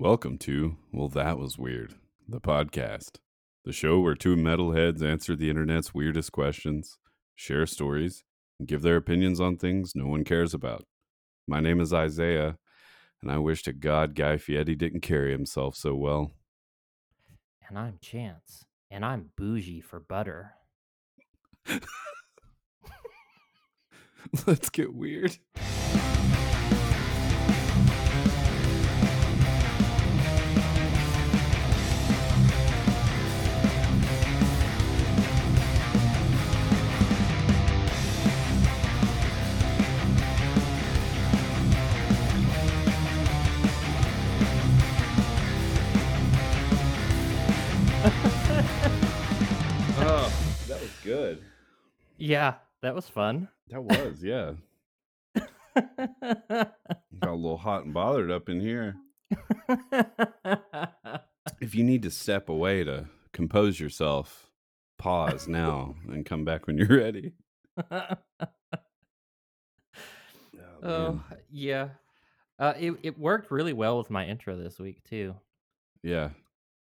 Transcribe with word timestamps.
Welcome 0.00 0.38
to 0.38 0.76
Well, 0.92 1.08
That 1.08 1.38
Was 1.38 1.58
Weird, 1.58 1.94
the 2.28 2.40
podcast, 2.40 3.16
the 3.64 3.72
show 3.72 3.98
where 3.98 4.14
two 4.14 4.36
metalheads 4.36 5.02
answer 5.02 5.34
the 5.34 5.50
internet's 5.50 5.92
weirdest 5.92 6.30
questions, 6.30 6.98
share 7.34 7.66
stories, 7.66 8.22
and 8.60 8.68
give 8.68 8.82
their 8.82 8.94
opinions 8.94 9.40
on 9.40 9.56
things 9.56 9.96
no 9.96 10.06
one 10.06 10.22
cares 10.22 10.54
about. 10.54 10.84
My 11.48 11.58
name 11.58 11.80
is 11.80 11.92
Isaiah, 11.92 12.58
and 13.20 13.28
I 13.28 13.38
wish 13.38 13.64
to 13.64 13.72
God 13.72 14.14
Guy 14.14 14.36
Fieri 14.36 14.76
didn't 14.76 15.00
carry 15.00 15.32
himself 15.32 15.74
so 15.74 15.96
well. 15.96 16.30
And 17.68 17.76
I'm 17.76 17.98
Chance, 18.00 18.66
and 18.92 19.04
I'm 19.04 19.30
bougie 19.36 19.80
for 19.80 19.98
butter. 19.98 20.52
Let's 24.46 24.70
get 24.70 24.94
weird. 24.94 25.38
Good. 51.08 51.42
Yeah, 52.18 52.54
that 52.82 52.94
was 52.94 53.08
fun. 53.08 53.48
That 53.70 53.82
was, 53.82 54.22
yeah. 54.22 54.52
Got 55.74 56.72
a 57.22 57.32
little 57.32 57.56
hot 57.58 57.84
and 57.84 57.94
bothered 57.94 58.30
up 58.30 58.48
in 58.48 58.60
here. 58.60 58.96
If 61.60 61.74
you 61.74 61.82
need 61.84 62.02
to 62.02 62.10
step 62.10 62.48
away 62.48 62.84
to 62.84 63.06
compose 63.32 63.80
yourself, 63.80 64.50
pause 64.98 65.48
now 65.48 65.94
and 66.08 66.26
come 66.26 66.44
back 66.44 66.66
when 66.66 66.78
you're 66.78 66.88
ready. 66.98 67.32
Oh, 70.80 70.88
oh, 70.88 71.20
yeah. 71.50 71.88
Uh, 72.56 72.72
it 72.78 72.94
it 73.02 73.18
worked 73.18 73.50
really 73.50 73.72
well 73.72 73.98
with 73.98 74.10
my 74.10 74.24
intro 74.26 74.56
this 74.56 74.78
week 74.78 75.02
too. 75.02 75.34
yeah. 76.04 76.30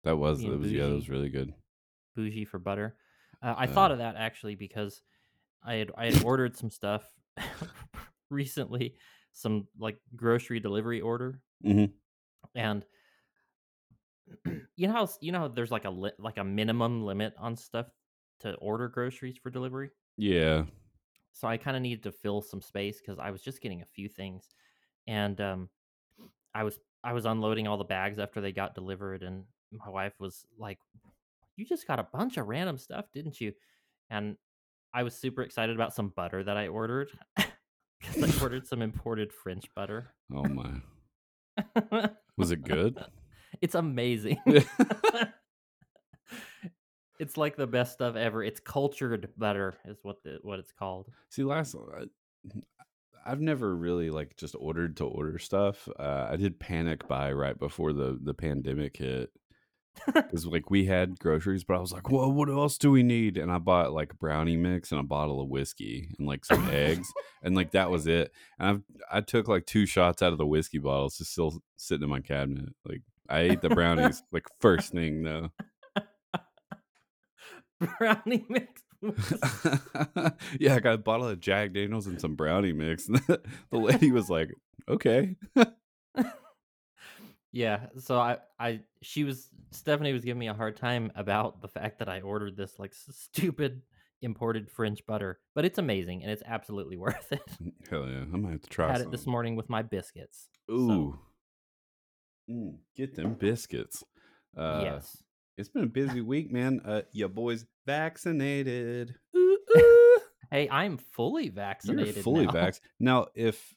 That 0.05 0.17
was, 0.19 0.41
Being 0.41 0.50
that 0.52 0.58
was, 0.58 0.70
yeah, 0.72 0.86
that 0.86 0.95
was 0.95 1.08
really 1.08 1.30
good. 1.30 1.55
Bougie 2.14 2.45
for 2.45 2.58
butter. 2.58 2.95
Uh, 3.42 3.55
I 3.56 3.66
Uh, 3.66 3.66
thought 3.66 3.91
of 3.92 3.98
that 3.98 4.16
actually 4.16 4.55
because 4.55 5.02
I 5.62 5.77
had 5.77 5.92
I 5.96 6.06
had 6.06 6.24
ordered 6.24 6.56
some 6.56 6.70
stuff 6.70 7.14
recently, 8.30 8.96
some 9.33 9.69
like 9.78 10.00
grocery 10.16 10.60
delivery 10.60 11.00
order, 11.00 11.42
Mhm. 11.61 12.00
and 12.55 12.84
you 14.77 14.86
know 14.86 14.92
how 14.92 15.08
you 15.20 15.33
know 15.33 15.41
how 15.41 15.48
there's 15.48 15.70
like 15.70 15.84
a 15.84 15.91
li- 15.91 16.12
like 16.18 16.38
a 16.38 16.44
minimum 16.44 17.02
limit 17.05 17.34
on 17.38 17.56
stuff 17.56 17.88
to 18.41 18.55
order 18.56 18.88
groceries 18.88 19.36
for 19.38 19.50
delivery. 19.50 19.91
Yeah. 20.16 20.66
so 21.33 21.48
I 21.48 21.56
kind 21.56 21.77
of 21.77 21.83
needed 21.83 22.02
to 22.05 22.12
fill 22.12 22.42
some 22.42 22.61
space 22.61 23.00
because 23.00 23.18
I 23.18 23.30
was 23.30 23.42
just 23.42 23.61
getting 23.61 23.83
a 23.83 23.86
few 23.86 24.08
things, 24.08 24.48
and 25.06 25.41
um, 25.41 25.70
I 26.55 26.64
was 26.64 26.80
I 27.05 27.12
was 27.14 27.27
unloading 27.27 27.68
all 27.68 27.78
the 27.78 27.84
bags 27.84 28.18
after 28.18 28.41
they 28.41 28.52
got 28.52 28.74
delivered, 28.74 29.22
and 29.22 29.46
my 29.72 29.88
wife 29.91 30.20
was 30.20 30.46
like, 30.58 30.80
"You 31.61 31.66
just 31.66 31.86
got 31.86 31.98
a 31.98 32.08
bunch 32.12 32.39
of 32.39 32.48
random 32.48 32.78
stuff, 32.78 33.06
didn't 33.12 33.41
you?" 33.41 33.53
And 34.08 34.36
I 34.92 35.03
was 35.03 35.14
super 35.14 35.42
excited 35.42 35.77
about 35.77 35.94
some 35.94 36.08
butter 36.08 36.42
that 36.42 36.56
I 36.56 36.69
ordered 36.69 37.11
because 37.36 38.22
I 38.22 38.30
ordered 38.42 38.67
some 38.67 38.83
imported 38.83 39.33
French 39.33 39.67
butter. 39.75 40.14
Oh, 40.34 40.44
my. 40.44 40.80
Was 42.36 42.50
it 42.50 42.64
good? 42.64 42.98
it's 43.61 43.75
amazing. 43.75 44.39
it's 47.19 47.36
like 47.36 47.56
the 47.56 47.67
best 47.67 47.92
stuff 47.92 48.17
ever. 48.17 48.42
It's 48.42 48.61
cultured 48.61 49.28
butter, 49.36 49.74
is 49.84 49.98
what 50.02 50.22
the 50.24 50.39
what 50.42 50.58
it's 50.58 50.72
called. 50.72 51.08
See, 51.29 51.45
last 51.45 51.77
I, 51.77 52.06
I've 53.24 53.40
never 53.40 53.77
really 53.77 54.11
like 54.11 54.36
just 54.36 54.56
ordered 54.58 54.96
to 54.98 55.05
order 55.05 55.39
stuff. 55.39 55.86
Uh, 55.98 56.29
I 56.30 56.36
did 56.36 56.58
panic 56.58 57.06
buy 57.06 57.33
right 57.33 57.58
before 57.58 57.92
the 57.92 58.18
the 58.23 58.35
pandemic 58.35 58.96
hit 58.96 59.30
because 60.14 60.46
like 60.46 60.70
we 60.70 60.84
had 60.86 61.18
groceries, 61.18 61.64
but 61.64 61.77
I 61.77 61.80
was 61.80 61.92
like, 61.92 62.11
"Well, 62.11 62.30
what 62.30 62.48
else 62.48 62.78
do 62.78 62.90
we 62.90 63.02
need?" 63.02 63.36
And 63.36 63.50
I 63.50 63.58
bought 63.58 63.92
like 63.92 64.12
a 64.12 64.16
brownie 64.16 64.56
mix 64.56 64.92
and 64.92 65.00
a 65.00 65.05
bottle 65.05 65.40
of 65.40 65.48
whiskey 65.48 66.08
and 66.18 66.27
like 66.27 66.44
some 66.44 66.68
eggs, 66.70 67.12
and 67.42 67.55
like 67.55 67.72
that 67.72 67.90
was 67.90 68.06
it. 68.06 68.33
And 68.58 68.68
I've 68.68 68.83
I 69.11 69.20
took 69.20 69.48
like 69.48 69.66
two 69.66 69.86
shots 69.86 70.22
out 70.22 70.33
of 70.33 70.38
the 70.38 70.46
whiskey 70.46 70.78
bottle. 70.78 71.06
It's 71.06 71.18
just 71.18 71.33
still 71.33 71.62
sitting 71.77 72.05
in 72.05 72.11
my 72.11 72.20
cabinet. 72.20 72.70
Like 72.84 73.02
I 73.28 73.40
ate 73.40 73.61
the 73.62 73.70
brownies 73.70 74.22
like 74.33 74.46
first 74.61 74.92
thing 74.92 75.22
though. 75.22 75.50
brownie 77.98 78.46
mix. 78.48 78.82
yeah, 80.58 80.74
I 80.74 80.80
got 80.80 80.94
a 80.94 80.98
bottle 80.98 81.28
of 81.28 81.40
Jack 81.40 81.72
Daniels 81.72 82.06
and 82.06 82.20
some 82.20 82.34
brownie 82.34 82.72
mix. 82.72 83.06
the 83.06 83.40
lady 83.72 84.12
was 84.12 84.28
like, 84.28 84.55
"Okay." 84.88 85.36
Yeah, 87.52 87.86
so 87.98 88.18
I, 88.18 88.38
I, 88.58 88.80
she 89.02 89.24
was 89.24 89.48
Stephanie 89.72 90.12
was 90.12 90.24
giving 90.24 90.38
me 90.40 90.48
a 90.48 90.55
hard 90.55 90.77
time 90.77 91.12
about 91.14 91.61
the 91.62 91.68
fact 91.68 91.98
that 91.98 92.08
I 92.08 92.20
ordered 92.20 92.56
this 92.56 92.78
like 92.78 92.92
stupid 92.94 93.83
imported 94.22 94.70
French 94.70 95.05
butter, 95.06 95.38
but 95.55 95.64
it's 95.64 95.78
amazing 95.78 96.22
and 96.22 96.30
it's 96.30 96.42
absolutely 96.46 96.96
worth 97.05 97.33
it. 97.33 97.42
Hell 97.90 98.06
yeah, 98.08 98.20
I 98.33 98.36
might 98.36 98.52
have 98.52 98.62
to 98.62 98.68
try 98.68 98.88
had 98.92 98.98
some. 98.98 99.08
it 99.08 99.11
this 99.11 99.27
morning 99.27 99.56
with 99.56 99.68
my 99.68 99.83
biscuits. 99.83 100.48
so, 100.68 100.74
Ooh, 100.74 101.18
Mm, 102.50 102.78
get 102.96 103.14
them 103.14 103.34
biscuits. 103.34 104.02
Uh, 104.56 104.80
yes. 104.82 105.22
it's 105.56 105.68
been 105.68 105.84
a 105.84 105.88
busy 105.88 106.20
week, 106.20 106.50
man. 106.50 106.80
Uh, 106.84 107.02
your 107.12 107.28
boys 107.28 107.64
vaccinated. 107.86 109.14
Ooh, 109.36 109.58
ooh. 109.77 110.18
Hey, 110.50 110.68
I'm 110.68 110.98
fully 110.98 111.48
vaccinated. 111.48 112.17
You're 112.17 112.24
fully 112.24 112.46
now. 112.46 112.52
vax. 112.52 112.80
Now, 112.98 113.27
if 113.36 113.72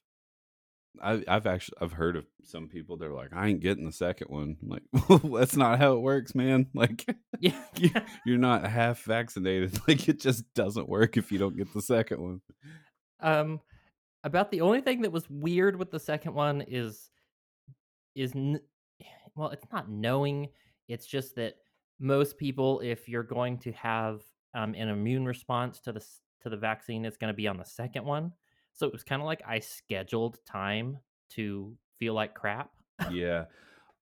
I, 1.02 1.24
I've 1.28 1.48
actually 1.48 1.78
I've 1.81 1.94
heard 1.94 2.16
of 2.16 2.26
some 2.44 2.68
people 2.68 2.98
they're 2.98 3.14
like, 3.14 3.34
I 3.34 3.48
ain't 3.48 3.62
getting 3.62 3.86
the 3.86 3.92
second 3.92 4.28
one. 4.30 4.58
I'm 4.62 4.70
like, 4.70 4.84
well, 5.09 5.18
that's 5.40 5.56
not 5.56 5.80
how 5.80 5.94
it 5.96 6.02
works, 6.02 6.36
man. 6.36 6.68
Like, 6.74 7.06
Yeah. 7.40 7.59
you, 7.78 7.90
you're 8.26 8.38
not 8.38 8.66
half 8.68 9.03
vaccinated. 9.03 9.80
Like, 9.88 10.08
it 10.08 10.20
just 10.20 10.44
doesn't 10.53 10.88
work 10.90 11.18
if 11.18 11.32
you 11.32 11.38
don't 11.40 11.58
get 11.58 11.74
the 11.74 11.82
second 11.82 12.22
one. 12.22 12.42
um 13.22 13.59
about 14.26 14.52
the 14.52 14.62
only 14.62 14.80
thing 14.82 15.02
that 15.02 15.12
was 15.12 15.30
weird 15.30 15.76
with 15.78 15.92
the 15.92 16.00
second 16.00 16.34
one 16.34 16.62
is 16.68 17.09
is 18.16 18.34
n- 18.36 18.59
well 19.36 19.50
it's 19.50 19.66
not 19.72 19.90
knowing 19.90 20.48
it's 20.88 21.06
just 21.06 21.36
that 21.36 21.56
most 22.00 22.38
people 22.38 22.80
if 22.82 23.09
you're 23.09 23.24
going 23.24 23.58
to 23.58 23.72
have 23.74 24.22
um, 24.56 24.76
an 24.76 24.90
immune 24.90 25.26
response 25.26 25.80
to 25.80 25.92
the 25.92 26.00
to 26.42 26.50
the 26.50 26.58
vaccine 26.58 27.06
it's 27.06 27.18
going 27.18 27.32
to 27.34 27.36
be 27.38 27.48
on 27.48 27.58
the 27.58 27.66
second 27.66 28.06
one 28.06 28.32
so 28.73 28.88
it 28.88 28.94
was 28.94 29.03
kind 29.03 29.22
of 29.22 29.25
like 29.25 29.41
i 29.47 29.59
scheduled 29.59 30.38
time 30.45 30.97
to 31.29 31.75
feel 31.97 32.13
like 32.13 32.34
crap. 32.34 32.72
Yeah. 33.11 33.45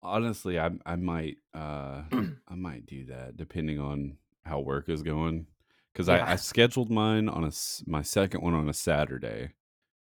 Honestly 0.02 0.58
i 0.60 0.70
i 0.86 0.96
might 0.96 1.38
uh 1.54 2.04
i 2.48 2.56
might 2.56 2.86
do 2.86 3.06
that 3.06 3.36
depending 3.38 3.80
on 3.80 4.18
how 4.46 4.60
work 4.62 4.90
is 4.90 5.04
going 5.04 5.46
because 5.92 6.08
Yeah. 6.08 6.26
I, 6.26 6.32
I 6.32 6.36
scheduled 6.38 6.90
mine 6.90 7.28
on 7.30 7.44
a 7.44 7.52
my 7.86 8.02
second 8.02 8.42
one 8.42 8.54
on 8.54 8.70
a 8.70 8.74
saturday. 8.74 9.52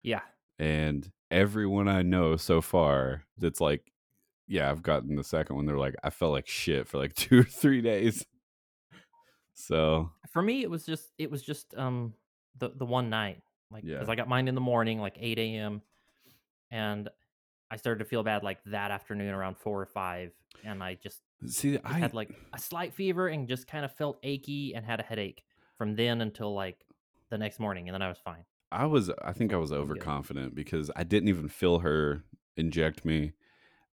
Yeah. 0.02 0.22
And 0.60 1.10
everyone 1.32 1.88
i 1.88 2.02
know 2.02 2.36
so 2.38 2.62
far 2.62 3.24
that's 3.38 3.60
like 3.62 3.92
yeah 4.48 4.70
i've 4.70 4.84
gotten 4.84 5.16
the 5.16 5.24
second 5.24 5.56
one 5.56 5.66
they're 5.66 5.78
like 5.80 5.96
i 6.04 6.10
felt 6.12 6.32
like 6.32 6.48
shit 6.48 6.88
for 6.88 6.98
like 7.00 7.14
two 7.16 7.40
or 7.40 7.44
three 7.44 7.82
days. 7.82 8.26
So 9.54 10.10
for 10.32 10.42
me 10.42 10.64
it 10.64 10.70
was 10.70 10.86
just 10.86 11.12
it 11.18 11.30
was 11.30 11.44
just 11.44 11.76
um 11.78 12.14
the 12.58 12.70
the 12.76 12.86
one 12.86 13.10
night 13.10 13.40
like 13.74 13.84
because 13.84 14.08
Yeah. 14.08 14.12
i 14.12 14.16
got 14.16 14.28
mine 14.28 14.48
in 14.48 14.56
the 14.56 14.62
morning 14.62 15.00
like 15.00 15.18
8 15.20 15.40
a.m 15.40 15.82
and 16.72 17.10
i 17.72 17.76
started 17.76 18.00
to 18.00 18.06
feel 18.06 18.24
bad 18.24 18.44
like 18.44 18.60
that 18.66 18.92
afternoon 18.92 19.34
around 19.34 19.58
four 19.58 19.82
or 19.82 19.86
five 19.86 20.32
and 20.64 20.82
i 20.84 20.96
just, 20.96 21.22
see 21.46 21.78
i 21.84 21.94
had 21.94 22.14
like 22.14 22.30
a 22.54 22.60
slight 22.60 22.94
fever 22.94 23.28
and 23.28 23.48
just 23.48 23.68
kind 23.68 23.84
of 23.84 23.92
felt 23.96 24.18
achy 24.24 24.74
and 24.76 24.86
had 24.86 25.00
a 25.00 25.04
headache 25.04 25.44
from 25.78 25.96
then 25.96 26.22
until 26.22 26.54
like 26.54 26.86
the 27.30 27.38
next 27.38 27.60
morning 27.60 27.90
and 27.90 27.94
then 27.94 28.02
i 28.02 28.08
was 28.08 28.20
fine 28.24 28.46
I 28.72 28.88
was 28.88 29.12
I 29.24 29.34
think 29.34 29.54
I 29.54 29.58
was 29.58 29.72
overconfident 29.72 30.56
because 30.56 30.90
I 30.96 31.04
didn't 31.04 31.30
even 31.30 31.48
feel 31.48 31.78
her 31.80 32.24
inject 32.58 33.06
me 33.06 33.34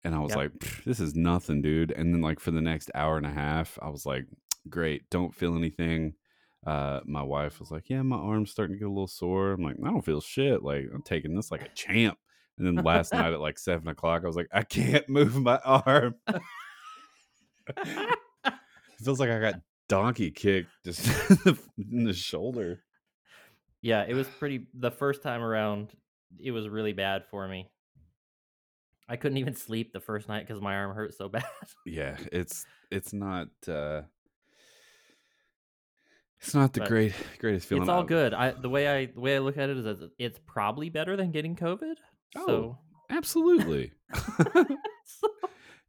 and 0.06 0.16
I 0.16 0.20
was 0.20 0.30
Yep. 0.30 0.38
like 0.38 0.84
this 0.86 1.02
is 1.02 1.16
nothing 1.16 1.62
dude 1.62 1.92
and 1.92 2.14
then 2.14 2.22
like 2.22 2.40
for 2.40 2.52
the 2.52 2.62
next 2.62 2.90
hour 2.96 3.18
and 3.18 3.25
a 3.25 3.30
half 3.32 3.78
I 3.82 3.90
was 3.90 4.06
like 4.06 4.25
great 4.70 5.10
don't 5.10 5.36
feel 5.36 5.58
anything 5.58 6.14
uh 6.66 7.00
my 7.06 7.24
wife 7.24 7.60
was 7.60 7.72
like 7.72 7.90
yeah 7.90 8.02
my 8.02 8.18
arm's 8.18 8.52
starting 8.52 8.76
to 8.76 8.80
get 8.80 8.88
a 8.88 8.90
little 8.90 9.08
sore. 9.08 9.54
I'm 9.54 9.64
like 9.64 9.78
I 9.84 9.90
don't 9.90 10.06
feel 10.06 10.22
shit 10.22 10.64
like 10.64 10.86
I'm 10.94 11.02
taking 11.02 11.36
this 11.36 11.52
like 11.52 11.62
a 11.62 11.70
champ. 11.70 12.18
And 12.58 12.68
then 12.68 12.84
last 12.84 13.14
night 13.14 13.32
at 13.32 13.40
like 13.40 13.58
seven 13.58 13.88
o'clock 13.88 14.24
I 14.24 14.28
was 14.28 14.36
like 14.36 14.50
I 14.52 14.64
can't 14.64 15.08
move 15.10 15.36
my 15.36 15.58
arm. 15.64 16.16
It 18.46 19.06
feels 19.06 19.20
like 19.22 19.30
I 19.30 19.40
got 19.40 19.62
donkey 19.88 20.30
kicked 20.30 20.70
just 20.84 21.08
in 21.78 22.04
the 22.04 22.14
shoulder. 22.14 22.84
Yeah 23.82 24.04
it 24.06 24.14
was 24.14 24.28
pretty 24.28 24.68
the 24.74 24.92
first 24.92 25.24
time 25.24 25.42
around 25.42 25.94
it 26.38 26.52
was 26.52 26.68
really 26.68 26.94
bad 26.94 27.24
for 27.32 27.48
me. 27.48 27.70
I 29.08 29.16
couldn't 29.16 29.38
even 29.38 29.56
sleep 29.56 29.92
the 29.92 30.00
first 30.00 30.30
night 30.30 30.46
because 30.46 30.62
my 30.62 30.76
arm 30.76 30.96
hurt 30.96 31.16
so 31.16 31.30
bad. 31.30 31.44
Yeah, 31.86 32.18
it's 32.32 32.66
it's 32.92 33.14
not 33.14 33.48
uh 33.68 34.02
it's 36.41 36.53
not 36.56 36.74
the 36.74 36.80
But 36.81 36.89
great 36.89 37.13
greatest 37.39 37.68
feeling. 37.68 37.83
it's 37.83 37.89
all 37.89 38.03
good. 38.03 38.33
I 38.33 38.51
the 38.51 38.69
way 38.69 38.88
I 38.88 39.06
the 39.07 39.19
way 39.19 39.36
I 39.36 39.39
look 39.39 39.57
at 39.57 39.69
it 39.69 39.77
is 39.77 39.83
that 39.86 40.09
it's 40.18 40.39
probably 40.45 40.89
better 40.89 41.15
than 41.15 41.31
getting 41.31 41.56
COVID. 41.56 41.95
Oh, 42.36 42.45
So, 42.45 42.77
Absolutely. 43.09 43.91
so 44.53 45.27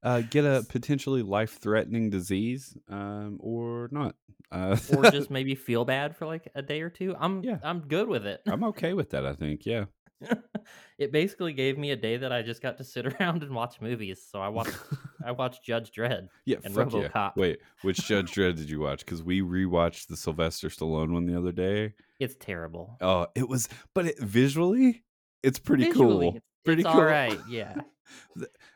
uh, 0.02 0.22
get 0.30 0.44
a 0.46 0.64
potentially 0.68 1.22
life-threatening 1.22 2.08
disease, 2.10 2.74
um, 2.88 3.36
or 3.40 3.88
not. 3.92 4.14
Uh, 4.50 4.76
or 4.96 5.10
just 5.10 5.30
maybe 5.30 5.54
feel 5.54 5.84
bad 5.84 6.16
for 6.16 6.24
like 6.26 6.48
a 6.54 6.62
day 6.62 6.80
or 6.80 6.88
two. 6.90 7.14
I'm 7.18 7.42
Yeah. 7.44 7.58
I'm 7.62 7.80
good 7.80 8.08
with 8.08 8.26
it. 8.26 8.40
I'm 8.46 8.64
okay 8.64 8.94
with 8.94 9.10
that. 9.10 9.26
I 9.26 9.34
think. 9.34 9.66
Yeah. 9.66 9.84
it 10.98 11.12
basically 11.12 11.52
gave 11.52 11.78
me 11.78 11.90
a 11.90 11.96
day 11.96 12.16
that 12.18 12.32
I 12.32 12.42
just 12.42 12.62
got 12.62 12.78
to 12.78 12.84
sit 12.84 13.06
around 13.20 13.42
and 13.42 13.54
watch 13.54 13.80
movies. 13.80 14.26
So 14.30 14.40
I 14.40 14.48
watched 14.58 14.76
I 15.24 15.32
watched 15.32 15.64
Judge 15.64 15.90
Dredd. 15.92 16.28
Yeah. 16.44 16.58
And 16.64 16.74
fuck 16.74 16.92
yeah. 16.92 17.08
RoboCop. 17.08 17.36
Wait, 17.36 17.58
which 17.82 17.98
Judge 17.98 18.32
Dredd 18.32 18.56
did 18.56 18.70
you 18.70 18.80
watch? 18.80 19.04
Because 19.04 19.22
we 19.22 19.40
rewatched 19.42 20.08
the 20.08 20.16
Sylvester 20.16 20.68
Stallone 20.68 21.12
one 21.12 21.26
the 21.26 21.36
other 21.38 21.52
day. 21.52 21.94
It's 22.18 22.36
terrible. 22.38 22.96
Oh, 23.00 23.26
it 23.34 23.48
was, 23.48 23.68
but 23.94 24.06
it, 24.06 24.18
visually, 24.20 25.04
it's 25.42 25.58
pretty 25.58 25.84
Visually, 25.84 26.26
cool. 26.26 26.36
it's, 26.36 26.46
Pretty 26.64 26.82
it's 26.82 26.90
cool. 26.90 27.00
all 27.00 27.06
right. 27.06 27.38
Yeah. 27.48 27.74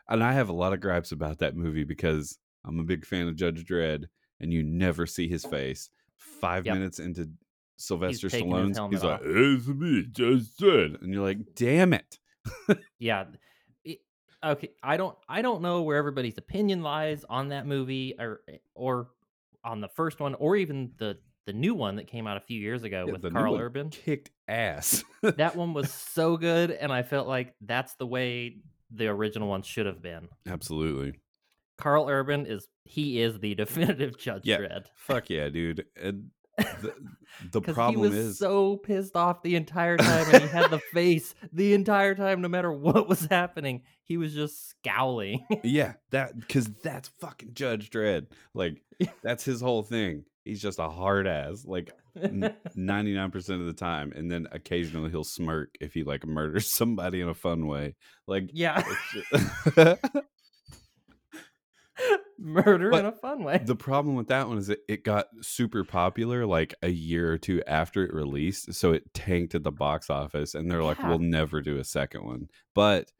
and 0.09 0.25
I 0.25 0.33
have 0.33 0.49
a 0.49 0.53
lot 0.55 0.73
of 0.73 0.81
gripes 0.81 1.13
about 1.13 1.39
that 1.41 1.55
movie 1.57 1.85
because 1.85 2.39
I'm 2.65 2.79
a 2.81 2.85
big 2.85 3.05
fan 3.05 3.29
of 3.29 3.37
Judge 3.37 3.65
Dredd, 3.67 4.05
and 4.41 4.53
you 4.53 4.63
never 4.63 5.07
see 5.07 5.29
his 5.29 5.45
face. 5.45 5.91
Five 6.17 6.65
Yep. 6.65 6.75
minutes 6.75 6.99
into 6.99 7.29
Sylvester 7.77 8.29
his 8.29 8.43
Stallone's, 8.43 8.79
he's 8.91 9.03
like, 9.03 9.21
off. 9.21 9.21
"It's 9.25 9.67
me, 9.67 10.05
Dredd," 10.11 11.03
and 11.03 11.13
you're 11.13 11.23
like, 11.25 11.55
"Damn 11.55 11.93
it!" 11.93 12.19
Yeah. 12.99 13.25
It- 13.85 14.01
okay, 14.45 14.71
I 14.83 14.97
don't 14.97 15.17
I 15.29 15.43
don't 15.43 15.63
know 15.63 15.83
where 15.83 15.97
everybody's 15.97 16.39
opinion 16.39 16.83
lies 16.83 17.25
on 17.29 17.49
that 17.49 17.67
movie 17.67 18.15
or 18.19 18.41
eh, 18.49 18.59
or 18.75 19.09
on 19.65 19.81
the 19.81 19.89
first 19.89 20.21
one 20.21 20.35
or 20.35 20.57
even 20.57 20.93
the 20.99 21.19
the 21.47 21.53
new 21.53 21.75
one 21.75 21.97
that 21.97 22.07
came 22.07 22.27
out 22.27 22.37
a 22.37 22.41
few 22.41 22.59
years 22.61 22.85
ago 22.85 23.05
Yeah, 23.07 23.13
with 23.13 23.33
Karl 23.33 23.57
Urban. 23.57 23.91
kicked 23.91 24.31
ass. 24.49 25.05
That 25.23 25.57
one 25.57 25.75
was 25.75 25.93
so 26.15 26.37
good 26.39 26.71
and 26.71 26.91
I 26.93 27.03
felt 27.03 27.27
like 27.29 27.55
that's 27.61 27.95
the 27.97 28.07
way 28.07 28.59
the 28.91 29.09
original 29.09 29.49
one 29.49 29.63
should 29.63 29.87
have 29.87 30.01
been. 30.01 30.29
Absolutely, 30.47 31.19
Karl 31.79 32.09
Urban 32.09 32.47
is 32.47 32.67
he 32.85 33.21
is 33.21 33.41
the 33.41 33.55
definitive 33.57 34.17
Judge 34.19 34.43
Yeah. 34.45 34.59
Dredd. 34.59 34.87
fuck 34.95 35.29
yeah, 35.31 35.49
dude. 35.49 35.85
And 36.01 36.31
the, 36.57 36.95
the 37.51 37.61
problem 37.73 38.01
was 38.01 38.15
is, 38.15 38.39
so 38.39 38.77
pissed 38.77 39.17
off 39.17 39.43
the 39.43 39.57
entire 39.57 39.97
time, 39.97 40.27
and 40.33 40.43
he 40.43 40.49
had 40.49 40.71
the 40.71 40.79
face 40.93 41.35
the 41.53 41.75
entire 41.75 42.15
time, 42.15 42.41
no 42.41 42.49
matter 42.49 42.73
what 42.73 43.09
was 43.09 43.27
happening. 43.27 43.83
He 44.05 44.17
was 44.17 44.35
just 44.35 44.69
scowling. 44.69 45.47
yeah, 45.63 45.95
that 46.11 46.39
because 46.39 46.67
that's 46.83 47.09
fucking 47.21 47.55
Judge 47.55 47.91
Dredd. 47.91 48.27
Like 48.53 48.83
that's 49.23 49.45
his 49.45 49.61
whole 49.61 49.83
thing. 49.83 50.25
He's 50.45 50.61
just 50.61 50.79
a 50.79 50.89
hard 50.89 51.27
ass. 51.27 51.65
Like 51.65 51.93
ninety 52.75 53.15
nine 53.15 53.31
percent 53.31 53.61
of 53.61 53.67
the 53.67 53.73
time, 53.73 54.13
and 54.15 54.31
then 54.31 54.47
occasionally 54.53 55.11
he'll 55.11 55.25
smirk 55.25 55.77
if 55.81 55.95
he 55.95 56.05
like 56.05 56.27
murders 56.27 56.75
somebody 56.75 57.21
in 57.21 57.29
a 57.29 57.35
fun 57.35 57.67
way. 57.67 57.95
Like 58.27 58.51
yeah, 58.53 58.83
murder 62.45 62.91
But 62.91 63.01
in 63.01 63.07
a 63.07 63.13
fun 63.13 63.43
way. 63.43 63.61
the 63.65 63.75
problem 63.75 64.15
with 64.15 64.29
that 64.29 64.49
one 64.49 64.59
is 64.59 64.69
it, 64.69 64.81
it 64.89 65.05
got 65.05 65.27
super 65.41 65.85
popular 65.85 66.47
like 66.47 66.75
a 66.83 66.91
year 66.91 67.33
or 67.33 67.39
two 67.39 67.63
after 67.67 68.05
it 68.05 68.13
released, 68.13 68.75
so 68.75 68.93
it 68.93 69.13
tanked 69.15 69.55
at 69.55 69.63
the 69.63 69.73
box 69.73 70.11
office, 70.11 70.55
and 70.55 70.71
they're 70.71 70.83
like, 70.83 71.03
"We'll 71.03 71.19
never 71.19 71.61
do 71.61 71.79
a 71.79 71.85
second 71.85 72.25
one." 72.25 72.49
But 72.75 73.11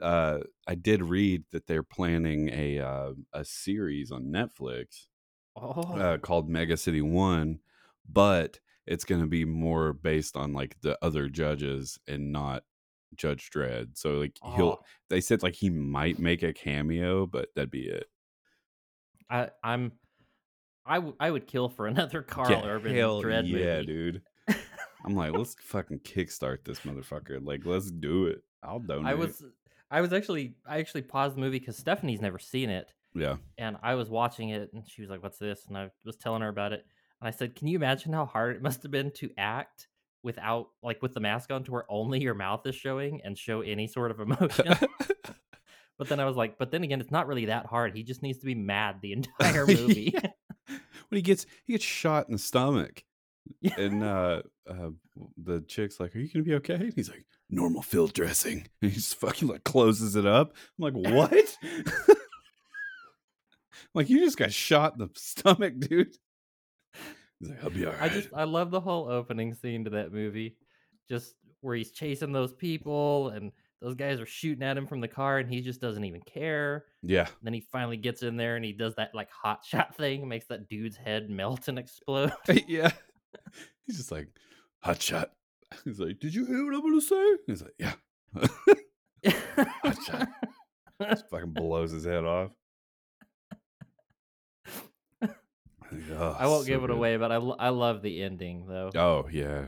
uh, 0.00 0.40
I 0.66 0.74
did 0.74 1.02
read 1.02 1.44
that 1.52 1.66
they're 1.66 1.82
planning 1.82 2.48
a 2.50 2.78
uh, 2.80 3.12
a 3.32 3.44
series 3.44 4.10
on 4.10 4.24
Netflix 4.24 5.06
oh, 5.56 5.82
uh, 5.98 6.18
called 6.18 6.48
Mega 6.48 6.76
City 6.76 7.02
One, 7.02 7.60
but 8.08 8.58
it's 8.86 9.04
going 9.04 9.20
to 9.20 9.28
be 9.28 9.44
more 9.44 9.92
based 9.92 10.36
on 10.36 10.52
like 10.52 10.80
the 10.80 10.98
other 11.02 11.28
judges 11.28 11.98
and 12.08 12.32
not 12.32 12.64
Judge 13.14 13.50
Dredd. 13.50 13.96
So 13.96 14.12
like 14.14 14.36
he'll 14.56 14.66
oh, 14.66 14.80
they 15.10 15.20
said 15.20 15.42
like 15.42 15.54
he 15.54 15.70
might 15.70 16.18
make 16.18 16.42
a 16.42 16.52
cameo, 16.52 17.26
but 17.26 17.48
that'd 17.54 17.70
be 17.70 17.86
it. 17.86 18.06
I, 19.32 19.48
I'm. 19.64 19.92
I, 20.84 20.96
w- 20.96 21.16
I 21.18 21.30
would 21.30 21.46
kill 21.46 21.68
for 21.68 21.86
another 21.88 22.22
Karl 22.22 22.50
Yeah, 22.50 22.66
Urban 22.66 22.92
Dredd 22.94 23.48
yeah, 23.48 23.76
movie. 23.80 23.86
dude. 23.86 24.22
I'm 25.04 25.14
like, 25.16 25.32
let's 25.32 25.54
fucking 25.60 26.00
kickstart 26.00 26.64
this 26.64 26.80
motherfucker. 26.80 27.44
Like, 27.44 27.64
let's 27.64 27.90
do 27.90 28.26
it. 28.26 28.42
I'll 28.62 28.78
donate. 28.78 29.06
I 29.06 29.14
was 29.14 29.42
I 29.90 30.00
was 30.00 30.12
actually 30.12 30.54
I 30.66 30.78
actually 30.78 31.02
paused 31.02 31.36
the 31.36 31.40
movie 31.40 31.58
because 31.58 31.76
Stephanie's 31.76 32.20
never 32.20 32.38
seen 32.38 32.70
it, 32.70 32.92
yeah, 33.14 33.36
and 33.58 33.76
I 33.82 33.94
was 33.96 34.08
watching 34.08 34.50
it, 34.50 34.70
and 34.72 34.88
she 34.88 35.02
was 35.02 35.10
like, 35.10 35.22
"What's 35.22 35.38
this?" 35.38 35.66
And 35.66 35.76
I 35.76 35.90
was 36.04 36.16
telling 36.16 36.42
her 36.42 36.48
about 36.48 36.72
it, 36.72 36.84
and 37.20 37.26
I 37.28 37.30
said, 37.32 37.54
"Can 37.56 37.66
you 37.66 37.76
imagine 37.76 38.12
how 38.12 38.24
hard 38.24 38.54
it 38.56 38.62
must 38.62 38.82
have 38.84 38.92
been 38.92 39.10
to 39.16 39.30
act 39.36 39.88
without 40.22 40.68
like 40.82 41.02
with 41.02 41.14
the 41.14 41.20
mask 41.20 41.50
on, 41.50 41.64
to 41.64 41.72
where 41.72 41.84
only 41.90 42.20
your 42.20 42.34
mouth 42.34 42.64
is 42.66 42.74
showing 42.76 43.20
and 43.22 43.36
show 43.36 43.60
any 43.60 43.86
sort 43.88 44.10
of 44.12 44.20
emotion?" 44.26 44.66
but 46.02 46.08
then 46.08 46.20
I 46.20 46.24
was 46.24 46.36
like, 46.36 46.58
"But 46.58 46.70
then 46.70 46.82
again, 46.82 47.00
it's 47.00 47.10
not 47.10 47.26
really 47.26 47.46
that 47.46 47.66
hard. 47.66 47.96
He 47.96 48.02
just 48.02 48.22
needs 48.22 48.38
to 48.38 48.46
be 48.46 48.54
mad 48.54 48.96
the 49.00 49.12
entire 49.40 49.66
movie." 49.66 50.12
Yeah. 50.14 50.30
when 50.68 51.16
he 51.16 51.22
gets 51.22 51.46
he 51.64 51.74
gets 51.74 51.84
shot 51.84 52.26
in 52.28 52.32
the 52.32 52.38
stomach, 52.38 53.04
Yeah. 53.60 53.78
and 53.80 54.02
uh, 54.02 54.42
uh, 54.68 54.90
the 55.36 55.60
chick's 55.62 56.00
like, 56.00 56.14
"Are 56.16 56.18
you 56.18 56.28
gonna 56.32 56.44
be 56.44 56.54
okay?" 56.54 56.74
And 56.74 56.92
he's 56.94 57.08
like, 57.10 57.24
"Normal 57.50 57.82
field 57.82 58.12
dressing." 58.14 58.66
And 58.80 58.90
he 58.90 58.96
just 58.96 59.16
fucking 59.16 59.48
like 59.48 59.64
closes 59.64 60.16
it 60.16 60.26
up. 60.26 60.54
I'm 60.80 60.92
like, 60.92 61.12
"What?" 61.12 61.56
like 63.94 64.08
you 64.10 64.20
just 64.20 64.38
got 64.38 64.52
shot 64.52 64.94
in 64.94 64.98
the 65.00 65.10
stomach, 65.14 65.74
dude. 65.78 66.16
He's 67.40 67.50
like, 67.50 67.62
"I'll 67.64 67.70
be 67.70 67.84
all 67.86 67.92
right." 67.92 68.02
I 68.02 68.08
just 68.08 68.28
I 68.34 68.44
love 68.44 68.70
the 68.70 68.80
whole 68.80 69.08
opening 69.08 69.54
scene 69.54 69.84
to 69.84 69.90
that 69.90 70.12
movie, 70.12 70.56
just 71.08 71.34
where 71.60 71.76
he's 71.76 71.92
chasing 71.92 72.32
those 72.32 72.52
people 72.52 73.28
and 73.30 73.52
those 73.82 73.94
guys 73.96 74.20
are 74.20 74.26
shooting 74.26 74.62
at 74.62 74.78
him 74.78 74.86
from 74.86 75.00
the 75.00 75.08
car 75.08 75.38
and 75.38 75.50
he 75.52 75.60
just 75.60 75.80
doesn't 75.80 76.04
even 76.04 76.20
care. 76.22 76.84
yeah, 77.02 77.26
then 77.42 77.52
he 77.52 77.60
finally 77.60 77.96
gets 77.96 78.22
in 78.22 78.36
there 78.36 78.54
and 78.56 78.64
he 78.64 78.72
does 78.72 78.94
that 78.94 79.14
like 79.14 79.28
hot 79.30 79.64
shot 79.68 79.94
thing, 79.96 80.28
makes 80.28 80.46
that 80.46 80.68
dude's 80.68 80.96
head 80.96 81.28
melt 81.28 81.66
and 81.68 81.78
explode. 81.78 82.32
yeah. 82.68 82.90
He's 83.86 83.96
just 83.96 84.12
like, 84.12 84.28
hot 84.80 85.02
shot. 85.02 85.32
He's 85.84 85.98
like, 85.98 86.20
did 86.20 86.34
you 86.34 86.46
hear 86.46 86.64
what 86.64 86.74
I'm 86.74 86.80
gonna 86.82 87.00
say? 87.00 87.36
He's 87.46 87.62
like, 87.62 87.74
yeah. 87.78 87.94
Hot 89.56 89.98
shot. 90.04 90.28
Just 91.02 91.28
fucking 91.30 91.50
blows 91.50 91.90
his 91.90 92.04
head 92.04 92.24
off. 92.24 92.52
Oh, 96.10 96.36
I 96.38 96.46
won't 96.46 96.62
so 96.64 96.68
give 96.68 96.82
it 96.84 96.86
good. 96.86 96.90
away, 96.96 97.16
but 97.18 97.30
I, 97.30 97.36
I 97.36 97.68
love 97.68 98.00
the 98.02 98.22
ending 98.22 98.66
though. 98.66 98.90
Oh 98.94 99.28
yeah. 99.30 99.66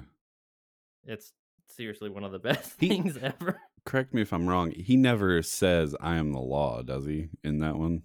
It's 1.07 1.33
seriously 1.67 2.09
one 2.09 2.25
of 2.25 2.33
the 2.33 2.39
best 2.39 2.75
He- 2.81 2.89
things 2.89 3.19
ever. 3.19 3.61
Correct 3.85 4.15
me 4.15 4.23
if 4.23 4.33
I'm 4.33 4.49
wrong. 4.49 4.71
He 4.73 4.97
never 4.97 5.43
says 5.43 5.95
"I 6.01 6.17
am 6.17 6.33
the 6.33 6.41
law," 6.41 6.83
does 6.83 7.07
he? 7.07 7.29
In 7.43 7.59
that 7.59 7.77
one, 7.77 8.03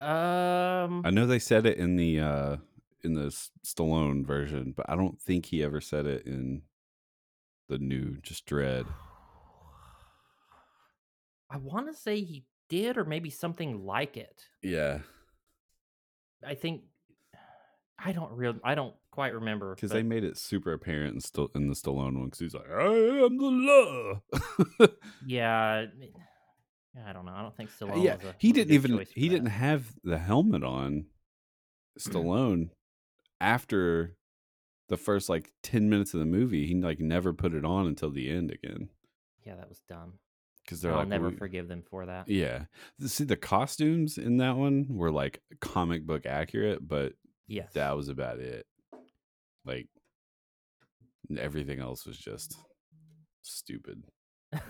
Um, 0.00 1.02
I 1.04 1.10
know 1.10 1.26
they 1.26 1.38
said 1.38 1.66
it 1.66 1.76
in 1.76 1.96
the 1.96 2.20
uh 2.20 2.56
in 3.02 3.14
the 3.14 3.28
Stallone 3.64 4.24
version, 4.24 4.72
but 4.76 4.88
I 4.88 4.96
don't 4.96 5.20
think 5.20 5.46
he 5.46 5.62
ever 5.62 5.80
said 5.80 6.06
it 6.06 6.26
in 6.26 6.62
the 7.68 7.78
new 7.78 8.16
just 8.22 8.46
Dredd. 8.46 8.86
I 11.50 11.56
want 11.56 11.88
to 11.88 11.94
say 11.94 12.20
he 12.22 12.44
did, 12.68 12.96
or 12.96 13.04
maybe 13.04 13.30
something 13.30 13.84
like 13.84 14.16
it. 14.16 14.46
Yeah, 14.62 15.00
I 16.46 16.54
think 16.54 16.82
I 17.98 18.12
don't 18.12 18.32
real 18.32 18.54
I 18.64 18.74
don't 18.74 18.94
quite 19.10 19.34
remember 19.34 19.74
because 19.74 19.90
but 19.90 19.96
they 19.96 20.02
made 20.02 20.24
it 20.24 20.36
super 20.38 20.72
apparent 20.72 21.14
in, 21.14 21.20
St- 21.20 21.50
in 21.54 21.68
the 21.68 21.74
Stallone 21.74 22.16
one. 22.18 22.24
Because 22.26 22.38
he's 22.40 22.54
like, 22.54 22.70
"I 22.70 22.84
am 23.24 23.38
the 23.38 24.20
law." 24.80 24.88
yeah, 25.26 25.86
I 27.06 27.12
don't 27.12 27.24
know. 27.26 27.32
I 27.32 27.42
don't 27.42 27.56
think 27.56 27.70
uh, 27.70 27.84
Stallone. 27.86 28.04
yeah, 28.04 28.16
was 28.16 28.24
a, 28.24 28.34
he 28.38 28.52
didn't 28.52 28.72
even 28.74 28.98
he 29.14 29.28
that. 29.28 29.34
didn't 29.34 29.50
have 29.50 29.92
the 30.04 30.18
helmet 30.18 30.64
on. 30.64 31.06
Stallone, 31.98 32.70
after 33.40 34.16
the 34.88 34.96
first 34.96 35.28
like 35.28 35.52
ten 35.62 35.88
minutes 35.90 36.14
of 36.14 36.20
the 36.20 36.26
movie, 36.26 36.66
he 36.66 36.74
like 36.74 37.00
never 37.00 37.32
put 37.32 37.54
it 37.54 37.64
on 37.64 37.86
until 37.86 38.10
the 38.10 38.30
end 38.30 38.50
again. 38.50 38.88
Yeah, 39.44 39.56
that 39.56 39.68
was 39.68 39.82
dumb. 39.88 40.14
Because 40.64 40.82
they're 40.82 40.92
I'll 40.92 40.98
like, 40.98 41.08
never 41.08 41.30
"We-" 41.30 41.36
forgive 41.36 41.68
them 41.68 41.82
for 41.90 42.06
that. 42.06 42.28
Yeah, 42.28 42.64
see 43.00 43.24
the 43.24 43.36
costumes 43.36 44.18
in 44.18 44.36
that 44.38 44.56
one 44.56 44.86
were 44.88 45.10
like 45.10 45.42
comic 45.60 46.06
book 46.06 46.26
accurate, 46.26 46.86
but 46.86 47.14
Yes. 47.48 47.72
that 47.72 47.96
was 47.96 48.08
about 48.08 48.38
it. 48.38 48.66
Like 49.64 49.88
everything 51.38 51.80
else 51.80 52.06
was 52.06 52.18
just 52.18 52.56
stupid. 53.42 54.02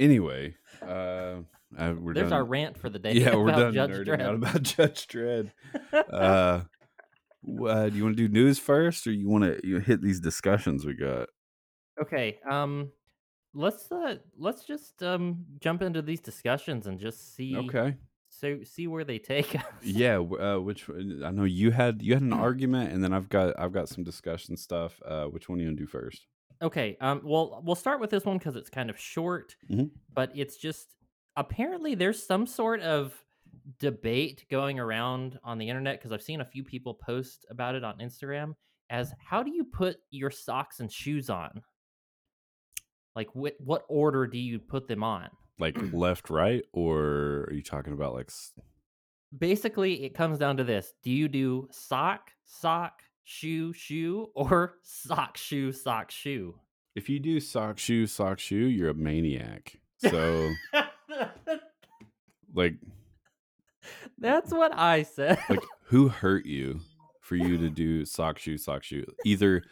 Anyway, 0.00 0.54
uh, 0.80 1.40
we're 1.76 2.14
There's 2.14 2.30
done. 2.30 2.32
our 2.32 2.44
rant 2.44 2.78
for 2.78 2.88
the 2.88 2.98
day. 3.06 3.14
yeah, 3.14 3.34
we're 3.34 3.50
done 3.50 3.74
Judge 3.74 3.90
nerding 3.90 4.22
out 4.22 4.34
about 4.36 4.62
Judge 4.62 5.08
Dredd. 5.08 5.50
Uh, 5.92 6.60
uh, 7.66 7.88
do 7.88 7.96
you 7.96 8.04
want 8.04 8.16
to 8.16 8.28
do 8.28 8.28
news 8.28 8.60
first, 8.60 9.06
or 9.08 9.12
you 9.12 9.28
want 9.28 9.42
to 9.42 9.60
you 9.66 9.80
hit 9.80 10.00
these 10.00 10.20
discussions 10.20 10.86
we 10.86 10.94
got? 10.94 11.28
okay. 12.00 12.38
Um, 12.48 12.92
let's 13.54 13.90
uh 13.90 14.16
let's 14.36 14.64
just 14.64 15.02
um 15.02 15.44
jump 15.60 15.82
into 15.82 16.00
these 16.00 16.20
discussions 16.20 16.86
and 16.86 17.00
just 17.00 17.34
see 17.34 17.56
Okay. 17.56 17.96
So 18.38 18.62
see 18.64 18.86
where 18.86 19.04
they 19.04 19.18
take 19.18 19.54
us. 19.56 19.64
Yeah. 19.82 20.18
Uh, 20.18 20.58
which 20.58 20.88
I 20.90 21.30
know 21.30 21.44
you 21.44 21.70
had 21.70 22.02
you 22.02 22.14
had 22.14 22.22
an 22.22 22.32
argument, 22.32 22.92
and 22.92 23.02
then 23.02 23.12
I've 23.12 23.28
got 23.28 23.58
I've 23.58 23.72
got 23.72 23.88
some 23.88 24.04
discussion 24.04 24.56
stuff. 24.56 25.00
Uh, 25.04 25.26
which 25.26 25.48
one 25.48 25.58
do 25.58 25.64
you 25.64 25.70
want 25.70 25.78
to 25.78 25.84
do 25.84 25.88
first? 25.88 26.26
Okay. 26.62 26.96
Um. 27.00 27.20
Well, 27.24 27.62
we'll 27.64 27.74
start 27.76 28.00
with 28.00 28.10
this 28.10 28.24
one 28.24 28.38
because 28.38 28.56
it's 28.56 28.70
kind 28.70 28.90
of 28.90 28.98
short, 28.98 29.54
Mhm. 29.70 29.90
but 30.12 30.30
it's 30.34 30.56
just 30.56 30.94
apparently 31.36 31.94
there's 31.94 32.24
some 32.24 32.46
sort 32.46 32.80
of 32.80 33.12
debate 33.78 34.44
going 34.50 34.78
around 34.78 35.38
on 35.44 35.58
the 35.58 35.68
internet 35.68 35.98
because 35.98 36.10
I've 36.12 36.22
seen 36.22 36.40
a 36.40 36.44
few 36.44 36.64
people 36.64 36.94
post 36.94 37.46
about 37.50 37.74
it 37.74 37.84
on 37.84 37.98
Instagram 37.98 38.54
as 38.90 39.12
how 39.24 39.42
do 39.42 39.52
you 39.52 39.64
put 39.64 39.98
your 40.10 40.30
socks 40.30 40.80
and 40.80 40.90
shoes 40.90 41.28
on? 41.30 41.62
Like 43.14 43.34
what 43.34 43.54
what 43.60 43.84
order 43.88 44.26
do 44.26 44.38
you 44.38 44.58
put 44.58 44.88
them 44.88 45.02
on? 45.04 45.28
Like 45.58 45.74
mm. 45.74 45.92
left, 45.92 46.30
right, 46.30 46.62
or 46.72 47.46
are 47.48 47.52
you 47.52 47.62
talking 47.62 47.92
about 47.92 48.14
like? 48.14 48.30
Basically, 49.36 50.04
it 50.04 50.14
comes 50.14 50.38
down 50.38 50.56
to 50.58 50.64
this: 50.64 50.92
Do 51.02 51.10
you 51.10 51.28
do 51.28 51.68
sock, 51.70 52.30
sock, 52.44 53.02
shoe, 53.24 53.72
shoe, 53.72 54.28
or 54.34 54.74
sock, 54.82 55.36
shoe, 55.36 55.72
sock, 55.72 56.10
shoe? 56.10 56.54
If 56.94 57.08
you 57.08 57.20
do 57.20 57.40
sock 57.40 57.78
shoe 57.78 58.06
sock 58.06 58.38
shoe, 58.38 58.66
you're 58.66 58.90
a 58.90 58.94
maniac. 58.94 59.76
So 60.10 60.52
like 62.54 62.74
That's 64.18 64.52
what 64.52 64.72
I 64.76 65.02
said. 65.02 65.38
like 65.48 65.62
who 65.84 66.08
hurt 66.08 66.46
you 66.46 66.80
for 67.20 67.36
you 67.36 67.58
to 67.58 67.70
do 67.70 68.04
sock 68.04 68.38
shoe 68.38 68.58
sock 68.58 68.82
shoe 68.82 69.04
either 69.24 69.62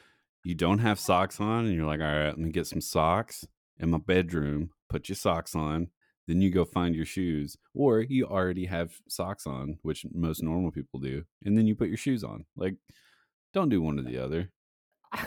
you 0.45 0.55
don't 0.55 0.79
have 0.79 0.99
socks 0.99 1.41
on 1.41 1.67
and 1.67 1.75
you're 1.75 1.87
like 1.87 2.01
all 2.01 2.07
right 2.07 2.27
let 2.27 2.39
me 2.39 2.51
get 2.51 2.67
some 2.67 2.81
socks 2.81 3.47
in 3.79 3.91
my 3.91 3.99
bedroom 3.99 4.71
put 4.89 5.09
your 5.09 5.17
socks 5.17 5.55
on 5.55 5.89
then 6.29 6.41
you 6.41 6.51
go 6.51 6.65
find 6.65 6.95
your 6.95 7.05
shoes 7.05 7.57
or 7.75 8.01
you 8.01 8.27
already 8.27 8.67
have 8.67 8.93
socks 9.09 9.47
on 9.47 9.79
which 9.83 10.05
most 10.13 10.43
normal 10.43 10.71
people 10.71 11.01
do 11.01 11.23
and 11.45 11.57
then 11.57 11.67
you 11.67 11.75
put 11.75 11.89
your 11.89 11.97
shoes 11.97 12.25
on 12.25 12.45
like 12.57 12.75
don't 13.53 13.69
do 13.69 13.81
one 13.81 13.99
or 13.99 14.03
uh, 14.03 14.05
the 14.05 14.19
other 14.19 14.51
I 15.13 15.27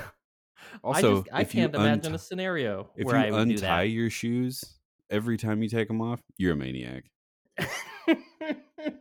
also 0.84 1.22
just 1.22 1.30
I 1.34 1.44
can't 1.46 1.74
imagine 1.74 2.13
unti- 2.13 2.16
a 2.16 2.20
scenario 2.20 2.89
if 2.96 3.06
where 3.06 3.18
you 3.18 3.28
I 3.28 3.32
would 3.32 3.48
do 3.48 3.56
untie 3.56 3.84
your 3.84 4.10
shoes 4.10 4.63
every 5.10 5.38
time 5.38 5.63
you 5.63 5.70
take 5.70 5.88
them 5.88 6.01
off 6.01 6.22
you're 6.38 6.54
a 6.54 6.58
maniac. 6.58 7.06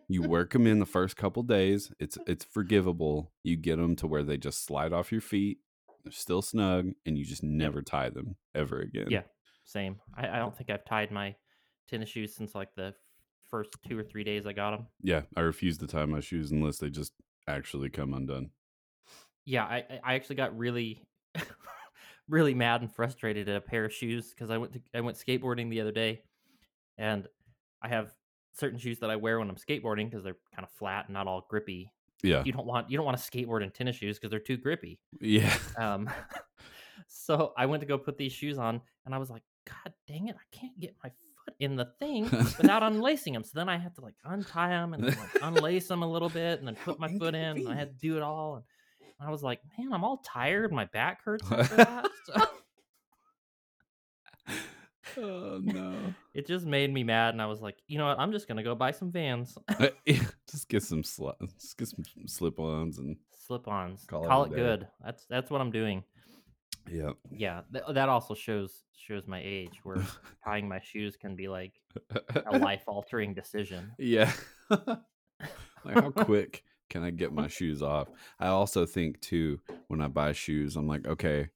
You 0.09 0.23
work 0.29 0.53
them 0.53 0.67
in 0.67 0.79
the 0.79 0.87
first 0.87 1.17
couple 1.17 1.43
days. 1.43 1.93
It's 1.99 2.19
it's 2.27 2.45
forgivable. 2.45 3.33
You 3.43 3.57
get 3.57 3.77
them 3.77 3.97
to 3.97 4.07
where 4.07 4.23
they 4.23 4.37
just 4.37 4.65
slide 4.65 4.93
off 4.93 5.13
your 5.13 5.21
feet. 5.21 5.59
They're 6.05 6.13
still 6.13 6.43
snug, 6.43 6.93
and 7.07 7.19
you 7.19 7.25
just 7.25 7.43
never 7.43 7.83
tie 7.83 8.11
them 8.11 8.37
ever 8.55 8.81
again. 8.81 9.09
Yeah. 9.11 9.23
Same. 9.69 9.97
I, 10.17 10.29
I 10.29 10.39
don't 10.39 10.57
think 10.57 10.71
I've 10.71 10.85
tied 10.87 11.11
my 11.11 11.35
tennis 11.89 12.09
shoes 12.09 12.35
since 12.35 12.55
like 12.55 12.75
the 12.75 12.95
first 13.51 13.71
two 13.87 13.99
or 13.99 14.03
three 14.03 14.25
days 14.25 14.47
I 14.47 14.53
got 14.55 14.71
them. 14.71 14.87
yeah. 15.03 15.23
I 15.37 15.41
refuse 15.41 15.77
to 15.79 15.87
tie 15.87 16.07
my 16.07 16.21
shoes 16.21 16.51
unless 16.53 16.79
they 16.79 16.89
just 16.91 17.13
actually 17.47 17.91
come 17.91 18.15
undone. 18.15 18.51
Yeah, 19.45 19.65
I 19.65 19.85
I- 20.05 20.15
actually 20.15 20.37
got 20.37 20.57
really 20.57 21.07
really 22.29 22.55
mad 22.55 22.81
and 22.83 22.93
frustrated 22.95 23.49
at 23.49 23.57
a 23.57 23.61
pair 23.61 23.85
of 23.85 23.93
shoes 23.93 24.31
because 24.31 24.51
I 24.51 24.59
went 24.59 24.73
to 24.75 24.81
I 24.95 25.01
went 25.01 25.17
skateboarding 25.19 25.71
the 25.71 25.81
other 25.83 25.93
day, 25.93 26.23
and 26.97 27.27
I 27.83 27.89
have 27.89 28.13
certain 28.55 28.79
shoes 28.79 28.99
that 29.01 29.11
I 29.11 29.17
wear 29.17 29.39
when 29.39 29.49
I'm 29.51 29.57
skateboarding 29.57 30.11
because 30.11 30.25
they're 30.25 30.37
kind 30.55 30.65
of 30.67 30.71
flat 30.73 31.07
and 31.07 31.15
not 31.15 31.27
all 31.27 31.47
grippy. 31.49 31.93
Yeah, 32.23 32.43
You 32.45 32.53
don't 32.53 32.67
want 32.67 32.91
you 32.91 32.97
don't 32.97 33.07
want 33.07 33.17
to 33.19 33.23
skateboard 33.31 33.63
in 33.63 33.71
tennis 33.71 33.97
shoes 33.97 34.19
because 34.19 34.31
they're 34.31 34.41
too 34.41 34.57
grippy. 34.57 34.99
yeah. 35.21 35.57
Um, 35.79 36.11
so 37.09 37.53
I 37.57 37.67
went 37.67 37.81
to 37.81 37.87
go 37.87 37.97
put 37.97 38.19
these 38.19 38.33
shoes 38.33 38.59
on, 38.59 38.81
and 39.07 39.15
I 39.15 39.19
was 39.19 39.31
like, 39.31 39.43
God 39.69 39.93
dang 40.07 40.29
it, 40.29 40.37
I 40.37 40.57
can't 40.57 40.79
get 40.81 40.95
my 41.03 41.11
foot 41.45 41.55
in 41.61 41.77
the 41.77 41.87
thing 41.99 42.25
without 42.31 42.83
unlacing 42.83 43.33
them. 43.33 43.45
So 43.45 43.53
then 43.55 43.69
I 43.69 43.79
had 43.79 43.95
to 43.97 44.01
like 44.01 44.15
untie 44.25 44.71
them 44.71 44.95
and 44.95 45.05
then, 45.05 45.17
like, 45.17 45.43
unlace 45.43 45.89
them 45.89 46.03
a 46.03 46.11
little 46.11 46.29
bit, 46.29 46.59
and 46.59 46.67
then 46.67 46.77
put 46.77 46.99
my 46.99 47.09
foot 47.19 47.35
in. 47.35 47.59
And 47.59 47.69
I 47.69 47.75
had 47.75 47.91
to 47.91 47.99
do 47.99 48.17
it 48.17 48.23
all, 48.23 48.57
and 48.57 48.65
I 49.21 49.31
was 49.31 49.43
like, 49.43 49.61
man, 49.79 49.93
I'm 49.93 50.05
all 50.05 50.19
tired. 50.25 50.73
My 50.73 50.87
back 50.87 51.21
hurts 51.25 51.51
after 51.51 51.77
that. 51.77 52.09
So 52.27 52.49
oh 55.23 55.61
no! 55.63 55.95
it 56.35 56.47
just 56.47 56.67
made 56.67 56.93
me 56.93 57.03
mad, 57.03 57.35
and 57.35 57.43
I 57.43 57.47
was 57.47 57.61
like, 57.61 57.77
you 57.87 57.99
know 57.99 58.07
what? 58.07 58.19
I'm 58.19 58.33
just 58.33 58.49
gonna 58.49 58.63
go 58.63 58.75
buy 58.75 58.91
some 58.91 59.11
Vans 59.11 59.57
uh, 59.69 59.89
just 60.51 60.69
get 60.69 60.83
some 60.83 61.03
just 61.03 61.77
get 61.77 61.89
some 61.89 62.05
slip-ons 62.27 62.99
and 62.99 63.17
slip-ons. 63.47 64.05
Call 64.07 64.25
Call, 64.25 64.45
it 64.45 64.53
it 64.53 64.57
good. 64.57 64.89
That's 65.05 65.27
that's 65.27 65.51
what 65.51 65.61
I'm 65.61 65.71
doing. 65.71 66.05
Yeah. 66.91 67.11
Yeah, 67.31 67.63
th- 67.73 67.85
that 67.93 68.09
also 68.09 68.35
shows 68.35 68.83
shows 68.97 69.27
my 69.27 69.41
age, 69.43 69.81
where 69.83 70.03
tying 70.45 70.69
my 70.69 70.81
shoes 70.81 71.17
can 71.17 71.37
be 71.37 71.49
like 71.49 71.73
a 72.47 72.59
life-altering 72.59 73.35
decision. 73.35 73.93
Yeah. 73.99 74.33
like 74.71 75.95
how 75.95 76.11
quick 76.11 76.63
can 76.91 77.03
I 77.03 77.11
get 77.11 77.33
my 77.33 77.49
shoes 77.49 77.83
off? 77.83 78.09
I 78.39 78.49
also 78.49 78.87
think 78.87 79.21
too 79.21 79.61
when 79.89 80.01
I 80.01 80.09
buy 80.09 80.33
shoes, 80.33 80.77
I'm 80.77 80.89
like, 80.89 81.07
okay, 81.07 81.49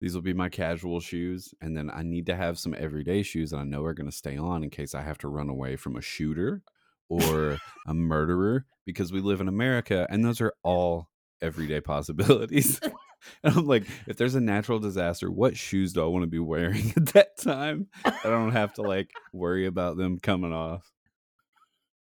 these 0.00 0.14
will 0.14 0.22
be 0.22 0.34
my 0.34 0.48
casual 0.48 0.98
shoes, 1.00 1.54
and 1.60 1.76
then 1.76 1.88
I 1.88 2.02
need 2.02 2.26
to 2.26 2.34
have 2.34 2.58
some 2.58 2.74
everyday 2.76 3.22
shoes 3.22 3.50
that 3.50 3.58
I 3.58 3.64
know 3.64 3.84
are 3.84 3.94
going 3.94 4.10
to 4.10 4.16
stay 4.16 4.36
on 4.36 4.64
in 4.64 4.70
case 4.70 4.94
I 4.94 5.02
have 5.02 5.18
to 5.18 5.28
run 5.28 5.48
away 5.48 5.76
from 5.76 5.96
a 5.96 6.00
shooter 6.02 6.62
or 7.08 7.58
a 7.86 7.94
murderer 7.94 8.64
because 8.84 9.12
we 9.12 9.20
live 9.20 9.40
in 9.40 9.48
America, 9.48 10.06
and 10.10 10.24
those 10.24 10.40
are 10.40 10.54
all 10.64 11.08
everyday 11.40 11.80
possibilities. 11.80 12.80
And 13.44 13.56
I'm 13.56 13.66
like, 13.66 13.86
if 14.06 14.16
there's 14.16 14.34
a 14.34 14.40
natural 14.40 14.78
disaster, 14.78 15.30
what 15.30 15.56
shoes 15.56 15.92
do 15.92 16.02
I 16.02 16.06
want 16.06 16.22
to 16.22 16.28
be 16.28 16.38
wearing 16.38 16.92
at 16.96 17.06
that 17.06 17.38
time? 17.38 17.88
I 18.04 18.24
don't 18.24 18.52
have 18.52 18.74
to 18.74 18.82
like 18.82 19.10
worry 19.32 19.66
about 19.66 19.96
them 19.96 20.18
coming 20.18 20.52
off. 20.52 20.90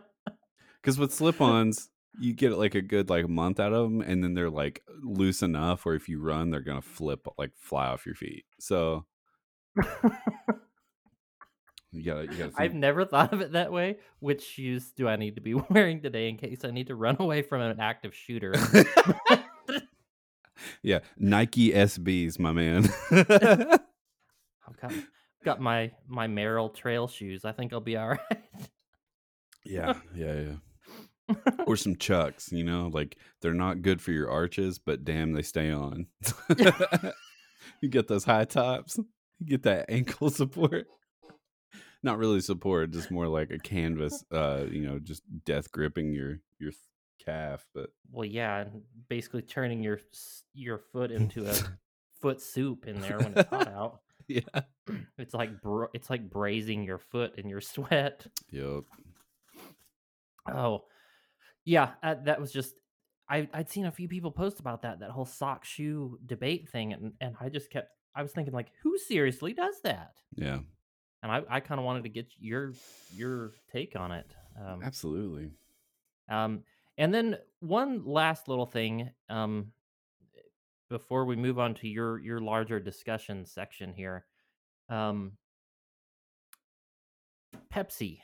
Because 0.81 0.99
with 0.99 1.13
slip-ons, 1.13 1.89
you 2.17 2.33
get 2.33 2.57
like 2.57 2.73
a 2.73 2.81
good 2.81 3.09
like 3.09 3.27
month 3.27 3.59
out 3.59 3.73
of 3.73 3.83
them, 3.91 3.99
and 3.99 4.23
then 4.23 4.35
they're 4.35 4.49
like 4.49 4.83
loose 5.03 5.41
enough, 5.41 5.83
where 5.85 5.95
if 5.95 6.07
you 6.07 6.21
run, 6.21 6.49
they're 6.49 6.61
gonna 6.61 6.81
flip 6.81 7.27
like 7.37 7.51
fly 7.57 7.87
off 7.87 8.05
your 8.05 8.15
feet. 8.15 8.45
So 8.59 9.05
you 11.91 12.03
gotta, 12.03 12.23
you 12.23 12.37
gotta. 12.37 12.51
I've 12.57 12.73
never 12.73 13.05
thought 13.05 13.33
of 13.33 13.41
it 13.41 13.53
that 13.53 13.71
way. 13.71 13.97
Which 14.19 14.43
shoes 14.43 14.91
do 14.95 15.07
I 15.07 15.15
need 15.15 15.35
to 15.35 15.41
be 15.41 15.53
wearing 15.69 16.01
today 16.01 16.29
in 16.29 16.37
case 16.37 16.63
I 16.63 16.71
need 16.71 16.87
to 16.87 16.95
run 16.95 17.17
away 17.19 17.41
from 17.41 17.61
an 17.61 17.79
active 17.79 18.13
shooter? 18.13 18.53
yeah, 20.83 20.99
Nike 21.17 21.71
SBs, 21.71 22.39
my 22.39 22.51
man. 22.51 22.89
I've 23.11 24.81
got, 24.81 24.93
got 25.43 25.61
my 25.61 25.91
my 26.07 26.27
Merrell 26.27 26.73
Trail 26.73 27.07
shoes. 27.07 27.45
I 27.45 27.51
think 27.51 27.73
I'll 27.73 27.79
be 27.79 27.97
all 27.97 28.09
right. 28.29 28.41
yeah, 29.65 29.93
yeah, 30.15 30.33
yeah. 30.33 31.35
Or 31.65 31.75
some 31.75 31.97
Chucks, 31.97 32.51
you 32.51 32.63
know, 32.63 32.89
like 32.93 33.17
they're 33.41 33.53
not 33.53 33.81
good 33.81 34.01
for 34.01 34.11
your 34.11 34.31
arches, 34.31 34.79
but 34.79 35.03
damn, 35.03 35.33
they 35.33 35.41
stay 35.41 35.71
on. 35.71 36.07
you 37.81 37.89
get 37.89 38.07
those 38.07 38.23
high 38.23 38.45
tops, 38.45 38.97
you 39.39 39.45
get 39.45 39.63
that 39.63 39.87
ankle 39.89 40.29
support. 40.29 40.87
Not 42.01 42.17
really 42.17 42.39
support, 42.39 42.91
just 42.91 43.11
more 43.11 43.27
like 43.27 43.51
a 43.51 43.57
canvas, 43.57 44.23
uh, 44.31 44.65
you 44.71 44.83
know, 44.83 44.99
just 44.99 45.23
death 45.45 45.69
gripping 45.71 46.13
your 46.13 46.39
your 46.59 46.71
calf. 47.23 47.65
But 47.73 47.89
well, 48.11 48.25
yeah, 48.25 48.59
and 48.61 48.81
basically 49.09 49.41
turning 49.41 49.83
your 49.83 49.99
your 50.53 50.77
foot 50.77 51.11
into 51.17 51.45
a 51.47 51.55
foot 52.21 52.41
soup 52.41 52.87
in 52.87 52.99
there 52.99 53.17
when 53.17 53.33
it's 53.33 53.49
hot 53.49 53.67
out. 53.67 53.99
yeah, 54.27 54.41
It's 55.17 55.33
like 55.33 55.61
bro- 55.61 55.89
it's 55.93 56.09
like 56.09 56.29
braising 56.29 56.83
your 56.83 56.97
foot 56.99 57.37
in 57.37 57.49
your 57.49 57.61
sweat. 57.73 58.27
yep. 58.51 58.83
Oh, 60.49 60.85
yeah, 61.65 61.91
uh, 62.01 62.15
that 62.23 62.39
was 62.39 62.51
just 62.51 62.75
I 63.29 63.47
I'd 63.53 63.69
seen 63.69 63.85
a 63.85 63.91
few 63.91 64.07
people 64.07 64.31
post 64.31 64.59
about 64.59 64.83
that 64.83 64.99
that 64.99 65.11
whole 65.11 65.25
sock 65.25 65.65
shoe 65.65 66.17
debate 66.25 66.69
thing, 66.69 66.93
and 66.93 67.13
and 67.19 67.35
I 67.39 67.49
just 67.49 67.69
kept 67.69 67.89
I 68.15 68.21
was 68.23 68.31
thinking 68.31 68.53
like, 68.53 68.71
who 68.83 68.97
seriously 68.97 69.53
does 69.53 69.75
that? 69.83 70.15
yeah, 70.35 70.59
And 71.23 71.31
I 71.31 71.41
I 71.49 71.59
kind 71.59 71.79
of 71.79 71.85
wanted 71.85 72.03
to 72.03 72.09
get 72.09 72.27
your 72.39 72.73
your 73.15 73.51
take 73.71 73.95
on 73.95 74.11
it. 74.11 74.33
Um, 74.59 74.81
absolutely. 74.83 75.51
um, 76.29 76.63
and 76.97 77.13
then 77.13 77.37
one 77.59 78.03
last 78.05 78.47
little 78.47 78.65
thing 78.65 79.11
um, 79.29 79.71
before 80.89 81.25
we 81.25 81.35
move 81.35 81.59
on 81.59 81.73
to 81.75 81.87
your 81.87 82.19
your 82.19 82.39
larger 82.39 82.79
discussion 82.79 83.45
section 83.45 83.93
here. 83.93 84.25
Um, 84.89 85.33
Pepsi. 87.73 88.19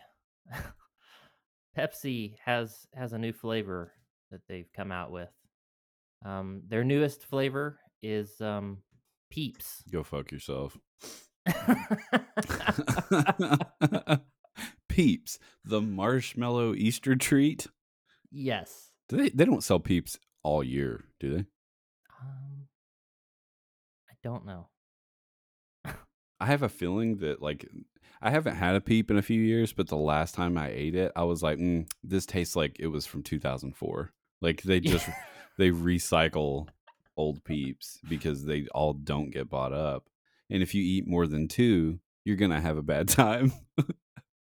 Pepsi 1.77 2.35
has 2.43 2.87
has 2.93 3.13
a 3.13 3.17
new 3.17 3.33
flavor 3.33 3.91
that 4.31 4.41
they've 4.47 4.71
come 4.75 4.91
out 4.91 5.11
with. 5.11 5.29
Um, 6.25 6.61
their 6.67 6.83
newest 6.83 7.25
flavor 7.25 7.79
is 8.01 8.39
um, 8.41 8.79
Peeps. 9.29 9.83
Go 9.91 10.03
fuck 10.03 10.31
yourself. 10.31 10.77
Peeps, 14.89 15.39
the 15.65 15.81
marshmallow 15.81 16.75
Easter 16.75 17.15
treat. 17.15 17.67
Yes. 18.33 18.89
Do 19.07 19.17
they 19.17 19.29
they 19.29 19.45
don't 19.45 19.63
sell 19.63 19.79
Peeps 19.79 20.17
all 20.43 20.63
year, 20.63 21.05
do 21.19 21.29
they? 21.29 21.45
Um, 22.21 22.67
I 24.09 24.13
don't 24.23 24.45
know. 24.45 24.67
I 25.85 26.45
have 26.45 26.63
a 26.63 26.69
feeling 26.69 27.17
that 27.17 27.41
like 27.41 27.67
I 28.21 28.29
haven't 28.29 28.55
had 28.55 28.75
a 28.75 28.81
peep 28.81 29.11
in 29.11 29.17
a 29.17 29.21
few 29.21 29.41
years, 29.41 29.73
but 29.73 29.87
the 29.87 29.97
last 29.97 30.33
time 30.33 30.57
I 30.57 30.69
ate 30.69 30.95
it, 30.95 31.11
I 31.15 31.23
was 31.23 31.43
like, 31.43 31.59
mm, 31.59 31.85
this 32.03 32.25
tastes 32.25 32.55
like 32.55 32.77
it 32.79 32.87
was 32.87 33.05
from 33.05 33.21
2004. 33.21 34.13
Like 34.41 34.61
they 34.63 34.79
just 34.79 35.09
they 35.57 35.71
recycle 35.71 36.67
old 37.17 37.43
peeps 37.45 37.99
because 38.07 38.45
they 38.45 38.67
all 38.73 38.93
don't 38.93 39.31
get 39.31 39.49
bought 39.49 39.73
up. 39.73 40.09
And 40.49 40.63
if 40.63 40.73
you 40.73 40.83
eat 40.83 41.07
more 41.07 41.27
than 41.27 41.47
two, 41.47 41.99
you're 42.25 42.37
gonna 42.37 42.61
have 42.61 42.77
a 42.77 42.81
bad 42.83 43.07
time. 43.09 43.51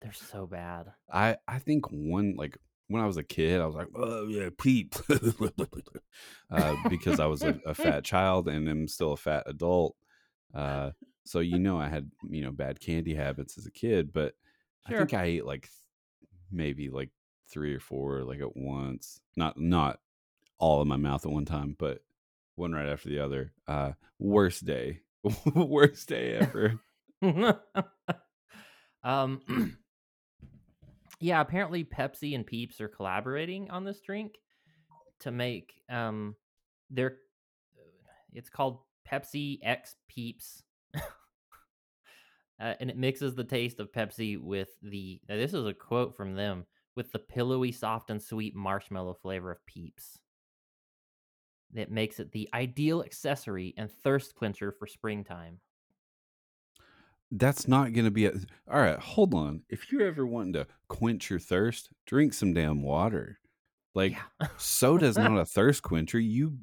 They're 0.01 0.13
so 0.13 0.47
bad. 0.47 0.87
I 1.11 1.37
I 1.47 1.59
think 1.59 1.85
one 1.91 2.35
like 2.37 2.57
when 2.91 3.01
I 3.01 3.07
was 3.07 3.17
a 3.17 3.23
kid, 3.23 3.61
I 3.61 3.65
was 3.65 3.75
like, 3.75 3.87
oh 3.95 4.27
yeah, 4.27 4.49
peep, 4.57 4.95
uh, 6.51 6.75
because 6.89 7.19
I 7.19 7.25
was 7.25 7.41
a, 7.43 7.57
a, 7.65 7.73
fat 7.73 8.03
child 8.03 8.47
and 8.47 8.67
am 8.67 8.87
still 8.87 9.13
a 9.13 9.17
fat 9.17 9.43
adult. 9.47 9.95
Uh, 10.53 10.91
so 11.23 11.39
you 11.39 11.57
know, 11.57 11.79
I 11.79 11.87
had 11.87 12.11
you 12.29 12.41
know 12.43 12.51
bad 12.51 12.79
candy 12.79 13.15
habits 13.15 13.57
as 13.57 13.65
a 13.65 13.71
kid, 13.71 14.11
but 14.11 14.33
sure. 14.87 14.97
I 14.97 14.99
think 14.99 15.13
I 15.13 15.23
ate 15.23 15.45
like 15.45 15.69
maybe 16.51 16.89
like 16.89 17.09
three 17.49 17.73
or 17.73 17.79
four 17.79 18.23
like 18.23 18.41
at 18.41 18.57
once. 18.57 19.21
Not 19.35 19.57
not 19.57 19.99
all 20.57 20.81
in 20.81 20.87
my 20.87 20.97
mouth 20.97 21.25
at 21.25 21.31
one 21.31 21.45
time, 21.45 21.75
but 21.79 21.99
one 22.55 22.73
right 22.73 22.89
after 22.89 23.09
the 23.09 23.19
other. 23.19 23.53
Uh, 23.67 23.93
worst 24.19 24.65
day, 24.65 24.99
worst 25.55 26.09
day 26.09 26.35
ever. 26.35 26.79
um, 29.03 29.41
yeah. 31.21 31.41
Apparently, 31.41 31.83
Pepsi 31.83 32.35
and 32.35 32.45
Peeps 32.45 32.81
are 32.81 32.87
collaborating 32.87 33.69
on 33.69 33.83
this 33.83 34.01
drink 34.01 34.35
to 35.21 35.31
make 35.31 35.73
um 35.89 36.35
their. 36.89 37.17
It's 38.33 38.49
called 38.49 38.79
Pepsi 39.09 39.59
X 39.63 39.95
Peeps 40.07 40.63
uh, 42.61 42.73
and 42.79 42.89
it 42.89 42.97
mixes 42.97 43.35
the 43.35 43.43
taste 43.43 43.79
of 43.79 43.91
Pepsi 43.91 44.39
with 44.39 44.69
the. 44.81 45.19
this 45.27 45.53
is 45.53 45.65
a 45.65 45.73
quote 45.73 46.15
from 46.15 46.35
them 46.35 46.65
with 46.95 47.11
the 47.11 47.19
pillowy, 47.19 47.71
soft, 47.71 48.09
and 48.09 48.21
sweet 48.21 48.55
marshmallow 48.55 49.17
flavor 49.21 49.51
of 49.51 49.65
Peeps. 49.65 50.19
That 51.73 51.89
makes 51.89 52.19
it 52.19 52.31
the 52.31 52.49
ideal 52.53 53.01
accessory 53.01 53.73
and 53.77 53.89
thirst 53.89 54.35
quencher 54.35 54.71
for 54.71 54.87
springtime. 54.87 55.59
That's 57.31 57.67
not 57.67 57.93
going 57.93 58.05
to 58.05 58.11
be 58.11 58.25
a. 58.25 58.33
All 58.69 58.81
right, 58.81 58.99
hold 58.99 59.33
on. 59.33 59.61
If 59.69 59.91
you're 59.91 60.05
ever 60.05 60.25
wanting 60.25 60.53
to 60.53 60.67
quench 60.89 61.29
your 61.29 61.39
thirst, 61.39 61.89
drink 62.05 62.33
some 62.33 62.53
damn 62.53 62.81
water. 62.81 63.39
Like, 63.93 64.13
yeah. 64.13 64.47
soda's 64.57 65.17
not 65.17 65.37
a 65.37 65.45
thirst 65.45 65.81
quencher. 65.81 66.19
You 66.19 66.57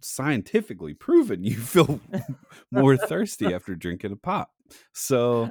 scientifically 0.00 0.94
proven 0.94 1.44
you 1.44 1.56
feel 1.58 2.00
more 2.70 2.96
thirsty 2.96 3.46
after 3.54 3.74
drinking 3.74 4.12
a 4.12 4.16
pop. 4.16 4.50
So, 4.92 5.50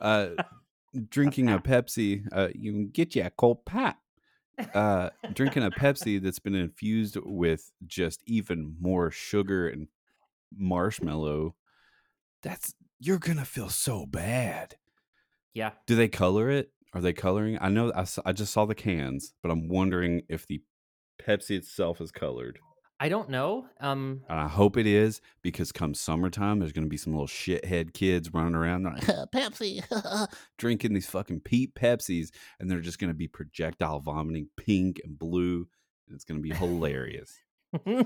uh, 0.00 0.30
drinking 1.08 1.48
a 1.48 1.58
Pepsi, 1.58 2.26
uh, 2.32 2.48
you 2.54 2.72
can 2.72 2.88
get 2.88 3.14
you 3.14 3.24
a 3.24 3.30
cold 3.30 3.64
pop. 3.64 3.96
Uh, 4.74 5.08
drinking 5.32 5.64
a 5.64 5.70
Pepsi 5.70 6.20
that's 6.22 6.38
been 6.38 6.54
infused 6.54 7.16
with 7.24 7.72
just 7.86 8.22
even 8.26 8.76
more 8.78 9.10
sugar 9.10 9.68
and 9.68 9.88
marshmallow, 10.54 11.54
that's 12.42 12.74
you're 13.00 13.18
gonna 13.18 13.44
feel 13.44 13.68
so 13.68 14.06
bad. 14.06 14.76
Yeah. 15.54 15.70
Do 15.86 15.96
they 15.96 16.08
color 16.08 16.50
it? 16.50 16.70
Are 16.92 17.00
they 17.00 17.12
coloring? 17.12 17.58
I 17.60 17.68
know 17.68 17.92
I, 17.94 18.06
I 18.24 18.32
just 18.32 18.52
saw 18.52 18.66
the 18.66 18.74
cans, 18.74 19.32
but 19.42 19.50
I'm 19.50 19.68
wondering 19.68 20.22
if 20.28 20.46
the 20.46 20.62
Pepsi 21.20 21.56
itself 21.56 22.00
is 22.00 22.12
colored. 22.12 22.58
I 23.02 23.08
don't 23.08 23.30
know. 23.30 23.66
Um, 23.80 24.22
and 24.28 24.38
I 24.38 24.46
hope 24.46 24.76
it 24.76 24.86
is 24.86 25.22
because 25.40 25.72
come 25.72 25.94
summertime, 25.94 26.58
there's 26.58 26.72
going 26.72 26.84
to 26.84 26.90
be 26.90 26.98
some 26.98 27.14
little 27.14 27.26
shithead 27.26 27.94
kids 27.94 28.34
running 28.34 28.54
around 28.54 28.82
like, 28.82 29.02
Pepsi, 29.34 29.82
drinking 30.58 30.92
these 30.92 31.08
fucking 31.08 31.40
Pete 31.40 31.74
Pepsis, 31.74 32.28
and 32.58 32.70
they're 32.70 32.80
just 32.80 32.98
going 32.98 33.08
to 33.08 33.16
be 33.16 33.26
projectile 33.26 34.00
vomiting 34.00 34.48
pink 34.58 35.00
and 35.02 35.18
blue, 35.18 35.66
and 36.06 36.14
it's 36.14 36.24
going 36.24 36.42
to 36.42 36.46
be 36.46 36.54
hilarious. 36.54 37.38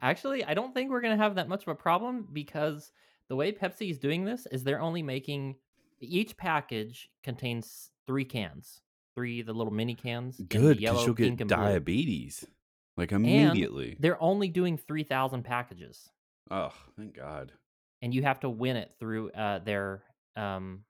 Actually, 0.00 0.44
I 0.44 0.54
don't 0.54 0.74
think 0.74 0.90
we're 0.90 1.00
going 1.00 1.16
to 1.16 1.22
have 1.22 1.34
that 1.34 1.48
much 1.48 1.62
of 1.62 1.68
a 1.68 1.74
problem 1.74 2.28
because 2.32 2.92
the 3.30 3.36
way 3.36 3.52
Pepsi 3.52 3.90
is 3.90 3.98
doing 3.98 4.24
this 4.24 4.46
is 4.50 4.64
they're 4.64 4.80
only 4.80 5.02
making 5.02 5.54
each 6.00 6.36
package 6.36 7.08
contains 7.22 7.90
three 8.06 8.24
cans, 8.24 8.82
three 9.14 9.40
the 9.40 9.52
little 9.52 9.72
mini 9.72 9.94
cans. 9.94 10.36
Good, 10.36 10.78
because 10.78 11.06
you'll 11.06 11.14
get 11.14 11.46
diabetes. 11.46 12.40
Blue. 12.40 12.50
Like 12.96 13.12
immediately. 13.12 13.92
And 13.92 14.00
they're 14.00 14.20
only 14.22 14.48
doing 14.48 14.76
3,000 14.76 15.44
packages. 15.44 16.10
Oh, 16.50 16.72
thank 16.98 17.16
God. 17.16 17.52
And 18.02 18.12
you 18.12 18.22
have 18.24 18.40
to 18.40 18.50
win 18.50 18.76
it 18.76 18.90
through 18.98 19.30
uh, 19.30 19.60
their 19.60 20.02
um, 20.36 20.80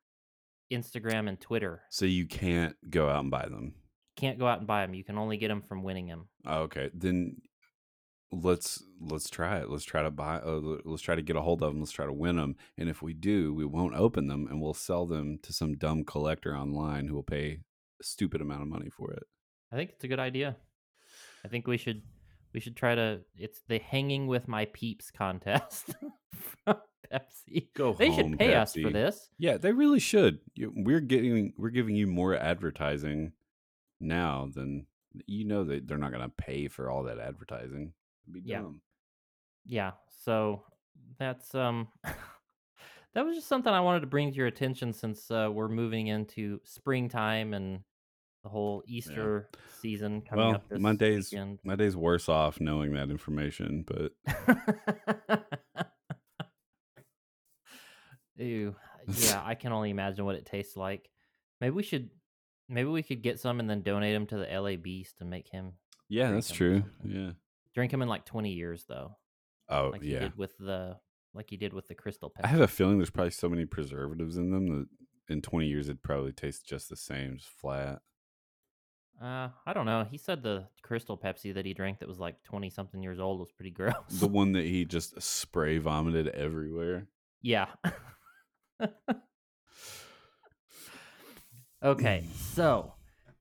Instagram 0.73 1.29
and 1.29 1.39
Twitter. 1.39 1.83
So 1.91 2.07
you 2.07 2.27
can't 2.27 2.75
go 2.89 3.09
out 3.09 3.21
and 3.21 3.31
buy 3.31 3.47
them. 3.49 3.75
Can't 4.17 4.39
go 4.39 4.47
out 4.47 4.59
and 4.59 4.67
buy 4.67 4.85
them. 4.85 4.95
You 4.95 5.05
can 5.05 5.19
only 5.19 5.37
get 5.37 5.49
them 5.49 5.63
from 5.63 5.83
winning 5.83 6.07
them. 6.07 6.29
Oh, 6.47 6.63
okay. 6.63 6.91
Then 6.95 7.37
let's 8.33 8.83
let's 9.01 9.29
try 9.29 9.59
it. 9.59 9.71
Let's 9.71 9.85
try 9.85 10.03
to 10.03 10.11
buy. 10.11 10.37
Uh, 10.37 10.79
let's 10.85 11.03
try 11.03 11.15
to 11.15 11.23
get 11.23 11.37
a 11.37 11.43
hold 11.43 11.63
of 11.63 11.73
them. 11.73 11.81
Let's 11.81 11.93
try 11.93 12.07
to 12.07 12.13
win 12.13 12.37
them. 12.37 12.57
And 12.79 12.89
if 12.89 13.03
we 13.03 13.13
do, 13.13 13.55
we 13.55 13.65
won't 13.65 13.95
open 13.95 14.27
them, 14.29 14.47
and 14.49 14.61
we'll 14.61 14.75
sell 14.75 15.07
them 15.07 15.39
to 15.43 15.53
some 15.53 15.77
dumb 15.77 16.05
collector 16.05 16.57
online 16.57 17.09
who 17.09 17.15
will 17.15 17.23
pay 17.23 17.61
a 18.01 18.05
stupid 18.05 18.41
amount 18.41 18.63
of 18.63 18.69
money 18.69 18.91
for 18.91 19.13
it. 19.13 19.25
I 19.73 19.77
think 19.77 19.91
it's 19.91 20.05
a 20.05 20.09
good 20.09 20.21
idea. 20.21 20.57
I 21.45 21.49
think 21.49 21.67
we 21.67 21.77
should 21.77 22.03
we 22.53 22.61
should 22.61 22.77
try 22.77 22.95
to. 22.95 23.21
It's 23.37 23.63
the 23.69 23.79
hanging 23.79 24.27
with 24.27 24.49
my 24.49 24.67
peeps 24.67 25.11
contest 25.11 25.95
Pepsi. 27.13 27.69
Go 27.75 27.93
they 27.93 28.09
home, 28.09 28.33
should 28.33 28.39
pay 28.39 28.53
Pepsi. 28.53 28.57
us 28.57 28.73
for 28.75 28.91
this. 28.91 29.31
Yeah, 29.39 29.57
they 29.57 29.73
really 29.73 30.01
should. 30.01 30.41
We're 30.57 31.01
getting 31.01 31.53
we're 31.57 31.71
giving 31.71 31.97
you 31.97 32.07
more 32.07 32.35
advertising 32.37 33.33
now 34.01 34.49
than 34.53 34.87
you 35.27 35.45
know 35.45 35.65
that 35.65 35.89
they're 35.89 35.99
not 35.99 36.13
going 36.13 36.23
to 36.23 36.29
pay 36.29 36.69
for 36.69 36.91
all 36.91 37.05
that 37.05 37.19
advertising. 37.19 37.93
Yeah. 38.45 38.63
Yeah. 39.67 39.93
So 40.25 40.65
that's 41.19 41.55
um 41.55 41.89
that 43.15 43.25
was 43.25 43.37
just 43.37 43.49
something 43.49 43.73
I 43.73 43.81
wanted 43.81 44.01
to 44.01 44.07
bring 44.07 44.31
to 44.31 44.37
your 44.37 44.47
attention 44.47 44.93
since 44.93 45.31
uh, 45.31 45.49
we're 45.53 45.69
moving 45.69 46.07
into 46.09 46.61
springtime 46.65 47.55
and 47.55 47.81
the 48.43 48.49
whole 48.49 48.83
Easter 48.87 49.49
yeah. 49.53 49.61
season 49.81 50.23
coming 50.23 50.47
well, 50.47 50.55
up 50.57 50.69
this 50.69 50.81
my 50.81 50.95
day's 50.95 51.31
weekend. 51.31 51.59
my 51.65 51.77
day's 51.77 51.97
worse 51.97 52.29
off 52.29 52.61
knowing 52.61 52.95
that 52.95 53.11
information, 53.11 53.85
but 53.87 54.13
Ew. 58.37 58.75
Yeah, 59.07 59.43
I 59.45 59.55
can 59.55 59.73
only 59.73 59.91
imagine 59.91 60.25
what 60.25 60.37
it 60.37 60.47
tastes 60.47 60.77
like. 60.77 61.11
Maybe 61.61 61.75
we 61.75 61.83
should 61.83 62.09
maybe 62.69 62.89
we 62.89 63.03
could 63.03 63.23
get 63.23 63.39
some 63.41 63.61
and 63.61 63.69
then 63.69 63.83
donate 63.83 64.15
them 64.15 64.27
to 64.29 64.37
the 64.37 64.47
LA 64.47 64.77
Beast 64.77 65.17
and 65.21 65.29
make 65.29 65.49
him 65.49 65.75
Yeah, 66.09 66.31
that's 66.31 66.51
true. 66.51 66.85
Yeah. 67.05 67.33
Drink 67.75 67.91
them 67.91 68.03
in 68.03 68.09
like 68.09 68.25
20 68.25 68.51
years 68.51 68.85
though. 68.89 69.17
Oh, 69.69 69.91
like 69.93 70.03
yeah. 70.03 70.21
did 70.21 70.37
with 70.37 70.57
the 70.59 70.97
like 71.33 71.53
you 71.53 71.59
did 71.59 71.73
with 71.73 71.87
the 71.89 71.95
crystal 71.95 72.31
Pepsi. 72.31 72.45
I 72.45 72.49
have 72.49 72.61
a 72.61 72.69
feeling 72.69 72.99
there's 72.99 73.11
probably 73.11 73.31
so 73.31 73.49
many 73.49 73.65
preservatives 73.65 74.37
in 74.37 74.51
them 74.51 74.67
that 74.67 74.87
in 75.33 75.41
20 75.41 75.67
years 75.67 75.89
it'd 75.89 76.03
probably 76.03 76.33
taste 76.33 76.67
just 76.67 76.89
the 76.89 76.97
same, 76.97 77.37
just 77.37 77.49
flat. 77.49 78.01
Uh, 79.23 79.51
I 79.67 79.73
don't 79.75 79.87
know. 79.87 80.07
He 80.11 80.17
said 80.17 80.43
the 80.43 80.67
crystal 80.83 81.17
Pepsi 81.17 81.55
that 81.55 81.67
he 81.67 81.75
drank 81.75 82.01
that 82.01 82.09
was 82.09 82.19
like 82.19 82.43
20 82.45 82.71
something 82.71 83.03
years 83.03 83.21
old 83.21 83.39
was 83.39 83.53
pretty 83.53 83.71
gross. 83.71 83.95
The 84.11 84.27
one 84.27 84.53
that 84.53 84.65
he 84.65 84.85
just 84.85 85.21
spray 85.23 85.79
vomited 85.79 86.29
everywhere. 86.29 87.07
Yeah. 87.43 87.67
okay, 91.83 92.25
so 92.55 92.95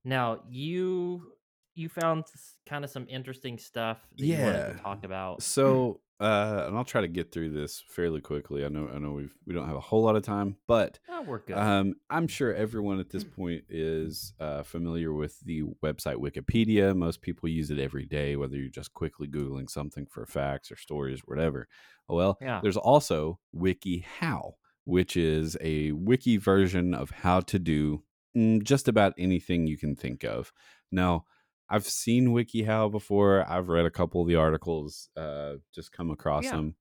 now 0.03 0.41
you 0.49 1.31
you 1.79 1.89
found 1.89 2.25
kind 2.67 2.83
of 2.83 2.89
some 2.89 3.07
interesting 3.09 3.57
stuff 3.57 3.97
that 4.17 4.25
yeah. 4.25 4.37
you 4.37 4.43
wanted 4.43 4.77
to 4.77 4.83
talk 4.83 5.05
about. 5.05 5.41
So 5.49 6.01
uh, 6.19 6.65
and 6.67 6.77
I'll 6.77 6.83
try 6.83 6.99
to 6.99 7.07
get 7.07 7.31
through 7.31 7.51
this 7.51 7.81
fairly 7.87 8.19
quickly. 8.19 8.65
I 8.65 8.67
know, 8.67 8.89
I 8.93 8.99
know 8.99 9.11
we've 9.11 9.33
we 9.45 9.53
don't 9.53 9.67
have 9.67 9.77
a 9.77 9.81
whole 9.81 10.03
lot 10.03 10.17
of 10.17 10.23
time, 10.23 10.57
but 10.67 10.99
oh, 11.09 11.21
we're 11.21 11.39
good. 11.39 11.57
Um, 11.57 11.95
I'm 12.09 12.27
sure 12.27 12.53
everyone 12.53 12.99
at 12.99 13.09
this 13.09 13.23
point 13.37 13.63
is 13.69 14.33
uh, 14.37 14.63
familiar 14.63 15.13
with 15.13 15.39
the 15.41 15.63
website 15.81 16.17
Wikipedia. 16.17 16.93
Most 16.93 17.21
people 17.21 17.47
use 17.47 17.71
it 17.71 17.79
every 17.79 18.05
day, 18.05 18.35
whether 18.35 18.57
you're 18.57 18.69
just 18.69 18.93
quickly 18.93 19.27
googling 19.27 19.69
something 19.69 20.05
for 20.07 20.25
facts 20.25 20.71
or 20.71 20.75
stories, 20.75 21.21
or 21.21 21.35
whatever. 21.35 21.69
Well, 22.09 22.37
yeah. 22.41 22.59
there's 22.61 22.77
also 22.77 23.39
WikiHow, 23.55 24.53
which 24.83 25.15
is 25.15 25.55
a 25.61 25.93
wiki 25.93 26.35
version 26.35 26.93
of 26.93 27.11
how 27.11 27.39
to 27.41 27.57
do 27.57 28.03
mm, 28.35 28.61
just 28.63 28.89
about 28.89 29.13
anything 29.17 29.67
you 29.67 29.77
can 29.77 29.95
think 29.95 30.25
of. 30.25 30.51
Now 30.91 31.25
I've 31.69 31.85
seen 31.85 32.29
WikiHow 32.29 32.91
before. 32.91 33.45
I've 33.47 33.69
read 33.69 33.85
a 33.85 33.91
couple 33.91 34.21
of 34.21 34.27
the 34.27 34.35
articles, 34.35 35.09
uh, 35.15 35.55
just 35.73 35.91
come 35.91 36.09
across 36.09 36.45
yeah. 36.45 36.51
them. 36.51 36.75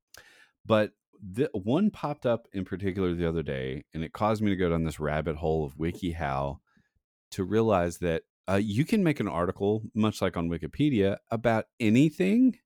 But 0.64 0.92
the 1.20 1.50
one 1.52 1.90
popped 1.90 2.26
up 2.26 2.46
in 2.52 2.64
particular 2.64 3.14
the 3.14 3.28
other 3.28 3.42
day, 3.42 3.84
and 3.92 4.02
it 4.02 4.12
caused 4.12 4.42
me 4.42 4.50
to 4.50 4.56
go 4.56 4.70
down 4.70 4.84
this 4.84 5.00
rabbit 5.00 5.36
hole 5.36 5.64
of 5.64 5.76
WikiHow 5.76 6.58
to 7.32 7.44
realize 7.44 7.98
that 7.98 8.22
uh, 8.48 8.54
you 8.54 8.84
can 8.84 9.04
make 9.04 9.20
an 9.20 9.28
article, 9.28 9.82
much 9.94 10.22
like 10.22 10.36
on 10.36 10.48
Wikipedia, 10.48 11.18
about 11.30 11.66
anything, 11.78 12.56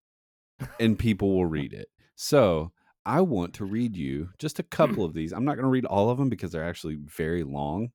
and 0.79 0.99
people 0.99 1.35
will 1.35 1.47
read 1.47 1.73
it. 1.73 1.89
So 2.15 2.73
I 3.05 3.23
want 3.23 3.55
to 3.55 3.65
read 3.65 3.97
you 3.97 4.31
just 4.39 4.61
a 4.61 4.65
couple 4.65 5.05
of 5.05 5.15
these. 5.15 5.33
I'm 5.33 5.45
not 5.45 5.57
going 5.57 5.65
to 5.65 5.71
read 5.71 5.87
all 5.87 6.11
of 6.11 6.19
them 6.19 6.29
because 6.29 6.53
they're 6.53 6.69
actually 6.69 6.97
very 6.97 7.43
long. 7.43 7.91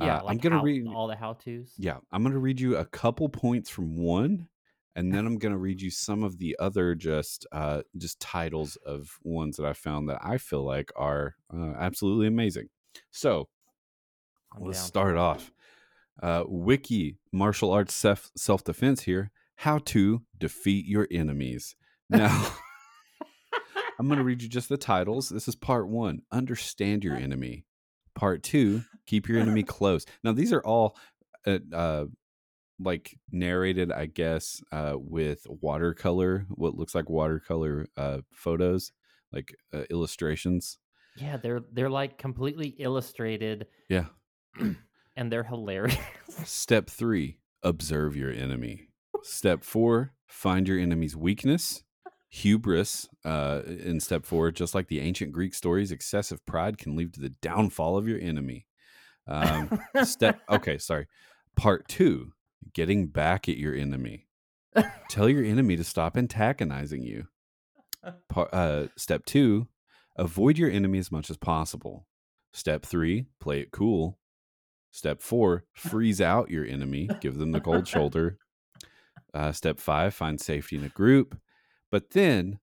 Yeah, 0.00 0.18
Uh, 0.18 0.26
I'm 0.28 0.38
gonna 0.38 0.56
how- 0.58 0.64
read- 0.64 0.86
all 0.88 1.08
the 1.08 1.16
how 1.16 1.34
tos. 1.34 1.72
Yeah, 1.78 1.98
I'm 2.12 2.22
going 2.22 2.32
to 2.34 2.38
read 2.38 2.60
you 2.60 2.76
a 2.76 2.84
couple 2.84 3.28
points 3.28 3.68
from 3.70 3.96
one, 3.96 4.48
and 4.94 5.12
then 5.12 5.26
I'm 5.26 5.38
going 5.38 5.52
to 5.52 5.58
read 5.58 5.80
you 5.80 5.90
some 5.90 6.22
of 6.22 6.38
the 6.38 6.56
other 6.58 6.94
just 6.94 7.46
uh, 7.52 7.82
just 7.96 8.20
titles 8.20 8.76
of 8.86 9.18
ones 9.22 9.56
that 9.56 9.66
I 9.66 9.72
found 9.72 10.08
that 10.08 10.18
I 10.22 10.38
feel 10.38 10.62
like 10.64 10.90
are 10.96 11.34
uh, 11.52 11.72
absolutely 11.78 12.26
amazing. 12.26 12.68
So 13.10 13.48
let's 14.58 14.78
start 14.80 15.16
off. 15.16 15.52
Uh, 16.22 16.44
Wiki 16.48 17.16
martial 17.32 17.70
arts 17.70 17.94
self 17.94 18.30
self 18.36 18.64
defense 18.64 19.02
here. 19.02 19.30
How 19.62 19.78
to 19.78 20.22
defeat 20.38 20.86
your 20.86 21.06
enemies. 21.10 21.74
Now. 22.08 22.52
I'm 24.00 24.06
going 24.06 24.18
to 24.18 24.24
read 24.24 24.42
you 24.42 24.48
just 24.48 24.68
the 24.68 24.76
titles. 24.76 25.28
This 25.28 25.48
is 25.48 25.56
part 25.56 25.88
one 25.88 26.22
Understand 26.30 27.02
your 27.02 27.16
enemy. 27.16 27.64
Part 28.18 28.42
two 28.42 28.82
Keep 29.06 29.28
your 29.28 29.38
enemy 29.38 29.62
close. 29.78 30.04
Now, 30.22 30.32
these 30.32 30.52
are 30.52 30.60
all 30.60 30.96
uh, 31.46 31.58
uh, 31.72 32.04
like 32.78 33.18
narrated, 33.32 33.90
I 33.90 34.06
guess, 34.06 34.60
uh, 34.70 34.94
with 34.96 35.46
watercolor, 35.48 36.44
what 36.50 36.74
looks 36.74 36.94
like 36.94 37.08
watercolor 37.08 37.86
uh, 37.96 38.18
photos, 38.32 38.92
like 39.32 39.54
uh, 39.72 39.84
illustrations. 39.90 40.78
Yeah, 41.16 41.36
they're 41.38 41.62
they're 41.72 41.90
like 41.90 42.18
completely 42.18 42.68
illustrated 42.78 43.66
Yeah. 43.88 44.06
and 45.16 45.32
they're 45.32 45.42
hilarious. 45.44 45.98
Step 46.44 46.88
three 46.90 47.38
Observe 47.62 48.14
your 48.14 48.30
enemy. 48.30 48.90
Step 49.22 49.64
four 49.64 50.12
Find 50.26 50.68
your 50.68 50.78
enemy's 50.78 51.16
weakness. 51.16 51.82
Hubris 52.30 53.08
uh, 53.24 53.62
in 53.66 54.00
step 54.00 54.24
four, 54.24 54.50
just 54.50 54.74
like 54.74 54.88
the 54.88 55.00
ancient 55.00 55.32
Greek 55.32 55.54
stories, 55.54 55.90
excessive 55.90 56.44
pride 56.44 56.78
can 56.78 56.94
lead 56.94 57.14
to 57.14 57.20
the 57.20 57.30
downfall 57.30 57.96
of 57.96 58.06
your 58.06 58.20
enemy. 58.20 58.66
Um, 59.26 59.80
step 60.04 60.40
okay, 60.50 60.78
sorry. 60.78 61.06
Part 61.56 61.88
two, 61.88 62.32
getting 62.74 63.06
back 63.06 63.48
at 63.48 63.56
your 63.56 63.74
enemy. 63.74 64.26
Tell 65.08 65.28
your 65.28 65.44
enemy 65.44 65.76
to 65.76 65.84
stop 65.84 66.16
antagonizing 66.16 67.02
you. 67.02 67.28
Par, 68.28 68.48
uh, 68.52 68.86
step 68.96 69.24
two, 69.24 69.66
avoid 70.16 70.58
your 70.58 70.70
enemy 70.70 70.98
as 70.98 71.10
much 71.10 71.30
as 71.30 71.36
possible. 71.36 72.06
Step 72.52 72.84
three, 72.84 73.26
play 73.40 73.60
it 73.60 73.70
cool. 73.72 74.18
Step 74.90 75.22
four, 75.22 75.64
freeze 75.74 76.20
out 76.20 76.50
your 76.50 76.64
enemy, 76.64 77.08
give 77.20 77.38
them 77.38 77.52
the 77.52 77.60
cold 77.60 77.86
shoulder. 77.88 78.38
Uh, 79.34 79.52
step 79.52 79.78
five, 79.78 80.14
find 80.14 80.40
safety 80.40 80.76
in 80.76 80.84
a 80.84 80.88
group. 80.88 81.38
But 81.90 82.10
then, 82.10 82.58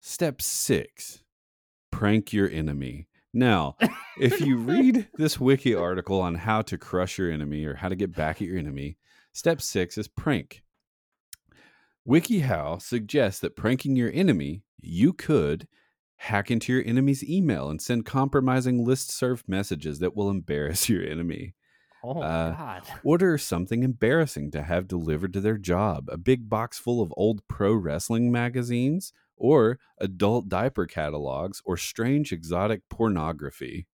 step 0.00 0.40
six, 0.40 1.22
prank 1.90 2.32
your 2.32 2.48
enemy. 2.48 3.08
Now, 3.34 3.76
if 4.18 4.40
you 4.40 4.56
read 4.56 5.08
this 5.14 5.38
wiki 5.38 5.74
article 5.74 6.20
on 6.20 6.36
how 6.36 6.62
to 6.62 6.78
crush 6.78 7.18
your 7.18 7.30
enemy 7.30 7.64
or 7.64 7.74
how 7.74 7.88
to 7.88 7.96
get 7.96 8.14
back 8.14 8.36
at 8.36 8.48
your 8.48 8.58
enemy, 8.58 8.96
step 9.32 9.60
six 9.60 9.98
is 9.98 10.08
prank. 10.08 10.62
WikiHow 12.08 12.80
suggests 12.80 13.40
that 13.40 13.56
pranking 13.56 13.94
your 13.94 14.10
enemy, 14.12 14.62
you 14.78 15.12
could 15.12 15.68
hack 16.16 16.50
into 16.50 16.72
your 16.72 16.82
enemy's 16.84 17.22
email 17.22 17.68
and 17.68 17.80
send 17.80 18.06
compromising 18.06 18.84
list 18.84 19.10
serve 19.10 19.44
messages 19.46 19.98
that 19.98 20.16
will 20.16 20.30
embarrass 20.30 20.88
your 20.88 21.04
enemy. 21.04 21.54
Oh 22.02 22.20
Uh, 22.20 22.50
god. 22.52 22.82
Order 23.04 23.38
something 23.38 23.82
embarrassing 23.82 24.50
to 24.52 24.62
have 24.62 24.88
delivered 24.88 25.32
to 25.34 25.40
their 25.40 25.58
job 25.58 26.08
a 26.10 26.16
big 26.16 26.48
box 26.48 26.78
full 26.78 27.00
of 27.02 27.12
old 27.16 27.46
pro 27.48 27.72
wrestling 27.74 28.30
magazines, 28.32 29.12
or 29.36 29.78
adult 29.98 30.48
diaper 30.48 30.86
catalogs, 30.86 31.62
or 31.64 31.76
strange 31.76 32.32
exotic 32.32 32.82
pornography. 32.88 33.86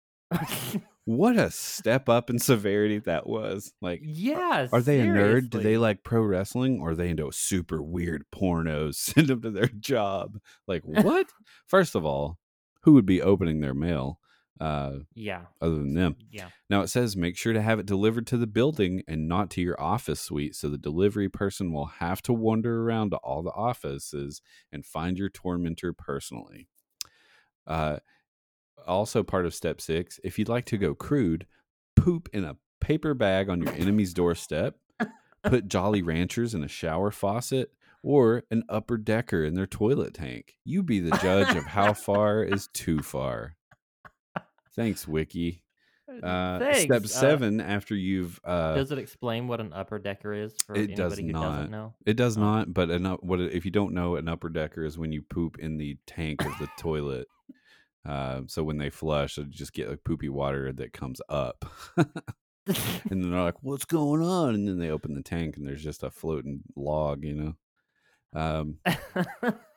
What 1.05 1.37
a 1.37 1.51
step 1.51 2.09
up 2.09 2.31
in 2.31 2.39
severity 2.39 2.99
that 3.01 3.27
was. 3.27 3.73
Like, 3.81 4.01
yeah. 4.05 4.69
are 4.73 4.81
they 4.81 5.01
a 5.01 5.07
nerd? 5.07 5.51
Do 5.51 5.59
they 5.59 5.77
like 5.77 6.05
pro 6.05 6.23
wrestling 6.23 6.81
or 6.81 6.91
are 6.91 6.95
they 6.95 7.09
into 7.09 7.29
super 7.33 7.83
weird 7.83 8.25
pornos? 8.33 8.95
Send 9.15 9.27
them 9.27 9.43
to 9.43 9.51
their 9.51 9.67
job. 9.67 10.39
Like, 10.69 10.83
what? 10.85 11.27
First 11.67 11.97
of 11.97 12.05
all, 12.05 12.39
who 12.83 12.93
would 12.93 13.07
be 13.07 13.21
opening 13.21 13.61
their 13.61 13.75
mail 13.75 14.21
uh, 14.63 14.99
Yeah. 15.15 15.43
other 15.61 15.75
than 15.77 15.95
them? 15.95 16.17
Yeah. 16.31 16.49
Now 16.71 16.83
it 16.83 16.89
says 16.89 17.17
make 17.17 17.37
sure 17.37 17.53
to 17.53 17.61
have 17.63 17.79
it 17.81 17.87
delivered 17.87 18.27
to 18.29 18.37
the 18.37 18.47
building 18.47 19.03
and 19.09 19.27
not 19.27 19.51
to 19.51 19.61
your 19.61 19.81
office 19.81 20.21
suite 20.21 20.55
so 20.55 20.69
the 20.69 20.79
delivery 20.79 21.29
person 21.29 21.73
will 21.73 21.87
have 21.87 22.23
to 22.23 22.33
wander 22.33 22.83
around 22.83 23.11
to 23.11 23.17
all 23.17 23.43
the 23.43 23.51
offices 23.51 24.41
and 24.71 24.87
find 24.87 25.19
your 25.19 25.29
tormentor 25.29 25.93
personally. 25.93 26.69
Uh, 27.67 27.97
also, 28.87 29.23
part 29.23 29.47
of 29.47 29.55
step 29.55 29.81
six 29.81 30.21
if 30.25 30.39
you'd 30.39 30.49
like 30.49 30.65
to 30.67 30.79
go 30.79 30.95
crude, 30.95 31.47
poop 31.97 32.29
in 32.33 32.45
a 32.45 32.57
paper 32.81 33.15
bag 33.15 33.49
on 33.49 33.63
your 33.63 33.73
enemy's 33.75 34.15
doorstep, 34.15 34.77
put 35.45 35.69
Jolly 35.69 36.03
Ranchers 36.03 36.55
in 36.55 36.63
a 36.65 36.69
shower 36.69 37.11
faucet, 37.11 37.73
or 38.03 38.43
an 38.51 38.65
upper 38.69 38.97
decker 38.97 39.45
in 39.45 39.55
their 39.55 39.67
toilet 39.67 40.15
tank. 40.15 40.57
You 40.65 40.83
be 40.83 40.99
the 41.01 41.17
judge 41.19 41.57
of 41.57 41.65
how 41.65 41.93
far 41.95 42.43
is 42.43 42.69
too 42.73 43.01
far. 43.01 43.55
Thanks, 44.75 45.07
Wiki. 45.07 45.63
Uh, 46.23 46.59
step 46.75 46.89
Thanks, 46.89 47.17
uh, 47.17 47.21
seven, 47.21 47.61
after 47.61 47.95
you've 47.95 48.41
uh, 48.45 48.75
does 48.75 48.93
it 48.93 48.99
explain 48.99 49.49
what 49.49 49.61
an 49.61 49.73
upper 49.73 49.99
decker 49.99 50.35
is 50.35 50.53
for 50.67 50.75
it 50.75 50.95
does 50.95 51.15
anybody 51.15 51.27
who 51.27 51.33
not. 51.33 51.57
doesn't 51.57 51.71
know? 51.71 51.95
it 52.05 52.17
does 52.17 52.37
oh. 52.37 52.41
not, 52.41 52.75
but 52.75 52.91
an, 52.91 53.07
up- 53.07 53.23
what 53.23 53.41
if 53.41 53.65
you 53.65 53.71
don't 53.71 53.95
know? 53.95 54.17
An 54.17 54.29
upper 54.29 54.49
decker 54.49 54.85
is 54.85 54.99
when 54.99 55.13
you 55.13 55.23
poop 55.23 55.59
in 55.59 55.79
the 55.79 55.97
tank 56.07 56.45
of 56.45 56.53
the 56.59 56.69
toilet. 56.79 57.29
Uh, 58.05 58.43
so 58.47 58.65
when 58.65 58.79
they 58.79 58.91
flush, 58.91 59.37
they 59.37 59.45
just 59.45 59.73
get 59.73 59.89
like 59.89 60.05
poopy 60.05 60.29
water 60.29 60.73
that 60.73 60.93
comes 60.93 61.21
up, 61.29 61.65
and 61.97 62.77
then 63.11 63.31
they're 63.31 63.41
like, 63.41 63.63
"What's 63.63 63.85
going 63.85 64.23
on?" 64.23 64.55
And 64.55 64.69
then 64.69 64.79
they 64.79 64.91
open 64.91 65.15
the 65.15 65.23
tank, 65.23 65.57
and 65.57 65.67
there's 65.67 65.85
just 65.85 66.03
a 66.03 66.11
floating 66.11 66.63
log, 66.77 67.25
you 67.25 67.35
know. 67.35 67.55
Um, 68.41 68.79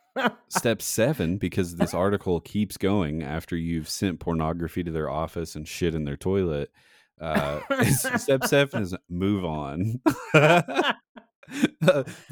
step 0.49 0.81
seven, 0.81 1.37
because 1.37 1.75
this 1.75 1.93
article 1.93 2.39
keeps 2.39 2.77
going 2.77 3.23
after 3.23 3.55
you've 3.55 3.89
sent 3.89 4.19
pornography 4.19 4.83
to 4.83 4.91
their 4.91 5.09
office 5.09 5.55
and 5.55 5.67
shit 5.67 5.95
in 5.95 6.05
their 6.05 6.17
toilet. 6.17 6.71
Uh, 7.19 7.59
is- 7.81 8.01
step 8.17 8.43
seven 8.45 8.83
is 8.83 8.95
move 9.09 9.45
on. 9.45 9.99
the 10.33 10.95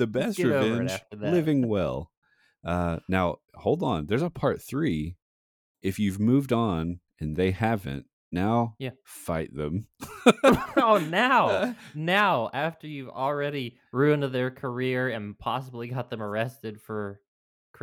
best 0.08 0.39
revenge, 0.39 0.91
living 1.15 1.67
well. 1.67 2.12
Uh, 2.65 3.00
now, 3.10 3.38
hold 3.56 3.84
on. 3.84 4.06
There's 4.08 4.22
a 4.22 4.30
part 4.30 4.62
three. 4.62 5.15
If 5.82 6.00
you've 6.00 6.19
moved 6.19 6.54
on 6.54 7.00
and 7.19 7.36
they 7.36 7.52
haven't, 7.52 8.06
now 8.32 8.76
Yeah. 8.80 8.91
fight 9.06 9.54
them. 9.54 9.88
oh, 10.78 11.06
now, 11.10 11.76
now, 11.93 12.50
after 12.54 12.88
you've 12.88 13.10
already 13.10 13.78
ruined 13.91 14.24
their 14.24 14.50
career 14.50 15.10
and 15.10 15.38
possibly 15.38 15.89
got 15.89 16.10
them 16.10 16.22
arrested 16.22 16.82
for 16.82 17.19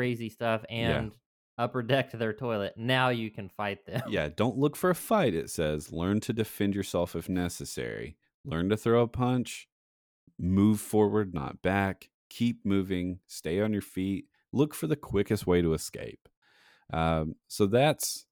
crazy 0.01 0.31
stuff 0.31 0.65
and 0.71 1.13
upper 1.59 1.83
deck 1.83 2.11
to 2.11 2.17
their 2.17 2.33
toilet, 2.33 2.73
now 2.75 3.11
you 3.11 3.31
can 3.31 3.51
fight 3.51 3.85
them. 3.85 4.03
yeah, 4.09 4.31
don't 4.35 4.57
look 4.57 4.77
for 4.77 4.89
a 4.89 4.95
fight. 4.95 5.35
It 5.35 5.51
says 5.51 5.93
learn 5.93 6.21
to 6.21 6.33
defend 6.33 6.75
yourself 6.75 7.15
if 7.15 7.29
necessary. 7.29 8.17
Learn 8.47 8.71
to 8.71 8.79
throw 8.79 9.03
a 9.03 9.09
punch. 9.09 9.69
Move 10.39 10.81
forward, 10.81 11.35
not 11.35 11.61
back. 11.61 12.09
Keep 12.31 12.65
moving. 12.65 13.19
Stay 13.27 13.61
on 13.61 13.75
your 13.75 13.83
feet. 13.83 14.25
Look 14.53 14.75
for 14.75 14.87
the 14.87 14.97
quickest 14.97 15.47
way 15.47 15.61
to 15.61 15.75
escape. 15.75 16.29
Um, 16.95 17.35
so 17.47 17.67
that's 17.67 18.25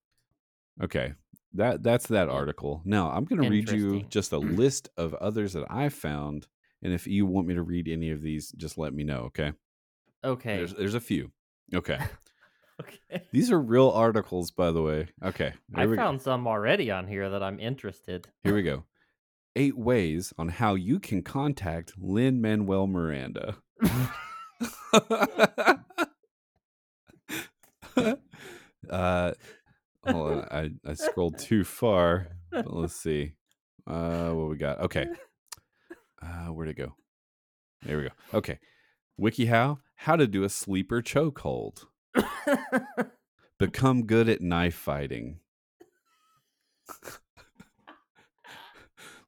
okay. 0.83 1.13
That 1.53 1.83
that's 1.83 2.07
that 2.07 2.31
article. 2.31 2.81
Now 2.87 3.11
I'm 3.11 3.25
going 3.25 3.43
to 3.43 3.51
read 3.51 3.71
you 3.71 4.05
just 4.09 4.33
a 4.33 4.39
list 4.63 4.89
of 4.97 5.13
others 5.15 5.53
that 5.53 5.67
I 5.69 5.91
found, 5.91 6.47
and 6.83 6.95
if 6.95 7.07
you 7.07 7.27
want 7.27 7.47
me 7.47 7.55
to 7.55 7.63
read 7.63 7.89
any 7.89 8.11
of 8.11 8.23
these, 8.23 8.53
just 8.53 8.79
let 8.79 8.95
me 8.95 9.05
know. 9.05 9.25
Okay. 9.27 9.53
Okay. 10.25 10.57
There's 10.57 10.73
there's 10.75 10.95
a 10.95 11.01
few. 11.01 11.31
Okay. 11.75 11.99
okay. 12.81 13.27
These 13.33 13.51
are 13.51 13.61
real 13.61 13.91
articles, 13.91 14.51
by 14.51 14.71
the 14.71 14.83
way. 14.83 15.09
Okay. 15.23 15.53
I 15.75 15.87
we 15.87 15.97
go. 15.97 16.03
found 16.03 16.23
some 16.23 16.47
already 16.47 16.91
on 16.91 17.07
here 17.07 17.31
that 17.31 17.43
I'm 17.43 17.61
interested. 17.61 18.29
Here 18.43 18.55
we 18.55 18.63
go. 18.65 18.85
Eight 19.57 19.77
ways 19.77 20.33
on 20.39 20.49
how 20.49 20.75
you 20.75 21.01
can 21.01 21.23
contact 21.23 21.95
Lin-Manuel 21.99 22.87
Miranda. 22.87 23.57
uh, 28.89 29.33
hold 30.07 30.33
on. 30.33 30.45
I, 30.51 30.71
I 30.87 30.95
scrolled 30.95 31.39
too 31.39 31.65
far. 31.65 32.29
Let's 32.53 32.95
see. 32.95 33.33
Uh, 33.87 34.31
what 34.31 34.49
we 34.51 34.57
got? 34.57 34.81
Okay. 34.81 35.07
Uh, 36.23 36.47
where'd 36.53 36.69
it 36.69 36.77
go? 36.77 36.95
There 37.83 37.97
we 37.97 38.05
go. 38.05 38.11
Okay. 38.35 38.59
WikiHow, 39.21 39.79
how 39.97 40.17
to 40.17 40.27
do 40.27 40.45
a 40.45 40.49
sleeper 40.49 41.03
chokehold. 41.03 41.87
Become 43.59 44.07
good 44.07 44.29
at 44.29 44.41
knife 44.41 44.75
fighting. 44.75 45.41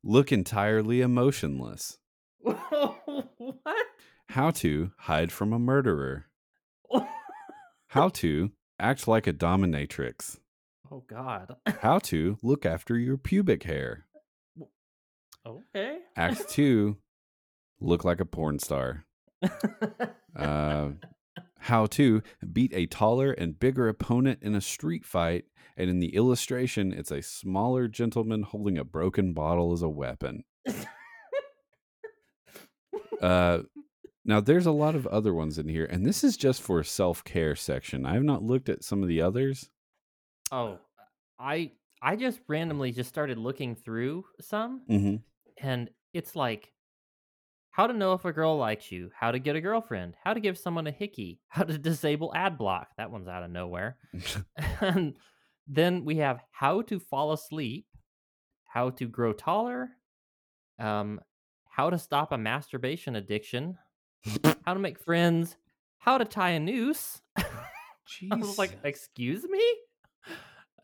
Look 0.03 0.33
entirely 0.33 1.01
emotionless. 1.01 1.99
what? 2.41 3.87
How 4.29 4.51
to 4.53 4.93
hide 4.99 5.33
from 5.33 5.53
a 5.53 5.59
murderer. 5.59 6.27
How 7.89 8.09
to 8.09 8.53
Act 8.81 9.07
like 9.07 9.27
a 9.27 9.33
dominatrix. 9.35 10.39
Oh 10.91 11.05
God. 11.07 11.55
How 11.81 11.99
to 12.05 12.39
look 12.43 12.65
after 12.65 12.99
your 12.99 13.19
pubic 13.19 13.65
hair. 13.65 14.07
okay. 15.45 15.99
Act 16.17 16.49
two, 16.49 16.97
look 17.79 18.03
like 18.03 18.21
a 18.21 18.25
porn 18.25 18.59
star. 18.59 19.05
Uh, 20.37 20.91
how 21.61 21.87
to 21.87 22.23
beat 22.53 22.73
a 22.75 22.87
taller 22.87 23.33
and 23.33 23.59
bigger 23.61 23.89
opponent 23.89 24.39
in 24.43 24.55
a 24.55 24.61
street 24.61 25.05
fight. 25.05 25.45
And 25.77 25.89
in 25.91 25.99
the 25.99 26.15
illustration, 26.15 26.93
it's 26.93 27.11
a 27.11 27.23
smaller 27.23 27.89
gentleman 27.89 28.43
holding 28.43 28.77
a 28.79 28.85
broken 28.85 29.33
bottle 29.33 29.73
as 29.73 29.83
a 29.83 29.89
weapon. 29.89 30.45
Uh, 33.21 33.61
now, 34.25 34.41
there's 34.41 34.67
a 34.67 34.71
lot 34.73 34.95
of 34.95 35.07
other 35.07 35.35
ones 35.35 35.59
in 35.59 35.69
here, 35.69 35.85
and 35.85 36.07
this 36.07 36.25
is 36.25 36.37
just 36.37 36.63
for 36.63 36.83
self 36.83 37.23
care 37.25 37.55
section. 37.55 38.07
I 38.07 38.15
have 38.15 38.23
not 38.23 38.43
looked 38.43 38.69
at 38.69 38.83
some 38.85 39.03
of 39.03 39.09
the 39.09 39.21
others. 39.23 39.69
oh, 40.53 40.79
I 41.39 41.73
I 42.03 42.17
just 42.17 42.41
randomly 42.49 42.93
just 42.93 43.09
started 43.11 43.37
looking 43.39 43.75
through 43.75 44.25
some, 44.41 44.83
Mm-hmm. 44.91 45.17
and 45.67 45.91
it's 46.15 46.35
like 46.35 46.73
how 47.73 47.87
to 47.87 47.93
know 47.93 48.13
if 48.13 48.25
a 48.25 48.33
girl 48.33 48.57
likes 48.57 48.91
you, 48.91 49.11
how 49.19 49.31
to 49.31 49.39
get 49.39 49.57
a 49.57 49.61
girlfriend, 49.61 50.15
how 50.23 50.35
to 50.35 50.41
give 50.41 50.59
someone 50.59 50.87
a 50.87 50.93
hickey, 50.93 51.41
how 51.49 51.63
to 51.63 51.79
disable 51.79 52.33
ad 52.35 52.59
block. 52.59 52.89
That 52.97 53.11
one's 53.11 53.29
out 53.29 53.43
of 53.43 53.51
nowhere. 53.51 53.97
and 54.81 55.15
then 55.67 56.05
we 56.05 56.17
have 56.17 56.41
how 56.51 56.83
to 56.83 56.99
fall 56.99 57.33
asleep, 57.33 57.87
how 58.67 58.91
to 58.91 59.07
grow 59.07 59.33
taller, 59.33 59.91
um, 60.79 61.21
how 61.69 61.91
to 61.91 61.99
stop 61.99 62.33
a 62.33 62.39
masturbation 62.39 63.17
addiction, 63.17 63.79
how 64.65 64.75
to 64.75 64.81
make 64.81 64.99
friends, 64.99 65.57
how 65.99 66.19
to 66.19 66.25
tie 66.25 66.51
a 66.51 66.61
noose. 66.61 67.21
I 67.37 68.37
was 68.37 68.59
like, 68.59 68.77
excuse 68.83 69.45
me? 69.45 69.63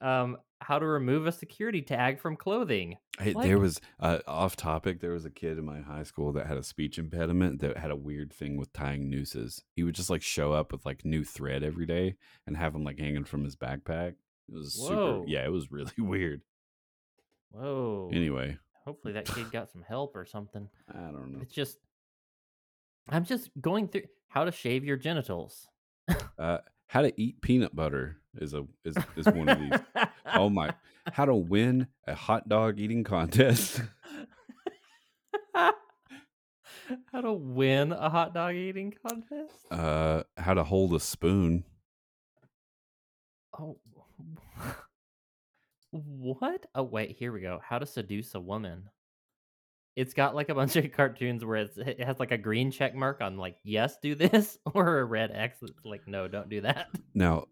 Um, 0.01 0.39
how 0.61 0.79
to 0.79 0.87
remove 0.87 1.27
a 1.27 1.33
security 1.33 1.83
tag 1.83 2.19
from 2.19 2.37
clothing. 2.37 2.97
Hey, 3.19 3.35
there 3.35 3.59
was 3.59 3.81
uh, 4.01 4.21
off 4.27 4.57
topic. 4.57 5.01
There 5.01 5.13
was 5.13 5.25
a 5.27 5.31
kid 5.31 5.59
in 5.59 5.65
my 5.65 5.81
high 5.81 6.03
school 6.03 6.33
that 6.33 6.47
had 6.47 6.57
a 6.57 6.63
speech 6.63 6.99
impediment 6.99 7.61
that 7.61 7.77
had 7.77 7.91
a 7.91 7.97
weird 7.97 8.33
thing 8.33 8.57
with 8.57 8.73
tying 8.73 9.11
nooses. 9.11 9.63
He 9.75 9.83
would 9.83 9.95
just 9.95 10.11
like 10.11 10.23
show 10.23 10.53
up 10.53 10.73
with 10.73 10.87
like 10.87 11.05
new 11.05 11.25
thread 11.25 11.63
every 11.63 11.87
day 11.87 12.17
and 12.47 12.57
have 12.57 12.73
them 12.73 12.85
like 12.85 12.99
hanging 12.99 13.25
from 13.25 13.45
his 13.45 13.55
backpack. 13.57 14.15
It 14.49 14.55
was 14.55 14.75
super. 14.75 15.25
Yeah, 15.27 15.45
it 15.45 15.53
was 15.53 15.71
really 15.71 15.93
weird. 15.99 16.41
Whoa. 17.51 18.11
Anyway, 18.13 18.59
Hopefully 18.87 19.15
that 19.15 19.27
kid 19.27 19.51
got 19.51 19.69
some 19.69 19.83
help 19.83 20.15
or 20.15 20.25
something. 20.25 20.69
I 20.89 21.11
don't 21.11 21.33
know. 21.33 21.41
It's 21.43 21.53
just 21.53 21.79
I'm 23.09 23.25
just 23.25 23.51
going 23.61 23.89
through 23.89 24.03
how 24.29 24.45
to 24.45 24.53
shave 24.53 24.85
your 24.85 24.97
genitals. 24.97 25.69
Uh, 26.39 26.59
how 26.87 27.03
to 27.03 27.13
eat 27.21 27.41
peanut 27.41 27.75
butter 27.75 28.19
is 28.37 28.55
a 28.55 28.67
is 28.85 28.97
is 29.17 29.27
one 29.27 29.49
of 29.49 29.59
these. 29.59 29.81
Oh 30.35 30.49
my! 30.51 30.73
How 31.13 31.25
to 31.25 31.35
win 31.35 31.89
a 32.07 32.15
hot 32.15 32.49
dog 32.49 32.79
eating 32.79 33.05
contest. 33.05 33.83
how 37.13 37.21
to 37.21 37.33
win 37.33 37.93
a 37.93 38.09
hot 38.09 38.35
dog 38.35 38.55
eating 38.55 38.95
contest? 39.07 39.71
Uh, 39.71 40.23
how 40.37 40.55
to 40.55 40.65
hold 40.65 40.95
a 40.95 41.01
spoon. 41.01 41.65
Oh. 43.59 43.79
What? 45.91 46.67
Oh 46.75 46.83
wait, 46.83 47.17
here 47.19 47.33
we 47.33 47.41
go. 47.41 47.61
How 47.63 47.79
to 47.79 47.87
seduce 47.87 48.35
a 48.35 48.41
woman. 48.41 48.91
It's 49.97 50.13
got 50.13 50.35
like 50.35 50.51
a 50.51 50.55
bunch 50.55 50.77
of 50.77 50.93
cartoons 50.97 51.45
where 51.45 51.57
it's, 51.57 51.79
it 51.79 52.01
has 52.05 52.21
like 52.21 52.31
a 52.31 52.39
green 52.39 52.71
check 52.71 52.95
mark 52.95 53.23
on 53.23 53.39
like 53.39 53.57
yes, 53.65 53.97
do 54.01 54.15
this, 54.15 54.59
or 54.75 54.99
a 54.99 55.05
red 55.05 55.31
X 55.33 55.59
that's 55.61 55.73
like 55.85 56.07
no, 56.07 56.29
don't 56.29 56.49
do 56.49 56.61
that. 56.61 56.89
Now, 57.15 57.47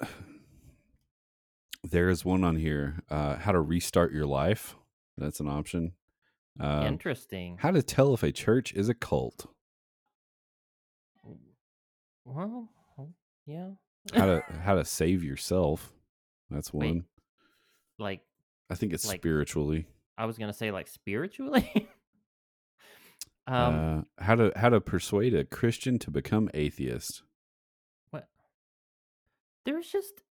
there 1.84 2.08
is 2.08 2.24
one 2.24 2.44
on 2.44 2.56
here. 2.56 3.02
Uh, 3.10 3.36
how 3.36 3.52
to 3.52 3.60
restart 3.60 4.12
your 4.12 4.24
life. 4.24 4.74
That's 5.18 5.38
an 5.40 5.48
option. 5.48 5.92
Um, 6.58 6.84
Interesting. 6.86 7.58
how 7.60 7.70
to 7.70 7.82
tell 7.82 8.14
if 8.14 8.22
a 8.22 8.32
church 8.32 8.72
is 8.72 8.88
a 8.88 8.94
cult. 8.94 9.46
Well, 12.24 12.68
oh, 12.98 13.08
yeah. 13.46 13.70
How 14.14 14.26
to 14.26 14.42
how 14.64 14.74
to 14.76 14.84
save 14.84 15.22
yourself. 15.22 15.92
That's 16.50 16.72
Wait, 16.72 16.88
one. 16.88 17.04
like 17.98 18.20
I 18.70 18.74
think 18.76 18.94
it's 18.94 19.06
like- 19.06 19.20
spiritually. 19.20 19.86
I 20.22 20.24
was 20.24 20.38
gonna 20.38 20.52
say 20.52 20.70
like 20.70 20.86
spiritually. 20.86 21.68
um, 23.48 24.06
uh, 24.18 24.22
how 24.22 24.36
to 24.36 24.52
how 24.54 24.68
to 24.68 24.80
persuade 24.80 25.34
a 25.34 25.44
Christian 25.44 25.98
to 25.98 26.12
become 26.12 26.48
atheist. 26.54 27.24
what? 28.10 28.28
There's 29.66 29.90
just 29.90 30.22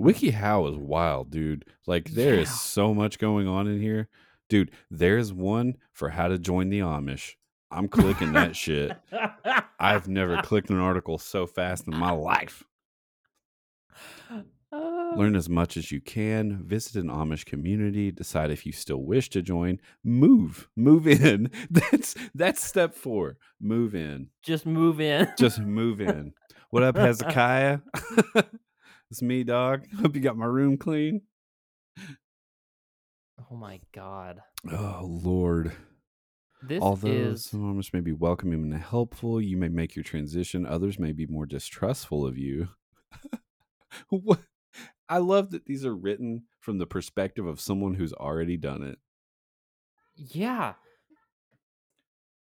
WikiHow 0.00 0.70
is 0.70 0.76
wild, 0.78 1.32
dude. 1.32 1.64
Like 1.88 2.10
there 2.12 2.34
is 2.34 2.48
Yeah. 2.48 2.54
so 2.54 2.94
much 2.94 3.18
going 3.18 3.48
on 3.48 3.66
in 3.66 3.80
here. 3.80 4.08
Dude, 4.48 4.70
there's 4.88 5.32
one 5.32 5.78
for 5.92 6.10
how 6.10 6.28
to 6.28 6.38
join 6.38 6.68
the 6.68 6.78
Amish. 6.78 7.34
I'm 7.72 7.88
clicking 7.88 8.34
that 8.34 8.54
shit. 8.54 8.92
I've 9.80 10.06
never 10.06 10.40
clicked 10.42 10.70
an 10.70 10.78
article 10.78 11.18
so 11.18 11.44
fast 11.44 11.88
in 11.88 11.96
my 11.96 12.12
life. 12.12 12.62
Learn 15.16 15.34
as 15.34 15.48
much 15.48 15.78
as 15.78 15.90
you 15.90 16.00
can. 16.00 16.62
Visit 16.62 16.96
an 16.96 17.08
Amish 17.08 17.46
community. 17.46 18.10
Decide 18.10 18.50
if 18.50 18.66
you 18.66 18.72
still 18.72 19.02
wish 19.02 19.30
to 19.30 19.40
join. 19.40 19.80
Move. 20.04 20.68
Move 20.76 21.06
in. 21.06 21.50
That's 21.70 22.14
that's 22.34 22.62
step 22.62 22.94
four. 22.94 23.38
Move 23.60 23.94
in. 23.94 24.28
just 24.42 24.66
move 24.66 25.00
in. 25.00 25.28
Just 25.38 25.58
move 25.58 26.02
in. 26.02 26.32
What 26.70 26.82
up, 26.82 26.96
Hezekiah? 26.96 27.78
it's 29.10 29.22
me, 29.22 29.42
dog. 29.42 29.86
Hope 30.02 30.14
you 30.14 30.20
got 30.20 30.36
my 30.36 30.44
room 30.44 30.76
clean. 30.76 31.22
oh 33.50 33.56
my 33.56 33.80
god. 33.94 34.40
Oh 34.70 35.00
Lord. 35.02 35.72
This 36.62 36.82
Although 36.82 37.08
is 37.08 37.44
some 37.46 37.62
Amish 37.62 37.94
may 37.94 38.00
be 38.00 38.12
welcoming 38.12 38.72
and 38.72 38.74
helpful, 38.74 39.40
you 39.40 39.56
may 39.56 39.68
make 39.68 39.96
your 39.96 40.02
transition. 40.02 40.66
Others 40.66 40.98
may 40.98 41.12
be 41.12 41.26
more 41.26 41.46
distrustful 41.46 42.26
of 42.26 42.36
you. 42.36 42.68
what? 44.10 44.40
I 45.08 45.18
love 45.18 45.50
that 45.50 45.66
these 45.66 45.84
are 45.84 45.94
written 45.94 46.44
from 46.60 46.78
the 46.78 46.86
perspective 46.86 47.46
of 47.46 47.60
someone 47.60 47.94
who's 47.94 48.12
already 48.12 48.56
done 48.56 48.82
it. 48.82 48.98
yeah. 50.16 50.74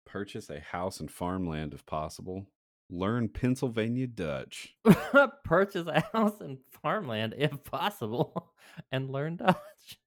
Purchase 0.07 0.49
a 0.49 0.59
house 0.59 1.01
and 1.01 1.11
farmland 1.11 1.75
if 1.75 1.85
possible. 1.85 2.47
Learn 2.91 3.29
Pennsylvania 3.29 4.07
Dutch. 4.07 4.75
Purchase 5.45 5.87
a 5.87 6.03
house 6.13 6.41
and 6.41 6.59
farmland 6.83 7.35
if 7.37 7.63
possible, 7.65 8.55
and 8.93 9.11
learn 9.11 9.37
Dutch. 9.37 9.99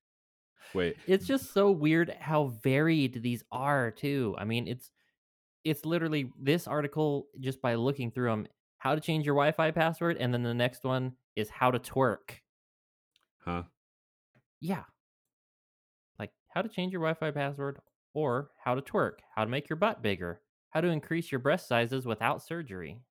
Wait, 0.73 0.97
It's 1.05 1.27
just 1.27 1.53
so 1.53 1.69
weird 1.69 2.15
how 2.19 2.47
varied 2.63 3.21
these 3.21 3.43
are 3.51 3.91
too. 3.91 4.35
I 4.37 4.45
mean, 4.45 4.67
it's 4.67 4.89
it's 5.63 5.85
literally 5.85 6.31
this 6.41 6.65
article 6.65 7.27
just 7.39 7.61
by 7.61 7.75
looking 7.75 8.09
through 8.09 8.29
them, 8.31 8.47
how 8.79 8.95
to 8.95 9.01
change 9.01 9.27
your 9.27 9.35
Wi-Fi 9.35 9.69
password, 9.71 10.17
and 10.19 10.33
then 10.33 10.41
the 10.41 10.55
next 10.55 10.83
one 10.83 11.13
is 11.35 11.49
how 11.49 11.71
to 11.71 11.79
twerk. 11.79 12.39
huh? 13.45 13.63
Yeah. 14.59 14.83
Like 16.19 16.31
how 16.53 16.61
to 16.61 16.69
change 16.69 16.91
your 16.91 17.01
Wi-Fi 17.01 17.31
password 17.31 17.79
or 18.13 18.51
how 18.63 18.75
to 18.75 18.81
twerk, 18.81 19.19
how 19.35 19.43
to 19.43 19.49
make 19.49 19.69
your 19.69 19.77
butt 19.77 20.01
bigger, 20.01 20.41
how 20.69 20.81
to 20.81 20.87
increase 20.87 21.31
your 21.31 21.39
breast 21.39 21.67
sizes 21.67 22.05
without 22.05 22.43
surgery. 22.43 23.01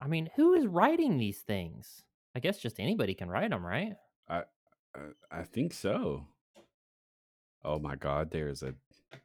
I 0.00 0.06
mean, 0.06 0.30
who 0.36 0.54
is 0.54 0.66
writing 0.66 1.18
these 1.18 1.40
things? 1.40 2.02
I 2.36 2.40
guess 2.40 2.58
just 2.58 2.78
anybody 2.78 3.14
can 3.14 3.28
write 3.28 3.50
them, 3.50 3.66
right? 3.66 3.94
I, 4.28 4.38
uh, 4.94 5.12
I 5.30 5.42
think 5.42 5.72
so. 5.74 6.28
Oh 7.64 7.78
my 7.80 7.96
God, 7.96 8.30
there's 8.30 8.62
a 8.62 8.74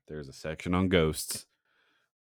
there's 0.08 0.28
a 0.28 0.34
section 0.34 0.74
on 0.74 0.90
ghosts. 0.90 1.46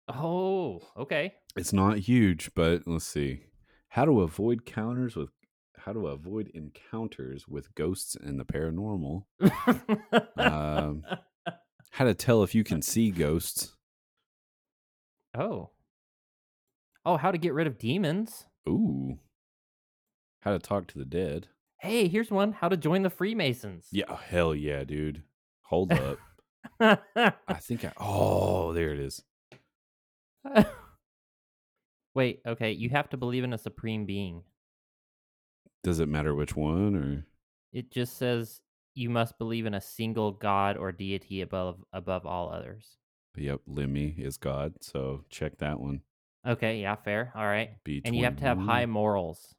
Oh, 0.07 0.81
okay. 0.95 1.33
It's 1.55 1.73
not 1.73 1.97
huge, 1.97 2.51
but 2.53 2.83
let's 2.85 3.05
see. 3.05 3.45
How 3.95 4.03
to 4.03 4.23
avoid 4.23 4.65
counters 4.65 5.15
with 5.15 5.29
how 5.77 5.93
to 5.93 6.07
avoid 6.07 6.51
encounters 6.53 7.47
with 7.47 7.73
ghosts 7.75 8.17
and 8.17 8.37
the 8.37 8.43
paranormal. 8.43 9.23
Um, 10.37 11.05
How 11.91 12.03
to 12.03 12.13
tell 12.13 12.43
if 12.43 12.53
you 12.53 12.65
can 12.65 12.81
see 12.81 13.09
ghosts. 13.09 13.73
oh. 15.33 15.69
Oh, 17.05 17.15
how 17.15 17.31
to 17.31 17.37
get 17.37 17.53
rid 17.53 17.67
of 17.67 17.77
demons. 17.77 18.47
Ooh. 18.67 19.17
How 20.41 20.51
to 20.51 20.59
talk 20.59 20.87
to 20.87 20.99
the 20.99 21.05
dead. 21.05 21.47
Hey, 21.79 22.09
here's 22.09 22.29
one. 22.29 22.51
How 22.51 22.67
to 22.67 22.75
join 22.75 23.03
the 23.03 23.09
Freemasons. 23.09 23.87
Yeah, 23.93 24.05
oh, 24.09 24.15
hell 24.15 24.53
yeah, 24.53 24.83
dude. 24.83 25.23
Hold 25.67 25.93
up. 25.93 26.19
I 26.81 27.59
think 27.61 27.85
I 27.85 27.93
Oh, 27.97 28.73
there 28.73 28.93
it 28.93 28.99
is. 28.99 29.23
Wait, 32.15 32.39
okay. 32.47 32.71
You 32.71 32.89
have 32.89 33.09
to 33.09 33.17
believe 33.17 33.43
in 33.43 33.53
a 33.53 33.57
supreme 33.57 34.05
being. 34.05 34.41
Does 35.83 35.99
it 35.99 36.09
matter 36.09 36.33
which 36.33 36.55
one 36.55 36.95
or 36.95 37.25
It 37.71 37.91
just 37.91 38.17
says 38.17 38.61
you 38.95 39.09
must 39.09 39.37
believe 39.37 39.65
in 39.65 39.73
a 39.75 39.81
single 39.81 40.31
god 40.31 40.77
or 40.77 40.91
deity 40.91 41.41
above 41.41 41.83
above 41.93 42.25
all 42.25 42.49
others. 42.49 42.97
Yep, 43.37 43.61
Lemmy 43.67 44.15
is 44.17 44.37
God, 44.37 44.75
so 44.79 45.25
check 45.29 45.57
that 45.57 45.79
one. 45.79 46.01
Okay, 46.47 46.79
yeah, 46.79 46.95
fair. 46.95 47.33
All 47.35 47.45
right. 47.45 47.71
Be 47.83 48.01
And 48.05 48.15
you 48.15 48.23
have 48.23 48.37
to 48.37 48.43
have 48.45 48.57
high 48.57 48.85
morals. 48.85 49.53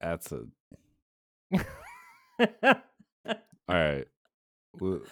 That's 0.00 0.32
a 0.32 0.46
all 2.40 2.74
right. 3.68 4.06
Wh- 4.80 5.06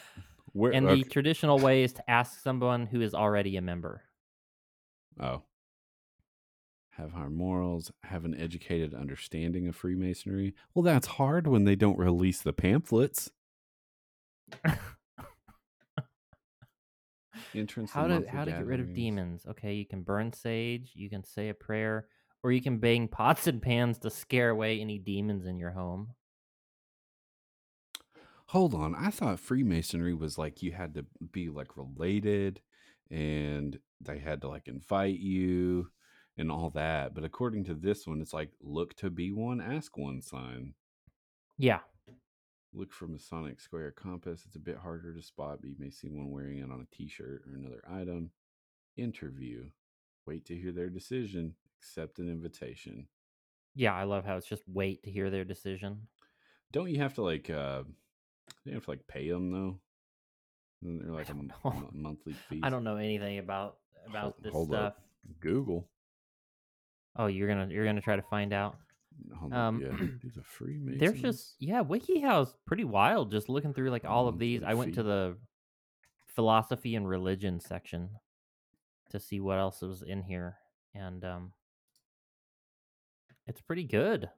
Where? 0.53 0.73
and 0.73 0.87
the 0.87 0.91
okay. 0.91 1.03
traditional 1.05 1.61
way 1.61 1.85
is 1.85 1.93
to 1.93 2.11
ask 2.11 2.43
someone 2.43 2.87
who 2.87 3.03
is 3.03 3.15
already 3.15 3.57
a 3.57 3.63
member. 3.63 4.03
Oh. 5.21 5.43
Have 6.93 7.13
high 7.13 7.29
morals, 7.29 7.93
have 8.05 8.25
an 8.25 8.35
educated 8.39 8.95
understanding 8.95 9.69
of 9.69 9.77
Freemasonry. 9.77 10.55
Well, 10.75 10.83
that's 10.83 11.07
hard 11.07 11.47
when 11.47 11.65
they 11.65 11.77
don't 11.77 11.99
release 11.99 12.43
the 12.43 12.53
pamphlets. 12.53 13.31
Entrance 17.55 17.91
how 17.91 18.07
to 18.07 18.25
how 18.29 18.45
to 18.45 18.51
get 18.51 18.67
rid 18.67 18.81
of 18.81 18.95
demons? 18.95 19.47
Okay, 19.49 19.75
you 19.75 19.87
can 19.87 20.03
burn 20.03 20.33
sage, 20.33 20.93
you 20.95 21.11
can 21.11 21.25
say 21.25 21.49
a 21.49 21.55
prayer, 21.55 22.07
or 22.43 22.53
you 22.53 22.61
can 22.61 22.79
bang 22.79 23.09
pots 23.09 23.47
and 23.47 23.63
pans 23.63 23.99
to 23.99 24.11
scare 24.11 24.51
away 24.51 24.81
any 24.81 24.99
demons 24.99 25.47
in 25.47 25.59
your 25.59 25.71
home. 25.71 26.15
Hold 28.47 28.75
on. 28.75 28.95
I 28.97 29.11
thought 29.11 29.39
Freemasonry 29.39 30.13
was 30.13 30.37
like 30.37 30.63
you 30.63 30.73
had 30.73 30.95
to 30.95 31.07
be 31.33 31.49
like 31.49 31.77
related 31.77 32.61
and 33.11 33.79
they 34.01 34.19
had 34.19 34.41
to 34.43 34.49
like 34.49 34.67
invite 34.69 35.19
you 35.19 35.91
and 36.37 36.51
all 36.51 36.71
that. 36.71 37.15
But 37.15 37.25
according 37.25 37.65
to 37.65 37.75
this 37.75 38.07
one, 38.07 38.21
it's 38.21 38.33
like 38.33 38.51
look 38.61 38.95
to 38.97 39.11
be 39.11 39.33
one, 39.33 39.61
ask 39.61 39.97
one 39.97 40.23
sign. 40.23 40.75
Yeah. 41.59 41.81
Look 42.73 42.93
for 42.93 43.09
Masonic 43.09 43.61
square 43.61 43.91
compass. 43.91 44.45
It's 44.47 44.57
a 44.57 44.61
bit 44.61 44.79
harder 44.79 45.15
to 45.15 45.23
spot, 45.23 45.59
but 45.61 45.71
you 45.71 45.77
may 45.79 45.91
see 45.91 46.09
one 46.09 46.31
wearing 46.31 46.59
it 46.59 46.71
on 46.71 46.81
a 46.81 46.97
t 46.97 47.09
shirt 47.09 47.43
or 47.47 47.57
another 47.57 47.83
item. 47.91 48.31
Interview. 48.97 49.65
Wait 50.27 50.45
to 50.47 50.57
hear 50.57 50.73
their 50.73 50.89
decision. 50.89 51.55
Accept 51.81 52.19
an 52.19 52.29
invitation. 52.29 53.09
Yeah, 53.75 53.95
I 53.95 54.05
love 54.05 54.25
how 54.25 54.37
it's 54.37 54.47
just 54.49 54.63
wait 54.67 55.03
to 55.05 55.11
hear 55.11 55.31
their 55.31 55.45
decision. 55.45 56.09
Don't 56.73 56.91
you 56.91 56.99
have 56.99 57.15
to 57.15 57.23
like 57.23 57.51
uh 57.51 57.83
you 58.65 58.75
have 58.75 58.85
to 58.85 58.91
like 58.91 59.07
pay 59.09 59.29
them 59.29 59.51
though? 59.51 59.81
Isn't 60.83 61.03
there 61.03 61.13
like 61.13 61.29
a 61.29 61.33
m- 61.33 61.53
monthly 61.93 62.35
fee? 62.49 62.61
I 62.63 62.71
don't 62.71 62.85
know 62.85 62.97
anything 62.97 63.39
about 63.39 63.77
about 64.07 64.23
Hold- 64.23 64.35
this 64.43 64.53
hold 64.53 64.69
stuff. 64.69 64.81
up. 64.95 65.03
Google. 65.41 65.89
Oh, 67.17 67.27
you're 67.27 67.49
gonna 67.49 67.69
you're 67.71 67.85
gonna 67.85 68.01
try 68.01 68.17
to 68.17 68.23
find 68.23 68.53
out. 68.53 68.77
Hold 69.37 69.53
Um, 69.53 69.81
yeah. 69.83 70.07
These 70.23 70.39
are 70.39 70.43
Freemasons. 70.43 71.01
There's 71.01 71.21
just 71.21 71.57
yeah, 71.59 71.83
WikiHow's 71.83 72.55
pretty 72.67 72.85
wild. 72.85 73.31
Just 73.31 73.49
looking 73.49 73.75
through 73.75 73.91
like 73.91 74.05
all 74.05 74.29
of 74.29 74.39
these, 74.39 74.63
I 74.63 74.75
went 74.75 74.95
to 74.95 75.03
the 75.03 75.37
philosophy 76.27 76.95
and 76.95 77.09
religion 77.09 77.61
section 77.61 78.11
to 79.11 79.19
see 79.21 79.41
what 79.41 79.59
else 79.59 79.83
was 79.83 80.03
in 80.03 80.23
here, 80.23 80.57
and 80.95 81.25
um, 81.25 81.53
it's 83.47 83.61
pretty 83.61 83.85
good. 83.85 84.31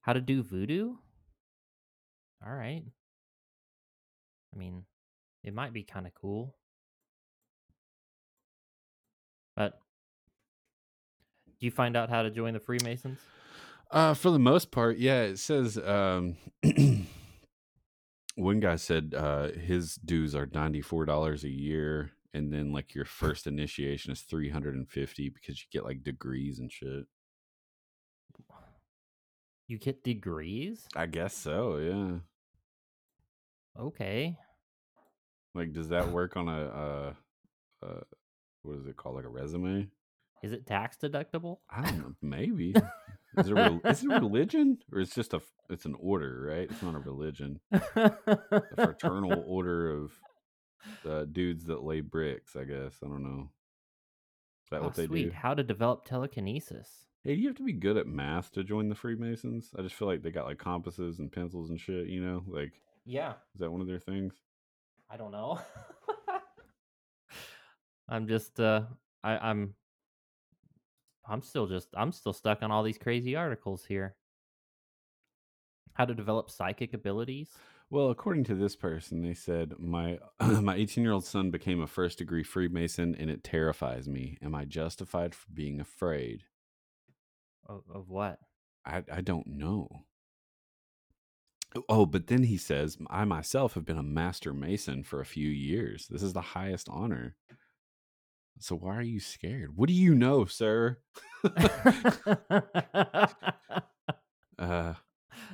How 0.00 0.12
to 0.14 0.20
do 0.20 0.42
voodoo? 0.42 0.94
All 2.44 2.52
right. 2.54 2.82
I 4.54 4.58
mean, 4.58 4.84
it 5.44 5.52
might 5.54 5.72
be 5.72 5.82
kind 5.84 6.06
of 6.06 6.14
cool, 6.14 6.56
but 9.56 9.80
do 11.58 11.66
you 11.66 11.70
find 11.70 11.96
out 11.96 12.10
how 12.10 12.22
to 12.22 12.30
join 12.30 12.54
the 12.54 12.60
Freemasons? 12.60 13.18
Uh, 13.90 14.14
for 14.14 14.30
the 14.30 14.38
most 14.38 14.70
part, 14.70 14.98
yeah. 14.98 15.22
It 15.22 15.38
says 15.38 15.78
um, 15.78 16.36
one 18.34 18.60
guy 18.60 18.76
said 18.76 19.14
uh, 19.16 19.48
his 19.52 19.94
dues 19.94 20.34
are 20.34 20.48
ninety 20.52 20.82
four 20.82 21.06
dollars 21.06 21.44
a 21.44 21.48
year, 21.48 22.10
and 22.34 22.52
then 22.52 22.72
like 22.72 22.94
your 22.94 23.04
first 23.04 23.46
initiation 23.46 24.12
is 24.12 24.22
three 24.22 24.50
hundred 24.50 24.74
and 24.74 24.88
fifty 24.88 25.30
because 25.30 25.58
you 25.60 25.66
get 25.72 25.84
like 25.84 26.02
degrees 26.02 26.58
and 26.58 26.70
shit. 26.70 27.06
You 29.68 29.78
get 29.78 30.04
degrees? 30.04 30.86
I 30.94 31.06
guess 31.06 31.36
so. 31.36 31.76
Yeah. 31.78 32.18
Okay. 33.82 34.36
Like, 35.54 35.72
does 35.72 35.88
that 35.88 36.10
work 36.10 36.36
on 36.36 36.48
a 36.48 36.60
uh, 36.60 37.12
uh, 37.86 38.00
what 38.66 38.78
is 38.78 38.86
it 38.86 38.96
called? 38.96 39.16
Like 39.16 39.24
a 39.24 39.28
resume? 39.28 39.88
Is 40.42 40.52
it 40.52 40.66
tax 40.66 40.96
deductible? 41.02 41.58
I 41.70 41.82
don't 41.82 41.98
know. 41.98 42.14
Maybe. 42.22 42.74
Is 43.38 43.50
it, 43.50 43.80
is 43.84 44.02
it 44.02 44.08
religion 44.08 44.78
or 44.90 45.00
it's 45.00 45.14
just 45.14 45.34
a? 45.34 45.42
it's 45.68 45.84
an 45.84 45.94
order, 46.00 46.46
right? 46.48 46.70
It's 46.70 46.80
not 46.82 46.94
a 46.94 46.98
religion. 46.98 47.60
A 47.70 48.10
fraternal 48.76 49.44
order 49.46 49.90
of 49.90 50.12
uh, 51.06 51.24
dudes 51.30 51.64
that 51.66 51.82
lay 51.84 52.00
bricks. 52.00 52.56
I 52.56 52.64
guess 52.64 52.94
I 53.04 53.08
don't 53.08 53.22
know. 53.22 53.50
Is 54.64 54.70
that 54.70 54.80
Oh, 54.80 54.84
what 54.84 54.94
they 54.94 55.04
sweet. 55.06 55.24
do? 55.24 55.30
How 55.32 55.52
to 55.52 55.62
develop 55.62 56.06
telekinesis. 56.06 56.88
Hey, 57.24 57.34
do 57.36 57.42
you 57.42 57.48
have 57.48 57.56
to 57.58 57.62
be 57.62 57.74
good 57.74 57.98
at 57.98 58.06
math 58.06 58.52
to 58.52 58.64
join 58.64 58.88
the 58.88 58.94
Freemasons? 58.94 59.70
I 59.78 59.82
just 59.82 59.96
feel 59.96 60.08
like 60.08 60.22
they 60.22 60.30
got 60.30 60.46
like 60.46 60.58
compasses 60.58 61.18
and 61.18 61.30
pencils 61.30 61.68
and 61.68 61.78
shit. 61.78 62.06
You 62.06 62.22
know, 62.24 62.42
like 62.46 62.72
Yeah. 63.04 63.32
is 63.54 63.60
that 63.60 63.70
one 63.70 63.82
of 63.82 63.86
their 63.86 64.00
things? 64.00 64.34
I 65.10 65.18
don't 65.18 65.32
know. 65.32 65.60
I'm 68.08 68.28
just 68.28 68.60
uh 68.60 68.82
I, 69.22 69.38
I'm 69.38 69.74
I'm 71.28 71.42
still 71.42 71.66
just 71.66 71.88
I'm 71.96 72.12
still 72.12 72.32
stuck 72.32 72.62
on 72.62 72.70
all 72.70 72.82
these 72.82 72.98
crazy 72.98 73.34
articles 73.34 73.84
here. 73.84 74.14
How 75.94 76.04
to 76.04 76.14
develop 76.14 76.50
psychic 76.50 76.94
abilities. 76.94 77.50
Well, 77.88 78.10
according 78.10 78.44
to 78.44 78.54
this 78.54 78.74
person, 78.74 79.22
they 79.22 79.34
said 79.34 79.74
my 79.78 80.18
my 80.40 80.76
18 80.76 81.02
year 81.02 81.12
old 81.12 81.24
son 81.24 81.50
became 81.50 81.80
a 81.80 81.86
first 81.86 82.18
degree 82.18 82.42
Freemason, 82.42 83.14
and 83.14 83.30
it 83.30 83.44
terrifies 83.44 84.08
me. 84.08 84.38
Am 84.42 84.54
I 84.54 84.64
justified 84.64 85.34
for 85.34 85.46
being 85.52 85.80
afraid? 85.80 86.42
Of, 87.66 87.82
of 87.92 88.08
what? 88.08 88.38
I 88.84 89.02
I 89.12 89.20
don't 89.20 89.46
know. 89.46 89.88
Oh, 91.88 92.06
but 92.06 92.28
then 92.28 92.44
he 92.44 92.56
says, 92.56 92.96
I 93.10 93.24
myself 93.24 93.74
have 93.74 93.84
been 93.84 93.98
a 93.98 94.02
master 94.02 94.54
mason 94.54 95.02
for 95.02 95.20
a 95.20 95.26
few 95.26 95.48
years. 95.48 96.06
This 96.08 96.22
is 96.22 96.32
the 96.32 96.40
highest 96.40 96.88
honor. 96.88 97.36
So 98.58 98.76
why 98.76 98.96
are 98.96 99.02
you 99.02 99.20
scared? 99.20 99.76
What 99.76 99.88
do 99.88 99.94
you 99.94 100.14
know, 100.14 100.46
sir? 100.46 100.98
uh, 104.58 104.94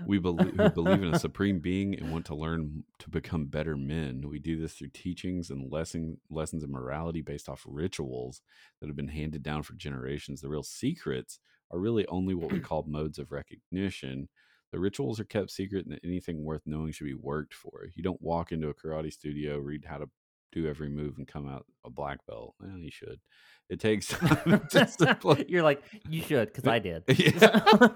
we 0.06 0.18
believe, 0.18 0.56
we 0.56 0.68
believe 0.68 1.02
in 1.02 1.14
a 1.14 1.18
supreme 1.18 1.58
being 1.58 1.98
and 1.98 2.12
want 2.12 2.26
to 2.26 2.34
learn 2.34 2.84
to 3.00 3.10
become 3.10 3.46
better 3.46 3.76
men. 3.76 4.22
We 4.28 4.38
do 4.38 4.60
this 4.60 4.74
through 4.74 4.90
teachings 4.94 5.50
and 5.50 5.70
lesson, 5.70 6.18
lessons 6.30 6.62
of 6.62 6.70
morality 6.70 7.22
based 7.22 7.48
off 7.48 7.64
rituals 7.66 8.40
that 8.80 8.86
have 8.86 8.96
been 8.96 9.08
handed 9.08 9.42
down 9.42 9.62
for 9.62 9.74
generations. 9.74 10.40
The 10.40 10.48
real 10.48 10.62
secrets 10.62 11.40
are 11.72 11.80
really 11.80 12.06
only 12.06 12.34
what 12.34 12.52
we 12.52 12.60
call 12.60 12.84
modes 12.86 13.18
of 13.18 13.32
recognition. 13.32 14.28
The 14.70 14.78
rituals 14.80 15.20
are 15.20 15.24
kept 15.24 15.50
secret, 15.50 15.86
and 15.86 16.00
anything 16.02 16.44
worth 16.44 16.62
knowing 16.64 16.92
should 16.92 17.04
be 17.04 17.14
worked 17.14 17.52
for. 17.52 17.86
You 17.94 18.02
don't 18.02 18.22
walk 18.22 18.52
into 18.52 18.68
a 18.68 18.74
karate 18.74 19.12
studio, 19.12 19.58
read 19.58 19.84
how 19.86 19.98
to 19.98 20.08
do 20.52 20.68
every 20.68 20.88
move, 20.88 21.18
and 21.18 21.26
come 21.26 21.48
out 21.48 21.66
a 21.84 21.90
black 21.90 22.24
belt. 22.26 22.54
Well, 22.60 22.78
you 22.78 22.90
should. 22.90 23.20
It 23.68 23.80
takes 23.80 24.08
time. 24.08 24.62
You're 25.48 25.62
like, 25.62 25.82
you 26.08 26.22
should, 26.22 26.52
because 26.52 26.66
I 26.66 26.78
did. 26.78 27.04
Yeah. 27.18 27.88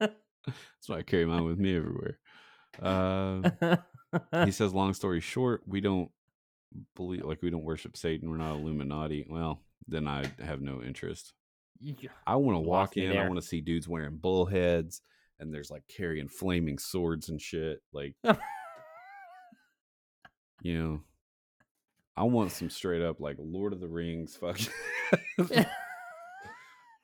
That's 0.00 0.88
why 0.88 0.98
I 0.98 1.02
carry 1.02 1.26
mine 1.26 1.44
with 1.44 1.58
me 1.58 1.76
everywhere. 1.76 2.18
Uh, 2.80 3.76
he 4.44 4.50
says, 4.50 4.72
long 4.72 4.94
story 4.94 5.20
short, 5.20 5.62
we 5.66 5.80
don't 5.82 6.10
believe, 6.96 7.22
like, 7.24 7.42
we 7.42 7.50
don't 7.50 7.64
worship 7.64 7.96
Satan. 7.96 8.30
We're 8.30 8.38
not 8.38 8.56
Illuminati. 8.56 9.26
Well, 9.28 9.60
then 9.86 10.08
I 10.08 10.24
have 10.42 10.62
no 10.62 10.82
interest. 10.82 11.34
I 12.26 12.36
want 12.36 12.56
to 12.56 12.60
walk 12.60 12.96
in. 12.96 13.16
I 13.16 13.28
want 13.28 13.40
to 13.40 13.46
see 13.46 13.60
dudes 13.60 13.86
wearing 13.86 14.16
bull 14.16 14.46
heads 14.46 15.02
and 15.40 15.52
there's 15.52 15.70
like 15.70 15.82
carrying 15.88 16.28
flaming 16.28 16.78
swords 16.78 17.28
and 17.30 17.40
shit. 17.40 17.80
Like, 17.92 18.14
you 20.62 20.78
know, 20.78 21.00
I 22.20 22.24
want 22.24 22.52
some 22.52 22.68
straight 22.68 23.00
up 23.00 23.18
like 23.18 23.36
Lord 23.38 23.72
of 23.72 23.80
the 23.80 23.88
Rings. 23.88 24.36
Fuck. 24.36 24.60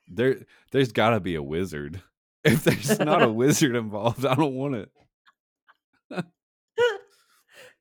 there, 0.09 0.42
there's 0.72 0.92
got 0.92 1.11
to 1.11 1.20
be 1.20 1.37
a 1.37 1.42
wizard. 1.42 2.03
If 2.45 2.62
there's 2.62 3.01
not 3.01 3.24
a 3.24 3.32
wizard 3.32 3.74
involved, 3.74 4.24
I 4.24 4.36
don't 4.36 4.55
want 4.55 4.76
it. 4.76 4.88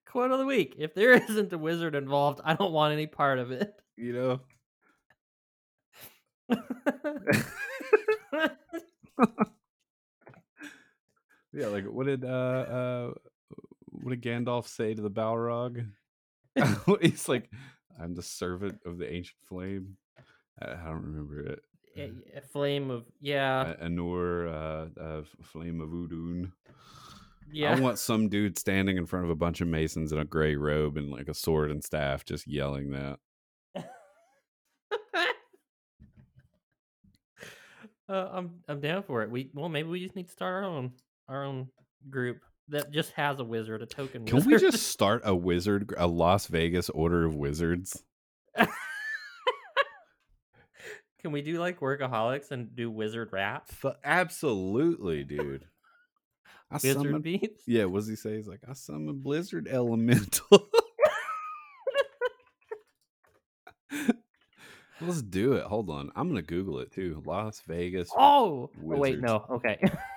Quote 0.07 0.31
of 0.31 0.39
the 0.39 0.45
week: 0.47 0.73
If 0.79 0.95
there 0.95 1.11
isn't 1.13 1.53
a 1.53 1.57
wizard 1.59 1.93
involved, 1.93 2.41
I 2.43 2.55
don't 2.55 2.71
want 2.71 2.91
any 2.91 3.05
part 3.05 3.37
of 3.37 3.51
it. 3.51 3.71
You 3.95 4.39
know. 6.49 6.57
Yeah, 11.53 11.67
like 11.67 11.85
what 11.85 12.07
did 12.07 12.25
uh 12.25 12.27
uh 12.27 13.13
what 13.91 14.19
did 14.19 14.23
Gandalf 14.23 14.67
say 14.67 14.95
to 14.95 15.01
the 15.03 15.11
Balrog? 15.11 15.85
he's 17.01 17.27
like, 17.27 17.49
I'm 18.01 18.13
the 18.15 18.23
servant 18.23 18.79
of 18.85 18.97
the 18.97 19.11
ancient 19.11 19.39
flame. 19.47 19.97
I, 20.61 20.67
don't 20.67 21.03
remember 21.03 21.41
it. 21.41 21.59
A, 21.97 22.41
flame 22.41 22.91
of 22.91 23.05
yeah. 23.19 23.73
A, 23.79 23.85
Anor, 23.85 24.47
uh, 24.47 25.01
uh, 25.01 25.23
flame 25.41 25.81
of 25.81 25.89
Udun. 25.89 26.51
Yeah. 27.51 27.75
I 27.75 27.79
want 27.79 27.99
some 27.99 28.27
dude 28.29 28.57
standing 28.57 28.97
in 28.97 29.05
front 29.05 29.25
of 29.25 29.31
a 29.31 29.35
bunch 29.35 29.61
of 29.61 29.67
masons 29.67 30.11
in 30.11 30.17
a 30.17 30.25
gray 30.25 30.55
robe 30.55 30.97
and 30.97 31.11
like 31.11 31.27
a 31.27 31.33
sword 31.33 31.71
and 31.71 31.83
staff, 31.83 32.25
just 32.25 32.47
yelling 32.47 32.91
that. 32.91 33.19
uh, 38.09 38.29
I'm 38.31 38.61
I'm 38.67 38.79
down 38.81 39.03
for 39.03 39.21
it. 39.21 39.29
We 39.29 39.51
well, 39.53 39.69
maybe 39.69 39.89
we 39.89 40.03
just 40.03 40.15
need 40.15 40.27
to 40.27 40.33
start 40.33 40.63
our 40.63 40.69
own 40.69 40.93
our 41.29 41.43
own 41.43 41.67
group 42.09 42.41
that 42.69 42.91
just 42.91 43.11
has 43.11 43.39
a 43.39 43.43
wizard, 43.43 43.81
a 43.81 43.85
token 43.85 44.23
wizard. 44.23 44.41
Can 44.41 44.49
wizard. 44.49 44.65
we 44.65 44.71
just 44.71 44.87
start 44.87 45.21
a 45.25 45.35
wizard, 45.35 45.93
a 45.97 46.07
Las 46.07 46.47
Vegas 46.47 46.89
Order 46.89 47.25
of 47.25 47.35
Wizards? 47.35 48.03
Can 51.21 51.31
we 51.31 51.41
do 51.41 51.59
like 51.59 51.79
workaholics 51.79 52.51
and 52.51 52.75
do 52.75 52.91
wizard 52.91 53.29
rap? 53.31 53.67
F- 53.83 53.95
absolutely, 54.03 55.23
dude. 55.23 55.65
I 56.69 56.75
Wizard 56.75 57.03
summoned, 57.03 57.23
beats? 57.23 57.63
yeah, 57.67 57.85
what 57.85 57.99
does 57.99 58.07
he 58.07 58.15
say? 58.15 58.35
He's 58.35 58.47
like, 58.47 58.61
I 58.69 58.73
summoned 58.73 59.23
Blizzard 59.23 59.67
Elemental. 59.67 60.67
Let's 65.01 65.21
do 65.21 65.53
it. 65.53 65.63
Hold 65.65 65.89
on. 65.89 66.11
I'm 66.15 66.29
going 66.29 66.41
to 66.41 66.47
Google 66.47 66.79
it 66.79 66.91
too. 66.91 67.21
Las 67.25 67.61
Vegas. 67.67 68.09
Oh, 68.15 68.69
oh 68.69 68.69
wait, 68.75 69.19
no. 69.19 69.45
Okay. 69.49 69.79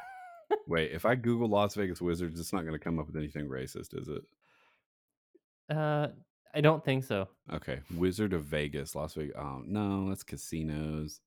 Wait, 0.69 0.93
if 0.93 1.05
I 1.07 1.15
Google 1.15 1.49
Las 1.49 1.75
Vegas 1.75 2.01
Wizards, 2.01 2.39
it's 2.39 2.53
not 2.53 2.61
going 2.61 2.75
to 2.75 2.79
come 2.79 2.99
up 2.99 3.07
with 3.07 3.17
anything 3.17 3.49
racist, 3.49 3.99
is 3.99 4.09
it? 4.09 4.23
uh, 5.75 6.09
I 6.55 6.61
don't 6.61 6.85
think 6.85 7.05
so. 7.05 7.29
Okay. 7.53 7.81
Wizard 7.97 8.33
of 8.33 8.45
Vegas, 8.45 8.95
Las 8.95 9.15
Vegas. 9.15 9.35
Oh, 9.39 9.63
no, 9.67 10.09
that's 10.09 10.23
casinos. 10.23 11.21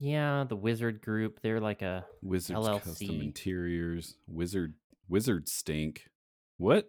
Yeah, 0.00 0.44
the 0.48 0.56
wizard 0.56 1.00
group. 1.02 1.40
They're 1.42 1.60
like 1.60 1.82
a 1.82 2.04
Wizards 2.22 2.66
Custom 2.66 3.08
LLC. 3.08 3.22
Interiors. 3.22 4.14
Wizard 4.28 4.74
Wizard 5.08 5.48
Stink. 5.48 6.08
What? 6.56 6.88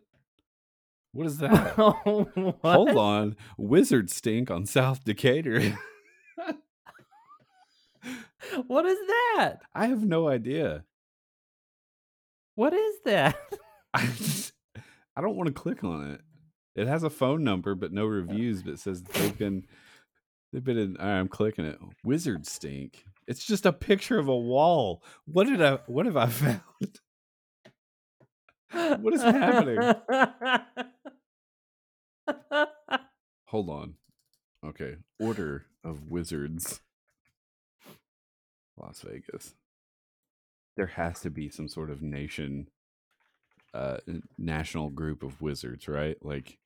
What 1.11 1.25
is 1.25 1.39
that? 1.39 1.75
What? 2.05 2.57
Hold 2.61 2.97
on. 2.97 3.35
Wizard 3.57 4.11
Stink 4.11 4.51
on 4.51 4.67
South 4.67 5.03
Decatur. 5.03 5.75
What 8.67 8.85
is 8.85 8.97
that? 9.07 9.57
I 9.75 9.87
have 9.87 10.03
no 10.03 10.27
idea. 10.27 10.83
What 12.59 12.73
is 12.73 12.95
that? 13.05 13.37
I, 13.93 14.05
just, 14.05 14.51
I 15.15 15.21
don't 15.21 15.37
want 15.37 15.47
to 15.47 15.53
click 15.53 15.81
on 15.85 16.11
it. 16.11 16.19
It 16.75 16.87
has 16.89 17.03
a 17.03 17.09
phone 17.09 17.41
number 17.41 17.73
but 17.73 17.93
no 17.93 18.03
oh. 18.03 18.07
reviews, 18.07 18.63
but 18.63 18.73
it 18.73 18.79
says 18.79 19.01
they've 19.01 19.37
been 19.37 19.65
they've 20.51 20.61
been 20.61 20.77
in 20.77 20.93
right, 20.95 21.19
I'm 21.19 21.29
clicking 21.29 21.63
it. 21.63 21.79
Wizard 22.03 22.45
Stink. 22.45 23.05
It's 23.29 23.45
just 23.45 23.65
a 23.65 23.71
picture 23.71 24.19
of 24.19 24.27
a 24.27 24.35
wall. 24.35 25.01
What 25.23 25.47
did 25.47 25.61
I 25.61 25.79
what 25.85 26.05
have 26.05 26.17
I 26.17 26.25
found? 26.27 26.59
What 29.01 29.13
is 29.13 29.21
happening? 29.21 29.95
Hold 33.45 33.69
on. 33.69 33.93
Okay. 34.65 34.97
Order 35.17 35.65
of 35.81 36.09
Wizards. 36.11 36.81
Las 38.75 38.99
Vegas. 39.07 39.55
There 40.79 40.87
has 40.87 41.19
to 41.19 41.29
be 41.29 41.49
some 41.49 41.67
sort 41.67 41.89
of 41.89 42.01
nation 42.01 42.67
uh 43.73 43.97
national 44.37 44.89
group 44.89 45.23
of 45.23 45.41
wizards, 45.41 45.89
right? 45.89 46.15
Like 46.21 46.57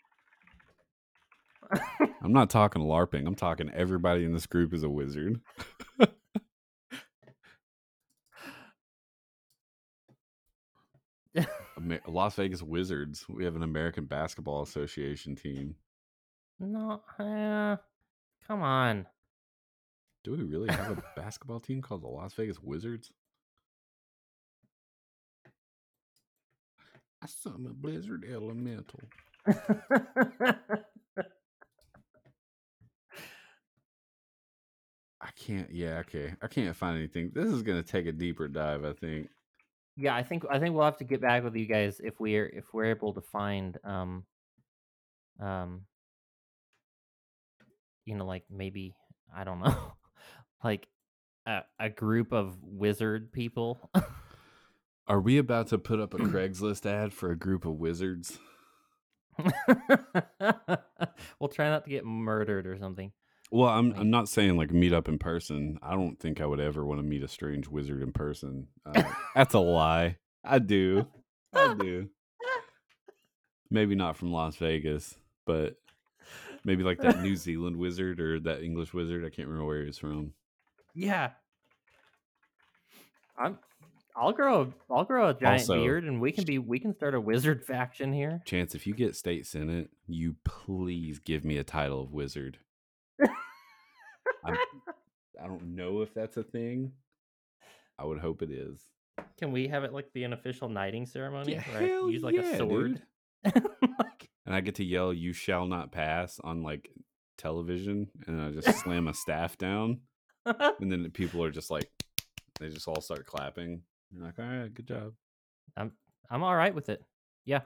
I'm 2.22 2.32
not 2.32 2.52
talking 2.52 2.84
LARPing. 2.84 3.26
I'm 3.26 3.34
talking 3.34 3.72
everybody 3.74 4.24
in 4.24 4.32
this 4.32 4.46
group 4.46 4.72
is 4.72 4.84
a 4.84 4.90
wizard. 4.90 5.42
Ama- 11.36 12.00
Las 12.08 12.36
Vegas 12.36 12.62
Wizards. 12.62 13.26
We 13.28 13.46
have 13.46 13.56
an 13.56 13.64
American 13.64 14.06
Basketball 14.06 14.62
Association 14.62 15.36
team. 15.36 15.74
no, 16.60 17.02
uh, 17.18 17.78
come 18.48 18.62
on. 18.62 19.08
Do 20.24 20.34
we 20.34 20.44
really 20.44 20.72
have 20.72 21.00
a 21.00 21.04
basketball 21.16 21.60
team 21.60 21.82
called 21.82 22.04
the 22.04 22.08
Las 22.08 22.36
Vegas 22.36 22.60
Wizards? 22.62 23.12
I 27.24 27.28
summon 27.28 27.74
Blizzard 27.80 28.26
Elemental. 28.30 29.00
I 35.22 35.30
can't. 35.38 35.72
Yeah, 35.72 36.00
okay. 36.00 36.34
I 36.42 36.48
can't 36.48 36.76
find 36.76 36.98
anything. 36.98 37.32
This 37.34 37.46
is 37.48 37.62
gonna 37.62 37.84
take 37.84 38.08
a 38.08 38.12
deeper 38.12 38.48
dive. 38.50 38.84
I 38.84 38.94
think. 38.94 39.30
yeah, 39.96 40.16
I 40.16 40.24
think 40.24 40.44
I 40.50 40.60
think 40.60 40.76
we'll 40.76 40.84
have 40.86 40.98
to 40.98 41.06
get 41.06 41.22
back 41.22 41.44
with 41.44 41.56
you 41.56 41.66
guys 41.66 42.02
if 42.04 42.20
we're 42.20 42.48
if 42.48 42.66
we're 42.74 42.86
able 42.86 43.14
to 43.14 43.22
find 43.22 43.78
um 43.86 44.26
um 45.40 45.82
you 48.06 48.16
know 48.16 48.26
like 48.26 48.44
maybe 48.52 48.96
I 49.36 49.44
don't 49.46 49.60
know 49.60 49.94
like 50.64 50.88
a, 51.46 51.62
a 51.80 51.90
group 51.90 52.34
of 52.34 52.58
wizard 52.62 53.32
people. 53.32 53.90
Are 55.08 55.20
we 55.20 55.38
about 55.38 55.68
to 55.68 55.78
put 55.78 56.00
up 56.00 56.14
a 56.14 56.18
Craigslist 56.18 56.86
ad 56.86 57.14
for 57.14 57.32
a 57.32 57.38
group 57.38 57.66
of 57.66 57.74
wizards? 57.74 58.40
we'll 61.40 61.50
try 61.52 61.70
not 61.70 61.84
to 61.84 61.90
get 61.90 62.06
murdered 62.06 62.68
or 62.68 62.78
something. 62.78 63.12
Well, 63.52 63.70
I'm 63.70 63.94
I'm 63.94 64.10
not 64.10 64.30
saying 64.30 64.58
like 64.58 64.72
meet 64.72 64.94
up 64.94 65.08
in 65.08 65.20
person. 65.20 65.78
I 65.82 65.92
don't 65.92 66.20
think 66.20 66.42
I 66.42 66.46
would 66.46 66.60
ever 66.60 66.86
want 66.86 67.00
to 67.00 67.04
meet 67.04 67.24
a 67.24 67.28
strange 67.28 67.68
wizard 67.68 68.02
in 68.02 68.12
person. 68.12 68.68
Uh, 68.86 69.04
that's 69.36 69.54
a 69.54 69.60
lie. 69.60 70.18
I 70.44 70.60
do. 70.60 71.08
I 71.54 71.76
do. 71.76 72.10
Maybe 73.70 73.96
not 73.96 74.18
from 74.18 74.32
Las 74.32 74.56
Vegas, 74.56 75.16
but 75.46 75.76
maybe 76.64 76.84
like 76.84 77.00
that 77.00 77.22
New 77.22 77.36
Zealand 77.36 77.76
wizard 77.76 78.20
or 78.20 78.40
that 78.42 78.62
English 78.62 78.94
wizard. 78.94 79.26
I 79.26 79.30
can't 79.30 79.48
remember 79.48 79.66
where 79.66 79.84
he's 79.84 79.98
from. 79.98 80.34
Yeah. 80.94 81.32
I'm 83.36 83.58
I'll 84.16 84.32
grow 84.32 84.62
a 84.62 84.94
I'll 84.94 85.06
grow 85.06 85.30
a 85.30 85.34
giant 85.34 85.62
Also- 85.62 85.82
beard 85.82 86.04
and 86.04 86.22
we 86.22 86.32
can 86.32 86.44
be 86.44 86.60
we 86.60 86.80
can 86.80 86.94
start 86.94 87.16
a 87.16 87.22
wizard 87.22 87.64
faction 87.66 88.14
here. 88.14 88.42
Chance, 88.46 88.76
if 88.76 88.86
you 88.86 88.94
get 88.94 89.16
state 89.16 89.46
senate, 89.48 89.90
you 90.08 90.36
please 90.46 91.20
give 91.20 91.44
me 91.44 91.58
a 91.58 91.64
title 91.64 92.02
of 92.02 92.12
wizard. 92.14 92.58
I'm, 94.46 94.58
I 95.42 95.48
don't 95.48 95.76
know 95.76 96.02
if 96.02 96.14
that's 96.14 96.38
a 96.38 96.44
thing. 96.44 96.92
I 97.98 98.06
would 98.06 98.20
hope 98.20 98.42
it 98.42 98.52
is. 98.52 98.82
Can 99.38 99.52
we 99.52 99.68
have 99.68 99.84
it 99.84 99.94
like 99.94 100.12
be 100.14 100.24
an 100.24 100.34
official 100.34 100.70
knighting 100.70 101.06
ceremony? 101.06 101.54
Yeah, 101.54 101.64
where 101.72 101.82
I 101.84 101.88
hell 101.88 102.10
use 102.10 102.24
like 102.24 102.36
yeah, 102.36 102.42
a 102.42 102.58
sword. 102.58 103.02
Like- 103.46 104.30
and 104.46 104.54
I 104.54 104.60
get 104.62 104.76
to 104.76 104.84
yell 104.84 105.14
"You 105.14 105.32
shall 105.34 105.66
not 105.66 105.92
pass" 105.92 106.40
on 106.44 106.64
like 106.64 106.90
television, 107.38 108.10
and 108.28 108.42
I 108.42 108.52
just 108.52 108.80
slam 108.84 109.08
a 109.08 109.14
staff 109.14 109.58
down, 109.58 110.02
and 110.46 110.92
then 110.92 111.10
people 111.12 111.44
are 111.44 111.52
just 111.52 111.72
like, 111.72 111.90
they 112.60 112.70
just 112.70 112.88
all 112.88 113.00
start 113.02 113.26
clapping. 113.26 113.82
You're 114.16 114.26
like, 114.26 114.40
all 114.40 114.46
right, 114.46 114.74
good 114.74 114.88
job. 114.88 115.14
I'm 115.78 115.92
I'm 116.30 116.44
all 116.44 116.56
right 116.56 116.74
with 116.74 116.90
it. 116.90 117.04
Yeah. 117.46 117.62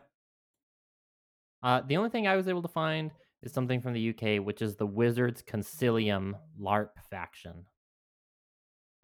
Uh, 1.63 1.81
the 1.87 1.97
only 1.97 2.09
thing 2.09 2.27
I 2.27 2.35
was 2.35 2.47
able 2.47 2.61
to 2.61 2.67
find 2.67 3.11
is 3.41 3.51
something 3.51 3.81
from 3.81 3.93
the 3.93 4.09
UK, 4.09 4.43
which 4.43 4.61
is 4.61 4.75
the 4.75 4.85
Wizards 4.85 5.43
Concilium 5.43 6.33
LARP 6.59 6.89
faction. 7.09 7.65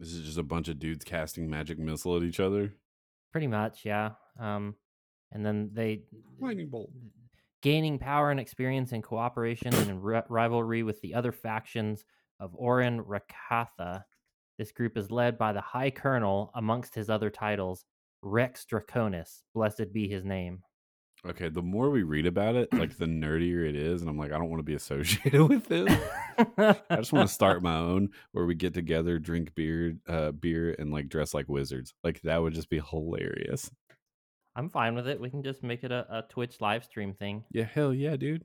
This 0.00 0.12
is 0.12 0.24
just 0.24 0.38
a 0.38 0.42
bunch 0.42 0.68
of 0.68 0.78
dudes 0.78 1.04
casting 1.04 1.48
magic 1.48 1.78
missile 1.78 2.16
at 2.16 2.22
each 2.22 2.40
other. 2.40 2.74
Pretty 3.32 3.46
much, 3.46 3.84
yeah. 3.84 4.10
Um, 4.38 4.74
and 5.32 5.44
then 5.44 5.70
they 5.72 6.02
Lightning 6.40 6.68
bolt. 6.68 6.90
gaining 7.62 7.98
power 7.98 8.30
and 8.30 8.40
experience 8.40 8.92
in 8.92 9.02
cooperation 9.02 9.74
and 9.74 9.88
in 9.90 10.00
ri- 10.00 10.22
rivalry 10.28 10.82
with 10.82 11.00
the 11.00 11.14
other 11.14 11.32
factions 11.32 12.04
of 12.40 12.54
Orin 12.54 13.02
Rakatha. 13.04 14.04
This 14.58 14.72
group 14.72 14.96
is 14.96 15.10
led 15.10 15.36
by 15.36 15.52
the 15.52 15.60
High 15.60 15.90
Colonel, 15.90 16.50
amongst 16.54 16.94
his 16.94 17.10
other 17.10 17.30
titles, 17.30 17.84
Rex 18.22 18.64
Draconis. 18.70 19.42
Blessed 19.54 19.92
be 19.92 20.08
his 20.08 20.24
name. 20.24 20.62
Okay, 21.26 21.48
the 21.48 21.62
more 21.62 21.88
we 21.90 22.02
read 22.02 22.26
about 22.26 22.54
it, 22.54 22.72
like 22.72 22.96
the 22.98 23.06
nerdier 23.06 23.68
it 23.68 23.74
is, 23.74 24.00
and 24.02 24.10
I'm 24.10 24.18
like, 24.18 24.30
I 24.30 24.38
don't 24.38 24.50
want 24.50 24.60
to 24.60 24.64
be 24.64 24.74
associated 24.74 25.42
with 25.48 25.66
this. 25.66 25.98
I 26.58 26.96
just 26.96 27.12
want 27.12 27.28
to 27.28 27.34
start 27.34 27.62
my 27.62 27.76
own 27.76 28.10
where 28.32 28.44
we 28.44 28.54
get 28.54 28.74
together, 28.74 29.18
drink 29.18 29.54
beer, 29.54 29.96
uh, 30.06 30.32
beer, 30.32 30.76
and 30.78 30.92
like 30.92 31.08
dress 31.08 31.32
like 31.34 31.48
wizards. 31.48 31.94
Like 32.04 32.20
that 32.22 32.42
would 32.42 32.54
just 32.54 32.68
be 32.68 32.80
hilarious. 32.80 33.70
I'm 34.54 34.68
fine 34.68 34.94
with 34.94 35.08
it. 35.08 35.18
We 35.20 35.30
can 35.30 35.42
just 35.42 35.62
make 35.64 35.82
it 35.82 35.90
a, 35.90 36.06
a 36.10 36.22
Twitch 36.28 36.60
live 36.60 36.84
stream 36.84 37.14
thing. 37.14 37.44
Yeah, 37.50 37.64
hell 37.64 37.92
yeah, 37.92 38.16
dude. 38.16 38.44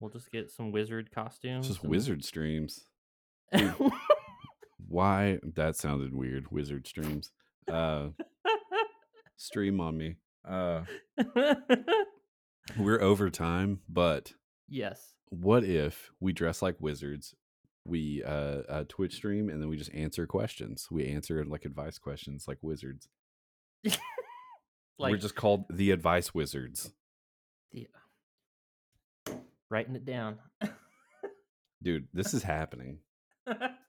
We'll 0.00 0.10
just 0.10 0.32
get 0.32 0.50
some 0.50 0.72
wizard 0.72 1.10
costumes. 1.12 1.66
It's 1.66 1.74
just 1.74 1.82
and- 1.82 1.90
wizard 1.90 2.24
streams. 2.24 2.86
Why? 4.92 5.38
That 5.54 5.74
sounded 5.76 6.14
weird. 6.14 6.52
Wizard 6.52 6.86
streams. 6.86 7.32
Uh, 7.66 8.08
stream 9.38 9.80
on 9.80 9.96
me. 9.96 10.16
Uh, 10.46 10.82
we're 12.76 13.00
over 13.00 13.30
time, 13.30 13.80
but 13.88 14.34
yes. 14.68 15.14
what 15.30 15.64
if 15.64 16.10
we 16.20 16.34
dress 16.34 16.60
like 16.60 16.76
wizards? 16.78 17.34
We 17.86 18.22
uh, 18.22 18.62
uh 18.68 18.84
Twitch 18.86 19.14
stream 19.14 19.48
and 19.48 19.62
then 19.62 19.70
we 19.70 19.78
just 19.78 19.94
answer 19.94 20.26
questions. 20.26 20.88
We 20.90 21.06
answer 21.06 21.42
like 21.46 21.64
advice 21.64 21.96
questions 21.96 22.44
like 22.46 22.58
wizards. 22.60 23.08
Like 24.98 25.12
We're 25.12 25.16
just 25.16 25.34
called 25.34 25.64
the 25.68 25.90
advice 25.90 26.32
wizards. 26.32 26.92
the- 27.72 27.88
writing 29.68 29.96
it 29.96 30.04
down. 30.04 30.38
Dude, 31.82 32.06
this 32.12 32.34
is 32.34 32.44
happening. 32.44 32.98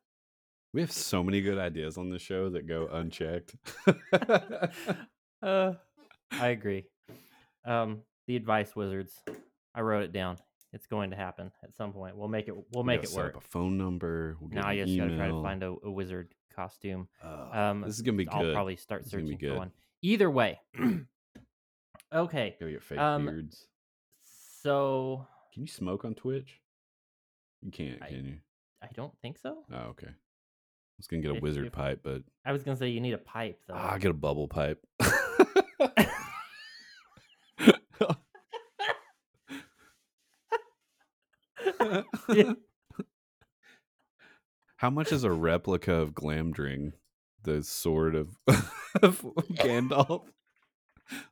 We 0.74 0.82
have 0.82 0.92
so 0.92 1.24
many 1.24 1.42
good 1.42 1.60
ideas 1.60 1.98
on 1.98 2.10
the 2.10 2.18
show 2.18 2.50
that 2.50 2.68
go 2.68 2.90
unchecked. 2.92 3.56
uh, 5.44 5.74
I 6.32 6.48
agree. 6.48 6.86
Um, 7.64 8.02
the 8.26 8.36
advice 8.36 8.76
wizards. 8.76 9.22
I 9.76 9.82
wrote 9.82 10.04
it 10.04 10.12
down. 10.12 10.38
It's 10.72 10.88
going 10.88 11.12
to 11.12 11.16
happen 11.16 11.52
at 11.64 11.76
some 11.76 11.94
point. 11.94 12.18
We'll 12.18 12.28
make 12.28 12.48
it. 12.48 12.56
We'll 12.72 12.84
make 12.84 13.04
it 13.04 13.10
set 13.10 13.18
work. 13.18 13.36
up 13.36 13.44
a 13.44 13.48
phone 13.48 13.78
number. 13.78 14.36
We'll 14.40 14.50
Now 14.50 14.68
I 14.68 14.76
just 14.78 14.98
gotta 14.98 15.16
try 15.16 15.28
to 15.28 15.42
find 15.44 15.62
a, 15.62 15.76
a 15.84 15.92
wizard 15.92 16.34
costume. 16.56 17.08
Um, 17.52 17.82
this 17.82 17.96
is 17.96 18.02
gonna 18.02 18.18
be 18.18 18.26
good. 18.26 18.34
I'll 18.34 18.42
good. 18.42 18.54
probably 18.56 18.76
start 18.76 19.04
This 19.04 19.14
is 19.14 19.22
be 19.22 19.34
searching 19.34 19.50
for 19.50 19.58
one. 19.58 19.72
Either 20.02 20.32
way. 20.32 20.60
okay. 22.14 22.56
Go 22.60 22.68
get 22.68 22.82
fake 22.82 22.98
um, 22.98 23.26
beards. 23.26 23.68
So 24.64 25.28
Can 25.54 25.62
you 25.62 25.68
smoke 25.68 26.04
on 26.04 26.16
Twitch? 26.16 26.60
You 27.62 27.70
can't, 27.70 28.02
I- 28.02 28.08
can 28.08 28.26
you? 28.26 28.38
I 28.82 28.88
don't 28.94 29.14
think 29.22 29.38
so. 29.38 29.64
Oh, 29.72 29.90
okay. 29.92 30.10
I 31.04 31.06
was 31.06 31.08
gonna 31.22 31.34
get 31.34 31.38
a 31.38 31.42
wizard 31.42 31.74
pipe, 31.74 32.00
but 32.02 32.22
I 32.46 32.54
was 32.54 32.64
gonna 32.64 32.78
say 32.78 32.88
you 32.88 33.02
need 33.02 33.14
a 33.14 33.18
pipe 33.18 33.60
though. 33.68 33.74
ah, 33.76 33.92
I'll 33.92 34.00
get 34.00 34.12
a 34.12 34.14
bubble 34.14 34.48
pipe. 34.48 34.82
How 44.78 44.90
much 44.90 45.12
is 45.12 45.26
a 45.26 45.32
replica 45.32 45.94
of 45.94 46.12
Glamdring, 46.14 46.94
the 47.44 47.64
sword 47.64 48.16
of, 48.16 48.38
of 49.02 49.22
Gandalf? 49.56 50.22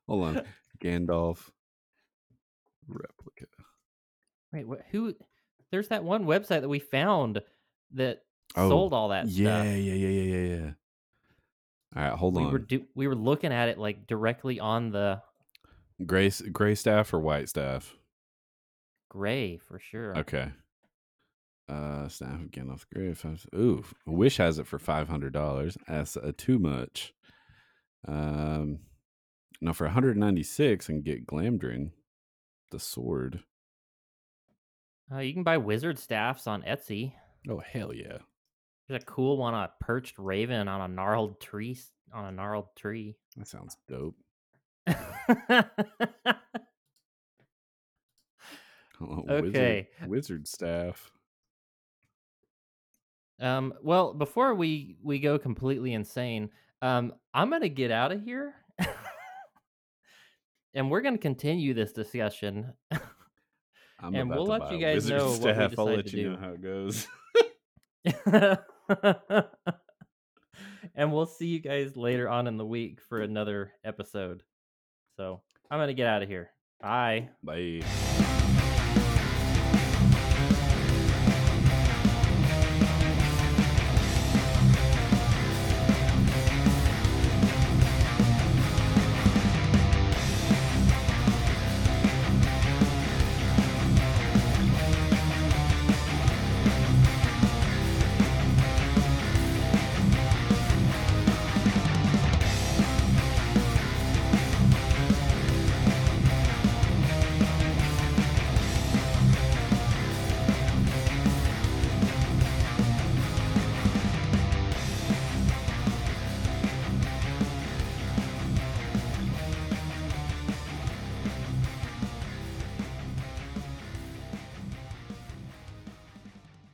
Hold 0.05 0.26
on, 0.26 0.41
Gandalf 0.84 1.49
replica. 2.89 3.45
Wait, 4.51 4.67
what, 4.67 4.82
who? 4.91 5.15
There's 5.72 5.88
that 5.88 6.03
one 6.03 6.26
website 6.26 6.59
that 6.59 6.67
we 6.67 6.80
found 6.80 7.41
that 7.93 8.24
Oh, 8.56 8.70
sold 8.70 8.93
all 8.93 9.10
that 9.10 9.28
Yeah, 9.28 9.62
stuff. 9.62 9.66
yeah, 9.66 9.76
yeah, 9.76 9.93
yeah, 10.10 10.36
yeah, 10.36 10.56
yeah. 10.56 10.72
All 11.95 12.10
right, 12.10 12.18
hold 12.18 12.36
We 12.36 12.43
on. 12.43 12.52
were 12.52 12.60
do- 12.60 12.88
we 12.95 13.08
were 13.08 13.16
looking 13.16 13.52
at 13.52 13.70
it 13.70 13.78
like 13.78 14.08
directly 14.08 14.60
on 14.60 14.91
the 14.91 15.22
Gray 16.06 16.30
gray 16.52 16.76
staff 16.76 17.14
or 17.14 17.20
white 17.20 17.49
staff? 17.49 17.95
gray 19.10 19.58
for 19.58 19.78
sure. 19.80 20.18
Okay. 20.18 20.52
Uh, 21.70 22.08
staff 22.08 22.41
again 22.41 22.68
Gandalf 22.68 22.86
the. 22.89 23.14
Five, 23.14 23.45
ooh, 23.56 23.84
Wish 24.06 24.38
has 24.38 24.58
it 24.60 24.68
for 24.68 24.80
five 24.80 25.08
hundred 25.10 25.32
dollars. 25.34 25.78
That's 25.88 26.18
uh, 26.18 26.32
too 26.38 26.60
much. 26.60 27.14
Um, 28.08 28.80
now 29.62 29.74
for 29.74 29.86
one 29.86 29.93
hundred 29.93 30.18
ninety 30.18 30.43
six, 30.43 30.89
and 30.89 31.04
get 31.04 31.26
Glamdring, 31.28 31.91
the 32.72 32.80
sword. 32.80 33.43
Uh, 35.14 35.20
you 35.20 35.34
can 35.34 35.43
buy 35.43 35.58
wizard 35.58 35.99
staffs 35.99 36.47
on 36.47 36.62
Etsy. 36.64 37.14
Oh 37.49 37.60
hell 37.60 37.93
yeah! 37.93 38.18
There's 38.91 39.03
a 39.03 39.05
cool 39.05 39.37
one, 39.37 39.53
a 39.53 39.71
perched 39.79 40.19
raven 40.19 40.67
on 40.67 40.81
a 40.81 40.93
gnarled 40.93 41.39
tree 41.39 41.77
on 42.13 42.25
a 42.25 42.31
gnarled 42.33 42.75
tree. 42.75 43.15
That 43.37 43.47
sounds 43.47 43.77
dope. 43.87 44.17
Oh, 49.03 49.25
Okay. 49.27 49.87
Wizard, 50.01 50.09
wizard 50.11 50.47
staff. 50.47 51.11
um, 53.39 53.73
well, 53.81 54.13
before 54.13 54.53
we 54.53 54.97
we 55.01 55.17
go 55.19 55.39
completely 55.39 55.93
insane, 55.93 56.51
um, 56.83 57.13
I'm 57.33 57.49
gonna 57.49 57.67
get 57.69 57.89
out 57.89 58.11
of 58.11 58.21
here, 58.23 58.53
and 60.75 60.91
we're 60.91 61.01
gonna 61.01 61.17
continue 61.17 61.73
this 61.73 61.93
discussion. 61.93 62.73
I'm 62.91 64.13
And 64.13 64.17
about 64.31 64.35
we'll 64.35 64.45
to 64.45 64.51
let 64.51 64.59
buy 64.61 64.73
you 64.73 64.81
guys 64.81 65.09
know 65.09 65.29
what 65.31 65.41
we 65.41 65.53
staff. 65.53 65.79
I'll 65.79 65.85
let 65.85 66.05
to 66.07 66.17
you 66.17 66.23
do. 66.23 66.29
know 66.33 66.37
how 66.37 66.51
it 66.51 66.61
goes. 66.61 67.07
and 70.95 71.11
we'll 71.11 71.25
see 71.25 71.47
you 71.47 71.59
guys 71.59 71.95
later 71.95 72.29
on 72.29 72.47
in 72.47 72.57
the 72.57 72.65
week 72.65 72.99
for 73.07 73.21
another 73.21 73.73
episode. 73.84 74.43
So 75.17 75.41
I'm 75.69 75.79
gonna 75.79 75.93
get 75.93 76.07
out 76.07 76.23
of 76.23 76.29
here. 76.29 76.51
Bye. 76.82 77.29
Bye. 77.43 77.82